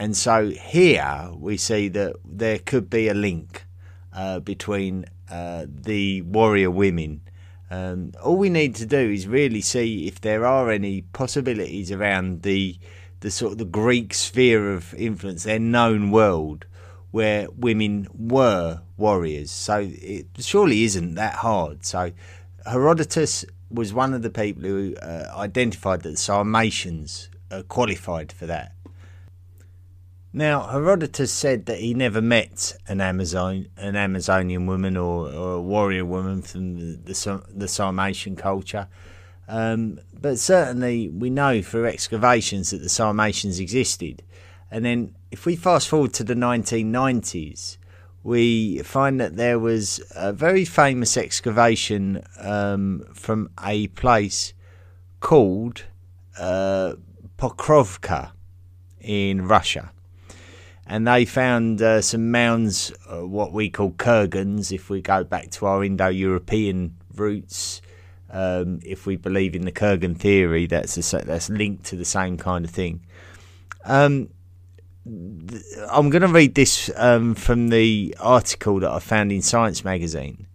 and 0.00 0.16
so 0.16 0.48
here 0.48 1.28
we 1.36 1.58
see 1.58 1.88
that 1.88 2.16
there 2.24 2.58
could 2.58 2.88
be 2.88 3.08
a 3.08 3.12
link 3.12 3.66
uh, 4.14 4.40
between 4.40 5.04
uh, 5.30 5.66
the 5.68 6.22
warrior 6.22 6.70
women. 6.70 7.20
Um, 7.70 8.12
all 8.22 8.38
we 8.38 8.48
need 8.48 8.74
to 8.76 8.86
do 8.86 8.96
is 8.96 9.26
really 9.26 9.60
see 9.60 10.06
if 10.08 10.18
there 10.18 10.46
are 10.46 10.70
any 10.70 11.02
possibilities 11.02 11.92
around 11.92 12.44
the 12.44 12.78
the 13.20 13.30
sort 13.30 13.52
of 13.52 13.58
the 13.58 13.66
Greek 13.66 14.14
sphere 14.14 14.72
of 14.72 14.94
influence, 14.94 15.42
their 15.42 15.58
known 15.58 16.10
world, 16.10 16.64
where 17.10 17.50
women 17.50 18.08
were 18.18 18.80
warriors. 18.96 19.50
So 19.50 19.86
it 19.90 20.28
surely 20.38 20.84
isn't 20.84 21.16
that 21.16 21.34
hard. 21.34 21.84
So 21.84 22.12
Herodotus 22.64 23.44
was 23.70 23.92
one 23.92 24.14
of 24.14 24.22
the 24.22 24.30
people 24.30 24.62
who 24.62 24.96
uh, 24.96 25.30
identified 25.36 26.00
that 26.04 26.12
the 26.12 26.16
Sarmatians 26.16 27.28
uh, 27.50 27.64
qualified 27.68 28.32
for 28.32 28.46
that. 28.46 28.72
Now, 30.32 30.62
Herodotus 30.62 31.32
said 31.32 31.66
that 31.66 31.80
he 31.80 31.92
never 31.92 32.22
met 32.22 32.76
an 32.86 33.00
Amazon, 33.00 33.66
an 33.76 33.96
Amazonian 33.96 34.66
woman 34.66 34.96
or, 34.96 35.28
or 35.28 35.54
a 35.54 35.60
warrior 35.60 36.04
woman 36.04 36.42
from 36.42 36.76
the, 36.78 37.12
the, 37.12 37.42
the 37.52 37.66
Sarmatian 37.66 38.36
culture. 38.36 38.86
Um, 39.48 39.98
but 40.12 40.38
certainly, 40.38 41.08
we 41.08 41.30
know 41.30 41.62
through 41.62 41.86
excavations 41.86 42.70
that 42.70 42.78
the 42.78 42.88
Sarmatians 42.88 43.58
existed. 43.58 44.22
And 44.70 44.84
then, 44.84 45.16
if 45.32 45.46
we 45.46 45.56
fast 45.56 45.88
forward 45.88 46.12
to 46.14 46.24
the 46.24 46.34
1990s, 46.34 47.76
we 48.22 48.78
find 48.82 49.20
that 49.20 49.34
there 49.34 49.58
was 49.58 50.00
a 50.14 50.32
very 50.32 50.64
famous 50.64 51.16
excavation 51.16 52.22
um, 52.38 53.04
from 53.14 53.50
a 53.64 53.88
place 53.88 54.52
called 55.18 55.86
uh, 56.38 56.94
Pokrovka 57.36 58.30
in 59.00 59.48
Russia 59.48 59.90
and 60.90 61.06
they 61.06 61.24
found 61.24 61.80
uh, 61.80 62.02
some 62.02 62.32
mounds, 62.32 62.92
uh, 63.08 63.24
what 63.24 63.52
we 63.52 63.70
call 63.70 63.92
kurgans, 63.92 64.72
if 64.72 64.90
we 64.90 65.00
go 65.00 65.22
back 65.22 65.48
to 65.52 65.64
our 65.66 65.84
Indo-European 65.84 66.96
roots. 67.14 67.80
Um, 68.28 68.80
if 68.84 69.06
we 69.06 69.14
believe 69.14 69.54
in 69.54 69.62
the 69.62 69.70
Kurgan 69.70 70.16
theory, 70.16 70.66
that's 70.66 71.12
a, 71.14 71.18
that's 71.18 71.48
linked 71.48 71.84
to 71.86 71.96
the 71.96 72.04
same 72.04 72.36
kind 72.36 72.64
of 72.64 72.72
thing. 72.72 73.06
Um, 73.84 74.30
th- 75.04 75.62
I'm 75.88 76.10
going 76.10 76.22
to 76.22 76.28
read 76.28 76.56
this 76.56 76.90
um, 76.96 77.36
from 77.36 77.68
the 77.68 78.16
article 78.18 78.80
that 78.80 78.90
I 78.90 78.98
found 78.98 79.30
in 79.30 79.42
Science 79.42 79.84
magazine. 79.84 80.48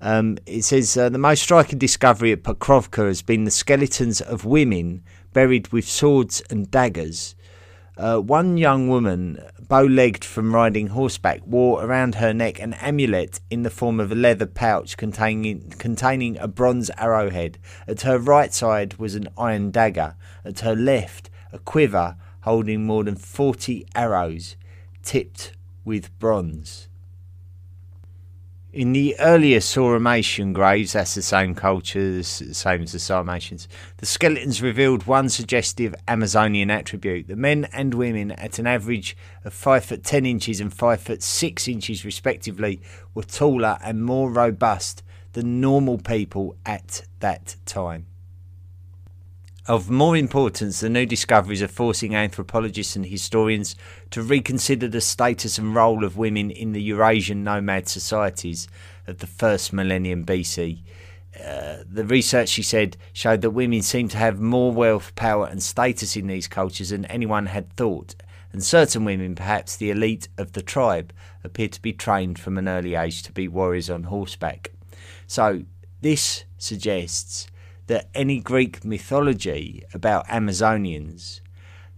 Um, 0.00 0.38
it 0.46 0.62
says 0.62 0.96
uh, 0.96 1.10
the 1.10 1.18
most 1.18 1.42
striking 1.42 1.78
discovery 1.78 2.32
at 2.32 2.42
Pokrovka 2.42 3.06
has 3.06 3.20
been 3.20 3.44
the 3.44 3.50
skeletons 3.50 4.22
of 4.22 4.46
women 4.46 5.02
buried 5.34 5.68
with 5.72 5.86
swords 5.86 6.42
and 6.48 6.70
daggers 6.70 7.34
uh, 7.96 8.18
one 8.18 8.56
young 8.56 8.88
woman, 8.88 9.38
bow 9.68 9.84
legged 9.84 10.24
from 10.24 10.54
riding 10.54 10.88
horseback, 10.88 11.46
wore 11.46 11.84
around 11.84 12.16
her 12.16 12.34
neck 12.34 12.58
an 12.60 12.74
amulet 12.74 13.40
in 13.50 13.62
the 13.62 13.70
form 13.70 14.00
of 14.00 14.10
a 14.10 14.16
leather 14.16 14.46
pouch 14.46 14.96
containing, 14.96 15.70
containing 15.78 16.36
a 16.38 16.48
bronze 16.48 16.90
arrowhead. 16.98 17.58
At 17.86 18.02
her 18.02 18.18
right 18.18 18.52
side 18.52 18.94
was 18.94 19.14
an 19.14 19.28
iron 19.38 19.70
dagger. 19.70 20.16
At 20.44 20.60
her 20.60 20.74
left, 20.74 21.30
a 21.52 21.58
quiver 21.58 22.16
holding 22.42 22.84
more 22.84 23.04
than 23.04 23.16
40 23.16 23.86
arrows, 23.94 24.56
tipped 25.02 25.52
with 25.84 26.16
bronze. 26.18 26.88
In 28.74 28.92
the 28.92 29.14
earlier 29.20 29.60
Sauromatian 29.60 30.52
graves, 30.52 30.94
that's 30.94 31.14
the 31.14 31.22
same 31.22 31.54
culture, 31.54 32.16
the 32.16 32.24
same 32.24 32.82
as 32.82 32.90
the 32.90 32.98
Sarmatians, 32.98 33.68
the 33.98 34.04
skeletons 34.04 34.60
revealed 34.60 35.06
one 35.06 35.28
suggestive 35.28 35.94
Amazonian 36.08 36.72
attribute. 36.72 37.28
The 37.28 37.36
men 37.36 37.68
and 37.72 37.94
women, 37.94 38.32
at 38.32 38.58
an 38.58 38.66
average 38.66 39.16
of 39.44 39.54
5 39.54 39.84
foot 39.84 40.02
10 40.02 40.26
inches 40.26 40.58
and 40.58 40.74
5 40.74 41.00
foot 41.00 41.22
6 41.22 41.68
inches 41.68 42.04
respectively, 42.04 42.82
were 43.14 43.22
taller 43.22 43.78
and 43.80 44.04
more 44.04 44.28
robust 44.28 45.04
than 45.34 45.60
normal 45.60 45.98
people 45.98 46.56
at 46.66 47.02
that 47.20 47.54
time. 47.66 48.06
Of 49.66 49.88
more 49.88 50.14
importance, 50.14 50.80
the 50.80 50.90
new 50.90 51.06
discoveries 51.06 51.62
are 51.62 51.68
forcing 51.68 52.14
anthropologists 52.14 52.96
and 52.96 53.06
historians 53.06 53.76
to 54.10 54.20
reconsider 54.20 54.88
the 54.88 55.00
status 55.00 55.56
and 55.56 55.74
role 55.74 56.04
of 56.04 56.18
women 56.18 56.50
in 56.50 56.72
the 56.72 56.82
Eurasian 56.82 57.42
nomad 57.42 57.88
societies 57.88 58.68
of 59.06 59.18
the 59.18 59.26
first 59.26 59.72
millennium 59.72 60.26
BC. 60.26 60.80
Uh, 61.42 61.78
the 61.90 62.04
research, 62.04 62.50
she 62.50 62.62
said, 62.62 62.98
showed 63.14 63.40
that 63.40 63.52
women 63.52 63.80
seemed 63.80 64.10
to 64.10 64.18
have 64.18 64.38
more 64.38 64.70
wealth, 64.70 65.14
power, 65.14 65.46
and 65.46 65.62
status 65.62 66.14
in 66.14 66.26
these 66.26 66.46
cultures 66.46 66.90
than 66.90 67.06
anyone 67.06 67.46
had 67.46 67.72
thought, 67.72 68.14
and 68.52 68.62
certain 68.62 69.02
women, 69.02 69.34
perhaps 69.34 69.76
the 69.76 69.90
elite 69.90 70.28
of 70.36 70.52
the 70.52 70.62
tribe, 70.62 71.10
appeared 71.42 71.72
to 71.72 71.80
be 71.80 71.94
trained 71.94 72.38
from 72.38 72.58
an 72.58 72.68
early 72.68 72.94
age 72.94 73.22
to 73.22 73.32
be 73.32 73.48
warriors 73.48 73.88
on 73.88 74.04
horseback. 74.04 74.72
So, 75.26 75.62
this 76.02 76.44
suggests 76.58 77.46
that 77.86 78.08
any 78.14 78.40
Greek 78.40 78.84
mythology 78.84 79.84
about 79.92 80.26
Amazonians 80.28 81.40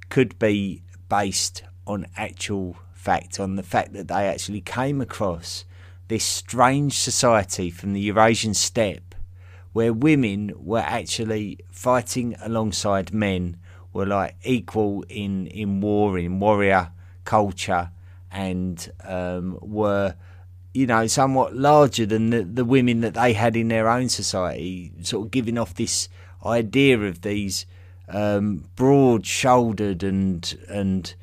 could 0.09 0.39
be 0.39 0.82
based 1.09 1.62
on 1.87 2.07
actual 2.16 2.76
fact, 2.93 3.39
on 3.39 3.57
the 3.57 3.62
fact 3.62 3.93
that 3.93 4.09
they 4.09 4.28
actually 4.28 4.61
came 4.61 5.01
across 5.01 5.64
this 6.09 6.24
strange 6.24 6.95
society 6.95 7.70
from 7.70 7.93
the 7.93 8.01
Eurasian 8.01 8.55
steppe 8.55 9.14
where 9.72 9.93
women 9.93 10.53
were 10.57 10.78
actually 10.78 11.59
fighting 11.70 12.34
alongside 12.41 13.12
men, 13.12 13.57
were 13.93 14.07
like 14.07 14.34
equal 14.43 15.05
in, 15.09 15.47
in 15.49 15.80
war, 15.80 16.18
in 16.18 16.41
warrior 16.41 16.91
culture, 17.24 17.91
and 18.30 18.91
um, 19.05 19.59
were 19.61 20.14
you 20.77 20.87
know, 20.87 21.07
somewhat 21.07 21.57
larger 21.57 22.05
than 22.05 22.29
the, 22.29 22.43
the 22.43 22.64
women 22.64 23.01
that 23.01 23.14
they 23.14 23.33
had 23.33 23.57
in 23.57 23.68
their 23.68 23.89
own 23.89 24.11
society, 24.11 24.93
sort 25.01 25.24
of 25.24 25.31
giving 25.31 25.57
off 25.57 25.74
this 25.74 26.11
idea 26.45 27.01
of 27.01 27.22
these 27.22 27.64
um, 28.11 28.68
broad-shouldered 28.77 30.03
and 30.03 30.59
and 30.68 31.14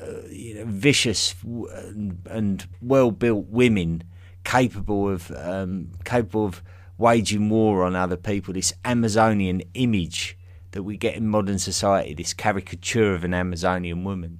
uh, 0.00 0.26
you 0.30 0.54
know, 0.54 0.64
vicious 0.64 1.34
and, 1.42 2.18
and, 2.30 2.66
well-built 2.80 3.46
women 3.48 4.04
capable 4.42 5.10
of 5.10 5.30
um, 5.36 5.90
capable 6.06 6.46
of 6.46 6.62
waging 6.96 7.50
war 7.50 7.84
on 7.84 7.94
other 7.94 8.16
people. 8.16 8.54
This 8.54 8.72
Amazonian 8.86 9.60
image 9.74 10.38
that 10.70 10.82
we 10.82 10.96
get 10.96 11.14
in 11.14 11.28
modern 11.28 11.58
society, 11.58 12.14
this 12.14 12.32
caricature 12.32 13.12
of 13.12 13.22
an 13.22 13.34
Amazonian 13.34 14.02
woman. 14.02 14.38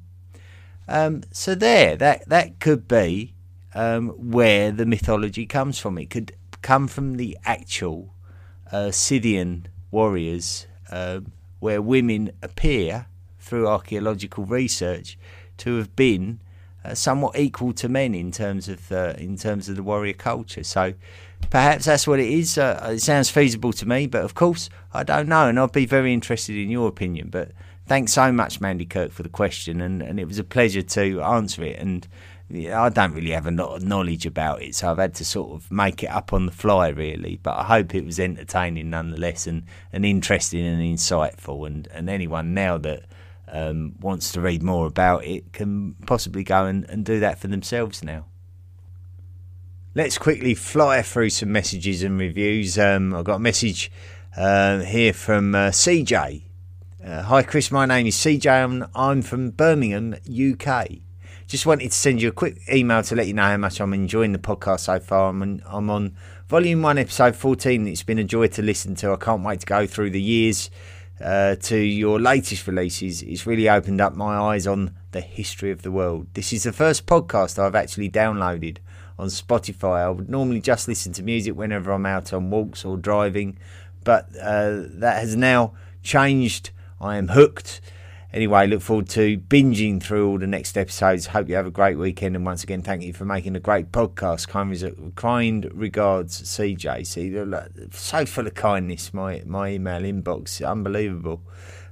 Um, 0.89 1.23
so 1.33 1.55
there, 1.55 1.97
that 1.97 2.27
that 2.31 2.61
could 2.61 2.89
be 2.89 3.35
um, 3.79 4.09
where 4.09 4.73
the 4.73 4.85
mythology 4.85 5.47
comes 5.47 5.79
from. 5.79 5.99
It 5.99 6.11
could 6.11 6.33
come 6.63 6.89
from 6.89 7.17
the 7.17 7.39
actual 7.45 8.13
uh, 8.73 8.91
Scythian 8.91 9.69
warriors, 9.93 10.67
um, 10.91 11.31
where 11.61 11.81
women 11.81 12.33
appear 12.43 13.07
through 13.39 13.69
archaeological 13.69 14.45
research 14.45 15.17
to 15.59 15.77
have 15.77 15.95
been 15.95 16.41
uh, 16.85 16.95
somewhat 16.95 17.39
equal 17.39 17.73
to 17.75 17.89
men 17.89 18.17
in 18.17 18.33
terms 18.33 18.69
of 18.69 18.91
uh, 18.91 19.15
in 19.17 19.37
terms 19.37 19.69
of 19.69 19.77
the 19.77 19.83
warrior 19.85 20.13
culture. 20.13 20.65
So 20.65 20.95
perhaps 21.49 21.85
that's 21.85 22.07
what 22.07 22.19
it 22.19 22.29
is. 22.29 22.59
Uh, 22.59 22.95
it 22.95 23.01
sounds 23.01 23.31
feasible 23.31 23.73
to 23.75 23.87
me, 23.87 24.09
but 24.09 24.25
of 24.25 24.35
course 24.35 24.69
I 24.93 25.05
don't 25.05 25.29
know, 25.29 25.47
and 25.47 25.59
I'd 25.59 25.71
be 25.71 25.87
very 25.87 26.13
interested 26.13 26.57
in 26.57 26.69
your 26.69 26.89
opinion. 26.89 27.29
But 27.31 27.53
thanks 27.87 28.13
so 28.13 28.33
much, 28.33 28.61
Mandy 28.61 28.87
Kirk, 28.87 29.13
for 29.13 29.23
the 29.23 29.29
question, 29.29 29.81
and, 29.81 30.03
and 30.03 30.19
it 30.19 30.27
was 30.27 30.41
a 30.41 30.45
pleasure 30.45 30.83
to 30.83 31.23
answer 31.23 31.63
it. 31.63 31.79
And 31.79 32.09
I 32.51 32.89
don't 32.89 33.13
really 33.13 33.33
have 33.33 33.47
a 33.47 33.51
lot 33.51 33.77
of 33.77 33.83
knowledge 33.83 34.25
about 34.25 34.63
it, 34.63 34.75
so 34.75 34.91
I've 34.91 34.99
had 34.99 35.15
to 35.17 35.25
sort 35.25 35.53
of 35.53 35.71
make 35.71 36.03
it 36.03 36.11
up 36.11 36.33
on 36.33 36.47
the 36.47 36.53
fly, 36.53 36.89
really. 36.89 37.39
But 37.43 37.59
I 37.59 37.65
hope 37.65 37.95
it 37.95 38.07
was 38.07 38.19
entertaining 38.19 38.89
nonetheless, 38.89 39.47
and, 39.47 39.65
and 39.93 40.07
interesting 40.07 40.65
and 40.65 40.81
insightful. 40.81 41.67
And, 41.67 41.87
and 41.89 42.09
anyone 42.09 42.55
now 42.55 42.79
that 42.79 43.05
um, 43.49 43.97
wants 44.01 44.33
to 44.33 44.41
read 44.41 44.63
more 44.63 44.87
about 44.87 45.25
it 45.25 45.53
can 45.53 45.95
possibly 46.07 46.43
go 46.43 46.65
and, 46.65 46.85
and 46.89 47.05
do 47.05 47.21
that 47.21 47.39
for 47.39 47.49
themselves 47.49 48.03
now. 48.03 48.25
Let's 49.95 50.17
quickly 50.17 50.55
fly 50.55 51.03
through 51.03 51.31
some 51.31 51.53
messages 51.53 52.03
and 52.03 52.19
reviews. 52.19 52.79
Um, 52.79 53.15
I've 53.15 53.25
got 53.25 53.37
a 53.37 53.41
message 53.41 53.91
uh, 54.37 54.81
here 54.81 55.13
from 55.13 55.55
uh, 55.55 55.69
CJ. 55.69 56.45
Uh, 57.05 57.23
Hi, 57.23 57.43
Chris. 57.43 57.71
My 57.71 57.85
name 57.85 58.07
is 58.07 58.17
CJ. 58.17 58.51
I'm, 58.51 58.87
I'm 58.95 59.23
from 59.23 59.51
Birmingham, 59.51 60.15
UK. 60.15 61.01
Just 61.49 61.65
wanted 61.65 61.91
to 61.91 61.97
send 61.97 62.21
you 62.21 62.29
a 62.29 62.33
quick 62.33 62.61
email 62.71 63.03
to 63.05 63.17
let 63.17 63.27
you 63.27 63.33
know 63.33 63.45
how 63.45 63.57
much 63.57 63.81
I'm 63.81 63.95
enjoying 63.95 64.33
the 64.33 64.39
podcast 64.39 64.81
so 64.81 65.01
far. 65.01 65.31
I'm 65.31 65.41
on, 65.41 65.63
I'm 65.65 65.89
on 65.89 66.15
volume 66.47 66.83
one, 66.83 66.99
episode 66.99 67.35
14. 67.35 67.89
It's 67.89 68.03
been 68.03 68.19
a 68.19 68.25
joy 68.25 68.49
to 68.49 68.61
listen 68.61 68.95
to. 68.97 69.13
I 69.13 69.17
can't 69.17 69.43
wait 69.43 69.61
to 69.61 69.67
go 69.67 69.87
through 69.87 70.11
the 70.11 70.21
years 70.21 70.69
uh, 71.25 71.55
to 71.55 71.79
your 71.79 72.21
latest 72.21 72.67
releases. 72.67 73.23
It's 73.23 73.47
really 73.47 73.67
opened 73.67 73.99
up 73.99 74.15
my 74.15 74.37
eyes 74.37 74.67
on 74.67 74.95
the 75.13 75.23
history 75.23 75.71
of 75.71 75.81
the 75.81 75.91
world. 75.91 76.27
This 76.35 76.53
is 76.53 76.65
the 76.65 76.73
first 76.75 77.07
podcast 77.07 77.59
I've 77.59 77.75
actually 77.75 78.11
downloaded 78.11 78.77
on 79.19 79.29
Spotify. 79.29 80.05
I 80.05 80.11
would 80.11 80.29
normally 80.29 80.61
just 80.61 80.87
listen 80.87 81.15
to 81.15 81.23
music 81.23 81.57
whenever 81.57 81.93
I'm 81.93 82.05
out 82.05 82.35
on 82.35 82.51
walks 82.51 82.85
or 82.85 82.99
driving, 82.99 83.59
but 84.05 84.29
uh, 84.39 84.83
that 84.99 85.21
has 85.21 85.35
now 85.35 85.73
changed. 86.03 86.73
I 87.01 87.17
am 87.17 87.29
hooked. 87.29 87.81
Anyway, 88.33 88.67
look 88.67 88.83
forward 88.83 89.09
to 89.09 89.39
binging 89.39 90.03
through 90.03 90.29
all 90.29 90.39
the 90.39 90.47
next 90.47 90.77
episodes. 90.77 91.27
Hope 91.27 91.49
you 91.49 91.55
have 91.55 91.67
a 91.67 91.71
great 91.71 91.97
weekend. 91.97 92.37
And 92.37 92.45
once 92.45 92.63
again, 92.63 92.83
thank 92.83 93.03
you 93.03 93.15
for 93.15 93.25
making 93.25 93.57
a 93.57 93.61
great 93.61 93.91
podcast. 93.91 94.49
Kind, 94.49 95.15
kind 95.17 95.71
regards, 95.73 96.43
CJ. 96.43 97.07
See, 97.07 97.89
so 97.93 98.27
full 98.27 98.47
of 98.47 98.55
kindness, 98.55 99.15
my, 99.15 99.43
my 99.47 99.71
email 99.71 100.03
inbox. 100.03 100.67
Unbelievable. 100.67 101.43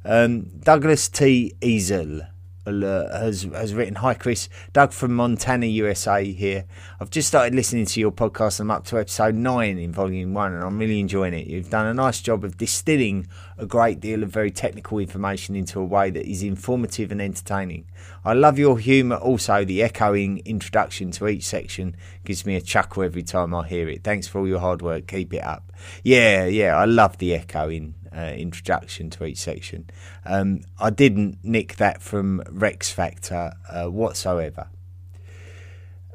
Um, 0.05 0.43
Douglas 0.61 1.09
T. 1.09 1.55
Easel 1.63 2.23
has 2.67 3.45
has 3.55 3.75
written, 3.75 3.97
"Hi 3.97 4.15
Chris, 4.15 4.49
Doug 4.73 4.93
from 4.93 5.15
Montana, 5.15 5.67
USA 5.67 6.25
here. 6.25 6.65
I've 7.01 7.11
just 7.11 7.29
started 7.29 7.55
listening 7.55 7.87
to 7.87 8.01
your 8.01 8.13
podcast. 8.13 8.61
I'm 8.61 8.71
up 8.71 8.85
to 8.87 8.99
episode 8.99 9.35
nine 9.35 9.79
in 9.79 9.93
volume 9.93 10.35
one, 10.35 10.55
and 10.55 10.65
I'm 10.65 10.79
really 10.79 11.01
enjoying 11.01 11.35
it. 11.35 11.47
You've 11.47 11.71
done 11.71 11.87
a 11.87 11.95
nice 11.95 12.21
job 12.21 12.45
of 12.45 12.57
distilling 12.57 13.27
a 13.59 13.67
great 13.67 14.01
deal 14.01 14.23
of 14.23 14.31
very 14.31 14.51
technical 14.51 14.99
information 14.99 15.57
into 15.57 15.81
a 15.81 15.85
way 15.85 16.11
that 16.11 16.29
is 16.29 16.43
informative 16.43 17.11
and 17.11 17.23
entertaining. 17.23 17.87
I 18.25 18.35
love 18.35 18.59
your 18.59 18.79
humour. 18.79 19.17
Also, 19.17 19.65
the 19.65 19.83
echoing 19.83 20.43
introduction 20.45 21.11
to 21.13 21.29
each 21.29 21.45
section 21.45 21.97
gives 22.25 22.45
me 22.45 22.57
a 22.57 22.61
chuckle 22.61 23.03
every 23.05 23.23
time 23.23 23.55
I 23.55 23.67
hear 23.67 23.89
it. 23.89 24.03
Thanks 24.03 24.27
for 24.27 24.41
all 24.41 24.49
your 24.49 24.61
hard 24.61 24.83
work. 24.83 25.07
Keep 25.07 25.35
it 25.35 25.45
up. 25.45 25.73
Yeah, 26.03 26.47
yeah, 26.47 26.77
I 26.77 26.85
love 26.85 27.19
the 27.19 27.35
echoing 27.35 27.95
uh, 28.17 28.33
introduction 28.37 29.11
to 29.11 29.25
each 29.25 29.39
section. 29.39 29.91
Um, 30.25 30.63
I 30.81 30.91
didn't 30.91 31.39
nick 31.43 31.77
that 31.77 32.03
from 32.03 32.43
Rex 32.49 32.91
Factor 32.91 33.53
uh, 33.71 33.87
whatsoever. 33.87 34.69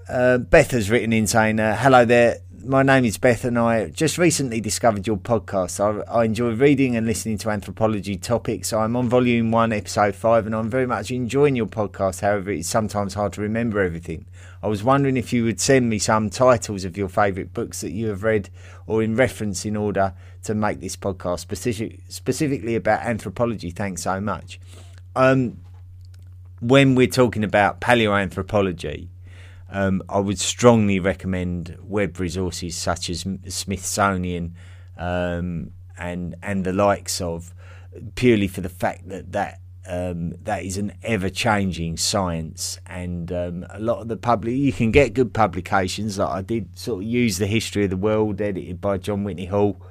Uh, 0.09 0.39
Beth 0.39 0.71
has 0.71 0.89
written 0.89 1.13
in 1.13 1.27
saying, 1.27 1.59
uh, 1.59 1.77
Hello 1.77 2.03
there, 2.03 2.39
my 2.65 2.83
name 2.83 3.05
is 3.05 3.17
Beth, 3.17 3.45
and 3.45 3.57
I 3.57 3.87
just 3.89 4.17
recently 4.17 4.61
discovered 4.61 5.07
your 5.07 5.17
podcast. 5.17 5.79
I, 5.79 6.01
I, 6.11 6.25
enjoy 6.25 6.51
reading 6.51 6.95
and 6.95 7.07
listening 7.07 7.37
to 7.39 7.49
anthropology 7.49 8.17
topics. 8.17 8.73
I'm 8.73 8.95
on 8.95 9.09
volume 9.09 9.51
one, 9.51 9.71
episode 9.71 10.15
five, 10.15 10.45
and 10.45 10.55
I'm 10.55 10.69
very 10.69 10.85
much 10.85 11.11
enjoying 11.11 11.55
your 11.55 11.65
podcast. 11.65 12.21
However, 12.21 12.51
it's 12.51 12.67
sometimes 12.67 13.13
hard 13.13 13.33
to 13.33 13.41
remember 13.41 13.79
everything. 13.81 14.25
I 14.61 14.67
was 14.67 14.83
wondering 14.83 15.17
if 15.17 15.33
you 15.33 15.43
would 15.43 15.59
send 15.59 15.89
me 15.89 15.99
some 15.99 16.29
titles 16.29 16.85
of 16.85 16.97
your 16.97 17.09
favourite 17.09 17.53
books 17.53 17.81
that 17.81 17.91
you 17.91 18.07
have 18.07 18.23
read 18.23 18.49
or 18.85 19.01
in 19.01 19.15
reference 19.15 19.65
in 19.65 19.75
order 19.75 20.13
to 20.43 20.53
make 20.53 20.79
this 20.79 20.95
podcast 20.95 21.39
specific, 21.39 21.99
specifically 22.09 22.75
about 22.75 23.01
anthropology. 23.01 23.71
Thanks 23.71 24.03
so 24.03 24.21
much. 24.21 24.59
Um, 25.15 25.57
when 26.59 26.95
we're 26.95 27.07
talking 27.07 27.43
about 27.43 27.81
paleoanthropology, 27.81 29.07
um, 29.71 30.03
I 30.09 30.19
would 30.19 30.39
strongly 30.39 30.99
recommend 30.99 31.77
web 31.81 32.19
resources 32.19 32.75
such 32.75 33.09
as 33.09 33.25
Smithsonian 33.47 34.53
um, 34.97 35.71
and 35.97 36.35
and 36.43 36.65
the 36.65 36.73
likes 36.73 37.21
of, 37.21 37.53
purely 38.15 38.47
for 38.47 38.59
the 38.59 38.69
fact 38.69 39.07
that 39.07 39.31
that 39.31 39.61
um, 39.87 40.33
that 40.43 40.63
is 40.63 40.77
an 40.77 40.93
ever 41.03 41.29
changing 41.29 41.95
science, 41.95 42.79
and 42.85 43.31
um, 43.31 43.65
a 43.69 43.79
lot 43.79 43.99
of 44.01 44.09
the 44.09 44.17
public 44.17 44.55
you 44.55 44.73
can 44.73 44.91
get 44.91 45.13
good 45.13 45.33
publications. 45.33 46.19
Like 46.19 46.29
I 46.29 46.41
did, 46.41 46.77
sort 46.77 47.03
of 47.03 47.09
use 47.09 47.37
the 47.37 47.47
history 47.47 47.85
of 47.85 47.91
the 47.91 47.97
world, 47.97 48.41
edited 48.41 48.81
by 48.81 48.97
John 48.97 49.23
Whitney 49.23 49.45
Hall, 49.45 49.81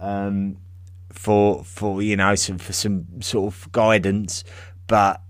um, 0.00 0.56
for 1.12 1.62
for 1.64 2.00
you 2.00 2.16
know 2.16 2.34
some 2.34 2.56
for 2.56 2.72
some 2.72 3.20
sort 3.20 3.52
of 3.52 3.70
guidance, 3.72 4.42
but 4.86 5.20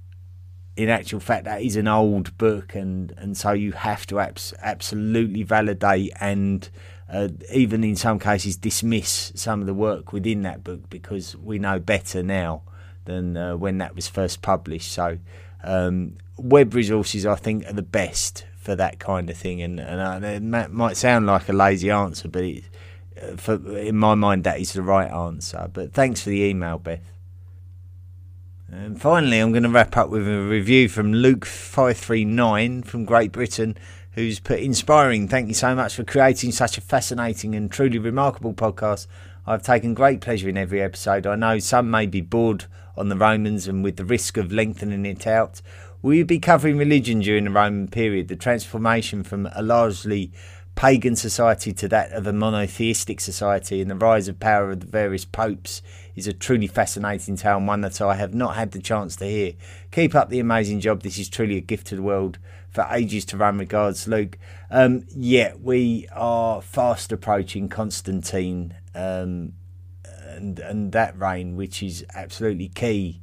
in 0.79 0.89
actual 0.89 1.19
fact, 1.19 1.45
that 1.45 1.61
is 1.61 1.75
an 1.75 1.89
old 1.89 2.39
book, 2.39 2.77
and, 2.77 3.13
and 3.17 3.37
so 3.37 3.51
you 3.51 3.73
have 3.73 4.07
to 4.07 4.21
abs- 4.21 4.55
absolutely 4.63 5.43
validate 5.43 6.13
and 6.21 6.69
uh, 7.13 7.29
even 7.53 7.83
in 7.83 7.97
some 7.97 8.21
cases 8.21 8.57
dismiss 8.57 9.33
some 9.35 9.61
of 9.61 9.67
the 9.67 9.75
work 9.75 10.13
within 10.13 10.43
that 10.43 10.63
book 10.63 10.89
because 10.89 11.35
we 11.35 11.59
know 11.59 11.81
better 11.81 12.23
now 12.23 12.63
than 13.07 13.37
uh, 13.37 13.57
when 13.57 13.79
that 13.79 13.97
was 13.97 14.07
first 14.07 14.41
published. 14.41 14.93
So, 14.93 15.19
um, 15.65 16.19
web 16.37 16.73
resources, 16.75 17.27
I 17.27 17.35
think, 17.35 17.67
are 17.67 17.73
the 17.73 17.83
best 17.83 18.47
for 18.57 18.77
that 18.77 19.01
kind 19.01 19.29
of 19.31 19.37
thing, 19.37 19.61
and, 19.61 19.81
and 19.81 20.55
uh, 20.55 20.69
might 20.71 20.97
sound 20.97 21.27
like 21.27 21.49
a 21.49 21.53
lazy 21.53 21.91
answer, 21.91 22.29
but 22.29 22.45
it, 22.45 22.65
uh, 23.21 23.35
for, 23.37 23.55
in 23.79 23.97
my 23.97 24.15
mind, 24.15 24.45
that 24.45 24.61
is 24.61 24.75
the 24.75 24.83
right 24.83 25.11
answer. 25.11 25.69
But 25.73 25.93
thanks 25.93 26.23
for 26.23 26.29
the 26.31 26.43
email, 26.43 26.79
Beth. 26.79 27.01
And 28.71 29.01
finally, 29.01 29.39
I'm 29.39 29.53
going 29.53 29.63
to 29.63 29.71
wrap 29.71 29.97
up 29.97 30.11
with 30.11 30.29
a 30.29 30.43
review 30.43 30.91
from 30.91 31.15
Luke539 31.15 32.85
from 32.85 33.07
Great 33.07 33.33
Britain, 33.33 33.79
who's 34.13 34.41
put 34.41 34.61
inspiring. 34.61 35.27
Thank 35.27 35.49
you 35.49 35.55
so 35.55 35.75
much 35.75 35.95
for 35.95 36.05
creating 36.05 36.53
such 36.53 36.77
a 36.77 36.83
fascinating 36.83 37.55
and 37.55 37.73
truly 37.73 37.99
remarkable 37.99 38.53
podcast. 38.53 39.07
I've 39.47 39.63
taken 39.63 39.95
great 39.95 40.21
pleasure 40.21 40.51
in 40.51 40.59
every 40.59 40.83
episode. 40.83 41.27
I 41.27 41.35
know 41.35 41.59
some 41.61 41.91
may 41.91 42.05
be 42.05 42.21
bored 42.21 42.67
on 42.95 43.09
the 43.09 43.17
Romans 43.17 43.67
and 43.67 43.83
with 43.83 43.97
the 43.97 44.05
risk 44.05 44.37
of 44.37 44.53
lengthening 44.53 45.07
it 45.07 45.27
out. 45.27 45.63
Will 46.03 46.13
you 46.13 46.27
be 46.27 46.39
covering 46.39 46.77
religion 46.77 47.21
during 47.21 47.45
the 47.45 47.51
Roman 47.51 47.89
period, 47.89 48.29
the 48.29 48.37
transformation 48.37 49.23
from 49.23 49.49
a 49.55 49.63
largely 49.63 50.31
pagan 50.75 51.17
society 51.17 51.73
to 51.73 51.89
that 51.89 52.13
of 52.13 52.27
a 52.27 52.33
monotheistic 52.33 53.19
society 53.19 53.81
and 53.81 53.91
the 53.91 53.97
rise 53.97 54.29
of 54.29 54.39
power 54.39 54.71
of 54.71 54.81
the 54.81 54.87
various 54.87 55.25
popes 55.25 55.81
is 56.19 56.27
a 56.27 56.33
truly 56.33 56.67
fascinating 56.67 57.37
tale 57.37 57.57
and 57.57 57.69
one 57.69 57.81
that 57.83 58.01
I 58.01 58.17
have 58.17 58.35
not 58.35 58.57
had 58.57 58.73
the 58.73 58.81
chance 58.81 59.17
to 59.17 59.25
hear. 59.25 59.53
Keep 59.93 60.15
up 60.15 60.29
the 60.29 60.41
amazing 60.41 60.81
job. 60.81 61.03
This 61.03 61.19
is 61.19 61.29
truly 61.29 61.57
a 61.57 61.61
gift 61.61 61.87
to 61.89 61.97
the 61.97 62.03
world 62.03 62.39
for 62.69 62.87
ages 62.91 63.25
to 63.27 63.37
run. 63.37 63.59
Regards, 63.59 64.09
Luke. 64.09 64.37
Um, 64.71 65.07
yeah, 65.15 65.55
we 65.61 66.09
are 66.13 66.61
fast 66.61 67.13
approaching 67.13 67.69
Constantine 67.69 68.75
um, 68.95 69.55
and 70.27 70.59
and 70.59 70.93
that 70.93 71.19
reign, 71.19 71.57
which 71.57 71.83
is 71.83 72.05
absolutely 72.15 72.69
key 72.69 73.23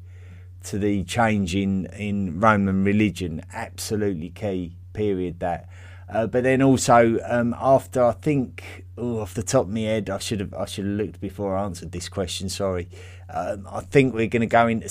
to 0.63 0.79
the 0.79 1.03
change 1.03 1.55
in, 1.55 1.85
in 1.87 2.39
Roman 2.39 2.83
religion. 2.83 3.43
Absolutely 3.53 4.29
key 4.29 4.77
period 4.93 5.39
that. 5.39 5.69
Uh, 6.07 6.27
but 6.27 6.43
then 6.43 6.61
also 6.61 7.19
um, 7.25 7.55
after 7.59 8.03
I 8.03 8.13
think 8.13 8.84
oh, 8.97 9.19
off 9.19 9.33
the 9.33 9.43
top 9.43 9.65
of 9.65 9.71
my 9.71 9.81
head, 9.81 10.09
I 10.09 10.19
should 10.19 10.39
have 10.39 10.53
I 10.53 10.65
should 10.65 10.85
have 10.85 10.93
looked 10.93 11.21
before 11.21 11.55
I 11.55 11.63
answered 11.63 11.91
this 11.91 12.09
question. 12.09 12.49
Sorry. 12.49 12.89
Um, 13.29 13.67
I 13.71 13.81
think 13.81 14.13
we're 14.13 14.27
going 14.27 14.41
to 14.41 14.47
go 14.47 14.67
into 14.67 14.87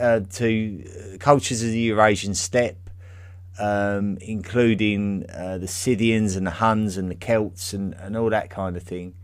uh, 0.00 0.20
to 0.20 1.16
cultures 1.18 1.62
of 1.62 1.70
the 1.70 1.78
Eurasian 1.78 2.34
steppe, 2.34 2.90
um, 3.58 4.18
including 4.20 5.26
uh, 5.34 5.58
the 5.58 5.68
Scythians 5.68 6.36
and 6.36 6.46
the 6.46 6.52
Huns 6.52 6.96
and 6.96 7.10
the 7.10 7.14
Celts 7.14 7.72
and, 7.72 7.94
and 7.94 8.16
all 8.16 8.30
that 8.30 8.50
kind 8.50 8.76
of 8.76 8.82
thing. 8.82 9.14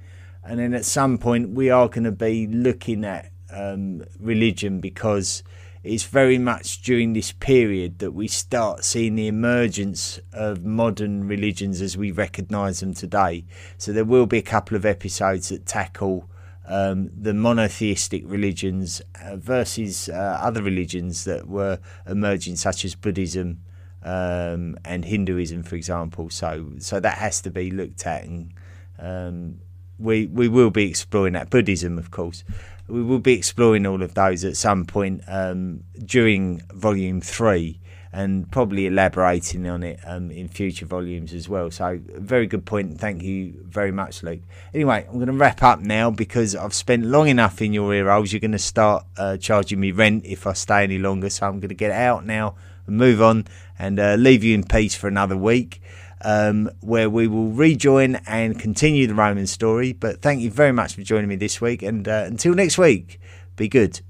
And 0.42 0.58
then 0.58 0.74
at 0.74 0.84
some 0.84 1.18
point 1.18 1.50
we 1.50 1.70
are 1.70 1.88
going 1.88 2.04
to 2.04 2.12
be 2.12 2.46
looking 2.46 3.04
at 3.04 3.30
um, 3.50 4.04
religion 4.18 4.80
because 4.80 5.42
it's 5.84 6.04
very 6.04 6.38
much 6.38 6.80
during 6.80 7.12
this 7.12 7.32
period 7.32 7.98
that 7.98 8.12
we 8.12 8.26
start 8.26 8.84
seeing 8.84 9.16
the 9.16 9.28
emergence 9.28 10.18
of 10.32 10.64
modern 10.64 11.28
religions 11.28 11.82
as 11.82 11.94
we 11.96 12.10
recognise 12.10 12.80
them 12.80 12.94
today. 12.94 13.44
So 13.76 13.92
there 13.92 14.06
will 14.06 14.24
be 14.24 14.38
a 14.38 14.42
couple 14.42 14.76
of 14.76 14.86
episodes 14.86 15.50
that 15.50 15.66
tackle 15.66 16.28
um, 16.66 17.10
the 17.14 17.34
monotheistic 17.34 18.22
religions 18.24 19.02
uh, 19.22 19.36
versus 19.36 20.08
uh, 20.08 20.38
other 20.40 20.62
religions 20.62 21.24
that 21.24 21.46
were 21.46 21.78
emerging, 22.06 22.56
such 22.56 22.86
as 22.86 22.94
Buddhism 22.94 23.60
um, 24.02 24.78
and 24.86 25.04
Hinduism, 25.04 25.62
for 25.62 25.76
example. 25.76 26.30
So 26.30 26.72
so 26.78 27.00
that 27.00 27.18
has 27.18 27.42
to 27.42 27.50
be 27.50 27.70
looked 27.70 28.06
at, 28.06 28.24
and 28.24 28.54
um, 28.98 29.60
we 29.98 30.26
we 30.26 30.48
will 30.48 30.70
be 30.70 30.88
exploring 30.88 31.34
that 31.34 31.50
Buddhism, 31.50 31.98
of 31.98 32.10
course. 32.10 32.44
We 32.88 33.02
will 33.02 33.18
be 33.18 33.32
exploring 33.32 33.86
all 33.86 34.02
of 34.02 34.14
those 34.14 34.44
at 34.44 34.56
some 34.56 34.84
point 34.84 35.22
um, 35.26 35.84
during 36.04 36.60
volume 36.72 37.20
three 37.20 37.80
and 38.14 38.48
probably 38.52 38.86
elaborating 38.86 39.66
on 39.68 39.82
it 39.82 39.98
um, 40.06 40.30
in 40.30 40.46
future 40.46 40.86
volumes 40.86 41.34
as 41.34 41.48
well. 41.48 41.68
So, 41.72 41.98
very 42.06 42.46
good 42.46 42.64
point. 42.64 43.00
Thank 43.00 43.24
you 43.24 43.54
very 43.66 43.90
much, 43.90 44.22
Luke. 44.22 44.42
Anyway, 44.72 45.04
I'm 45.08 45.14
going 45.14 45.26
to 45.26 45.32
wrap 45.32 45.64
up 45.64 45.80
now 45.80 46.12
because 46.12 46.54
I've 46.54 46.74
spent 46.74 47.04
long 47.04 47.26
enough 47.26 47.60
in 47.60 47.72
your 47.72 47.92
ear 47.92 48.08
holes. 48.08 48.32
You're 48.32 48.38
going 48.38 48.52
to 48.52 48.58
start 48.58 49.04
uh, 49.16 49.36
charging 49.36 49.80
me 49.80 49.90
rent 49.90 50.24
if 50.26 50.46
I 50.46 50.52
stay 50.52 50.84
any 50.84 50.98
longer. 50.98 51.28
So, 51.28 51.48
I'm 51.48 51.58
going 51.58 51.70
to 51.70 51.74
get 51.74 51.90
out 51.90 52.24
now 52.24 52.54
and 52.86 52.96
move 52.96 53.20
on 53.20 53.48
and 53.80 53.98
uh, 53.98 54.14
leave 54.14 54.44
you 54.44 54.54
in 54.54 54.62
peace 54.62 54.94
for 54.94 55.08
another 55.08 55.36
week. 55.36 55.82
Um, 56.26 56.70
where 56.80 57.10
we 57.10 57.28
will 57.28 57.50
rejoin 57.50 58.16
and 58.26 58.58
continue 58.58 59.06
the 59.06 59.14
Roman 59.14 59.46
story. 59.46 59.92
But 59.92 60.22
thank 60.22 60.40
you 60.40 60.50
very 60.50 60.72
much 60.72 60.94
for 60.94 61.02
joining 61.02 61.28
me 61.28 61.36
this 61.36 61.60
week, 61.60 61.82
and 61.82 62.08
uh, 62.08 62.24
until 62.26 62.54
next 62.54 62.78
week, 62.78 63.20
be 63.56 63.68
good. 63.68 64.00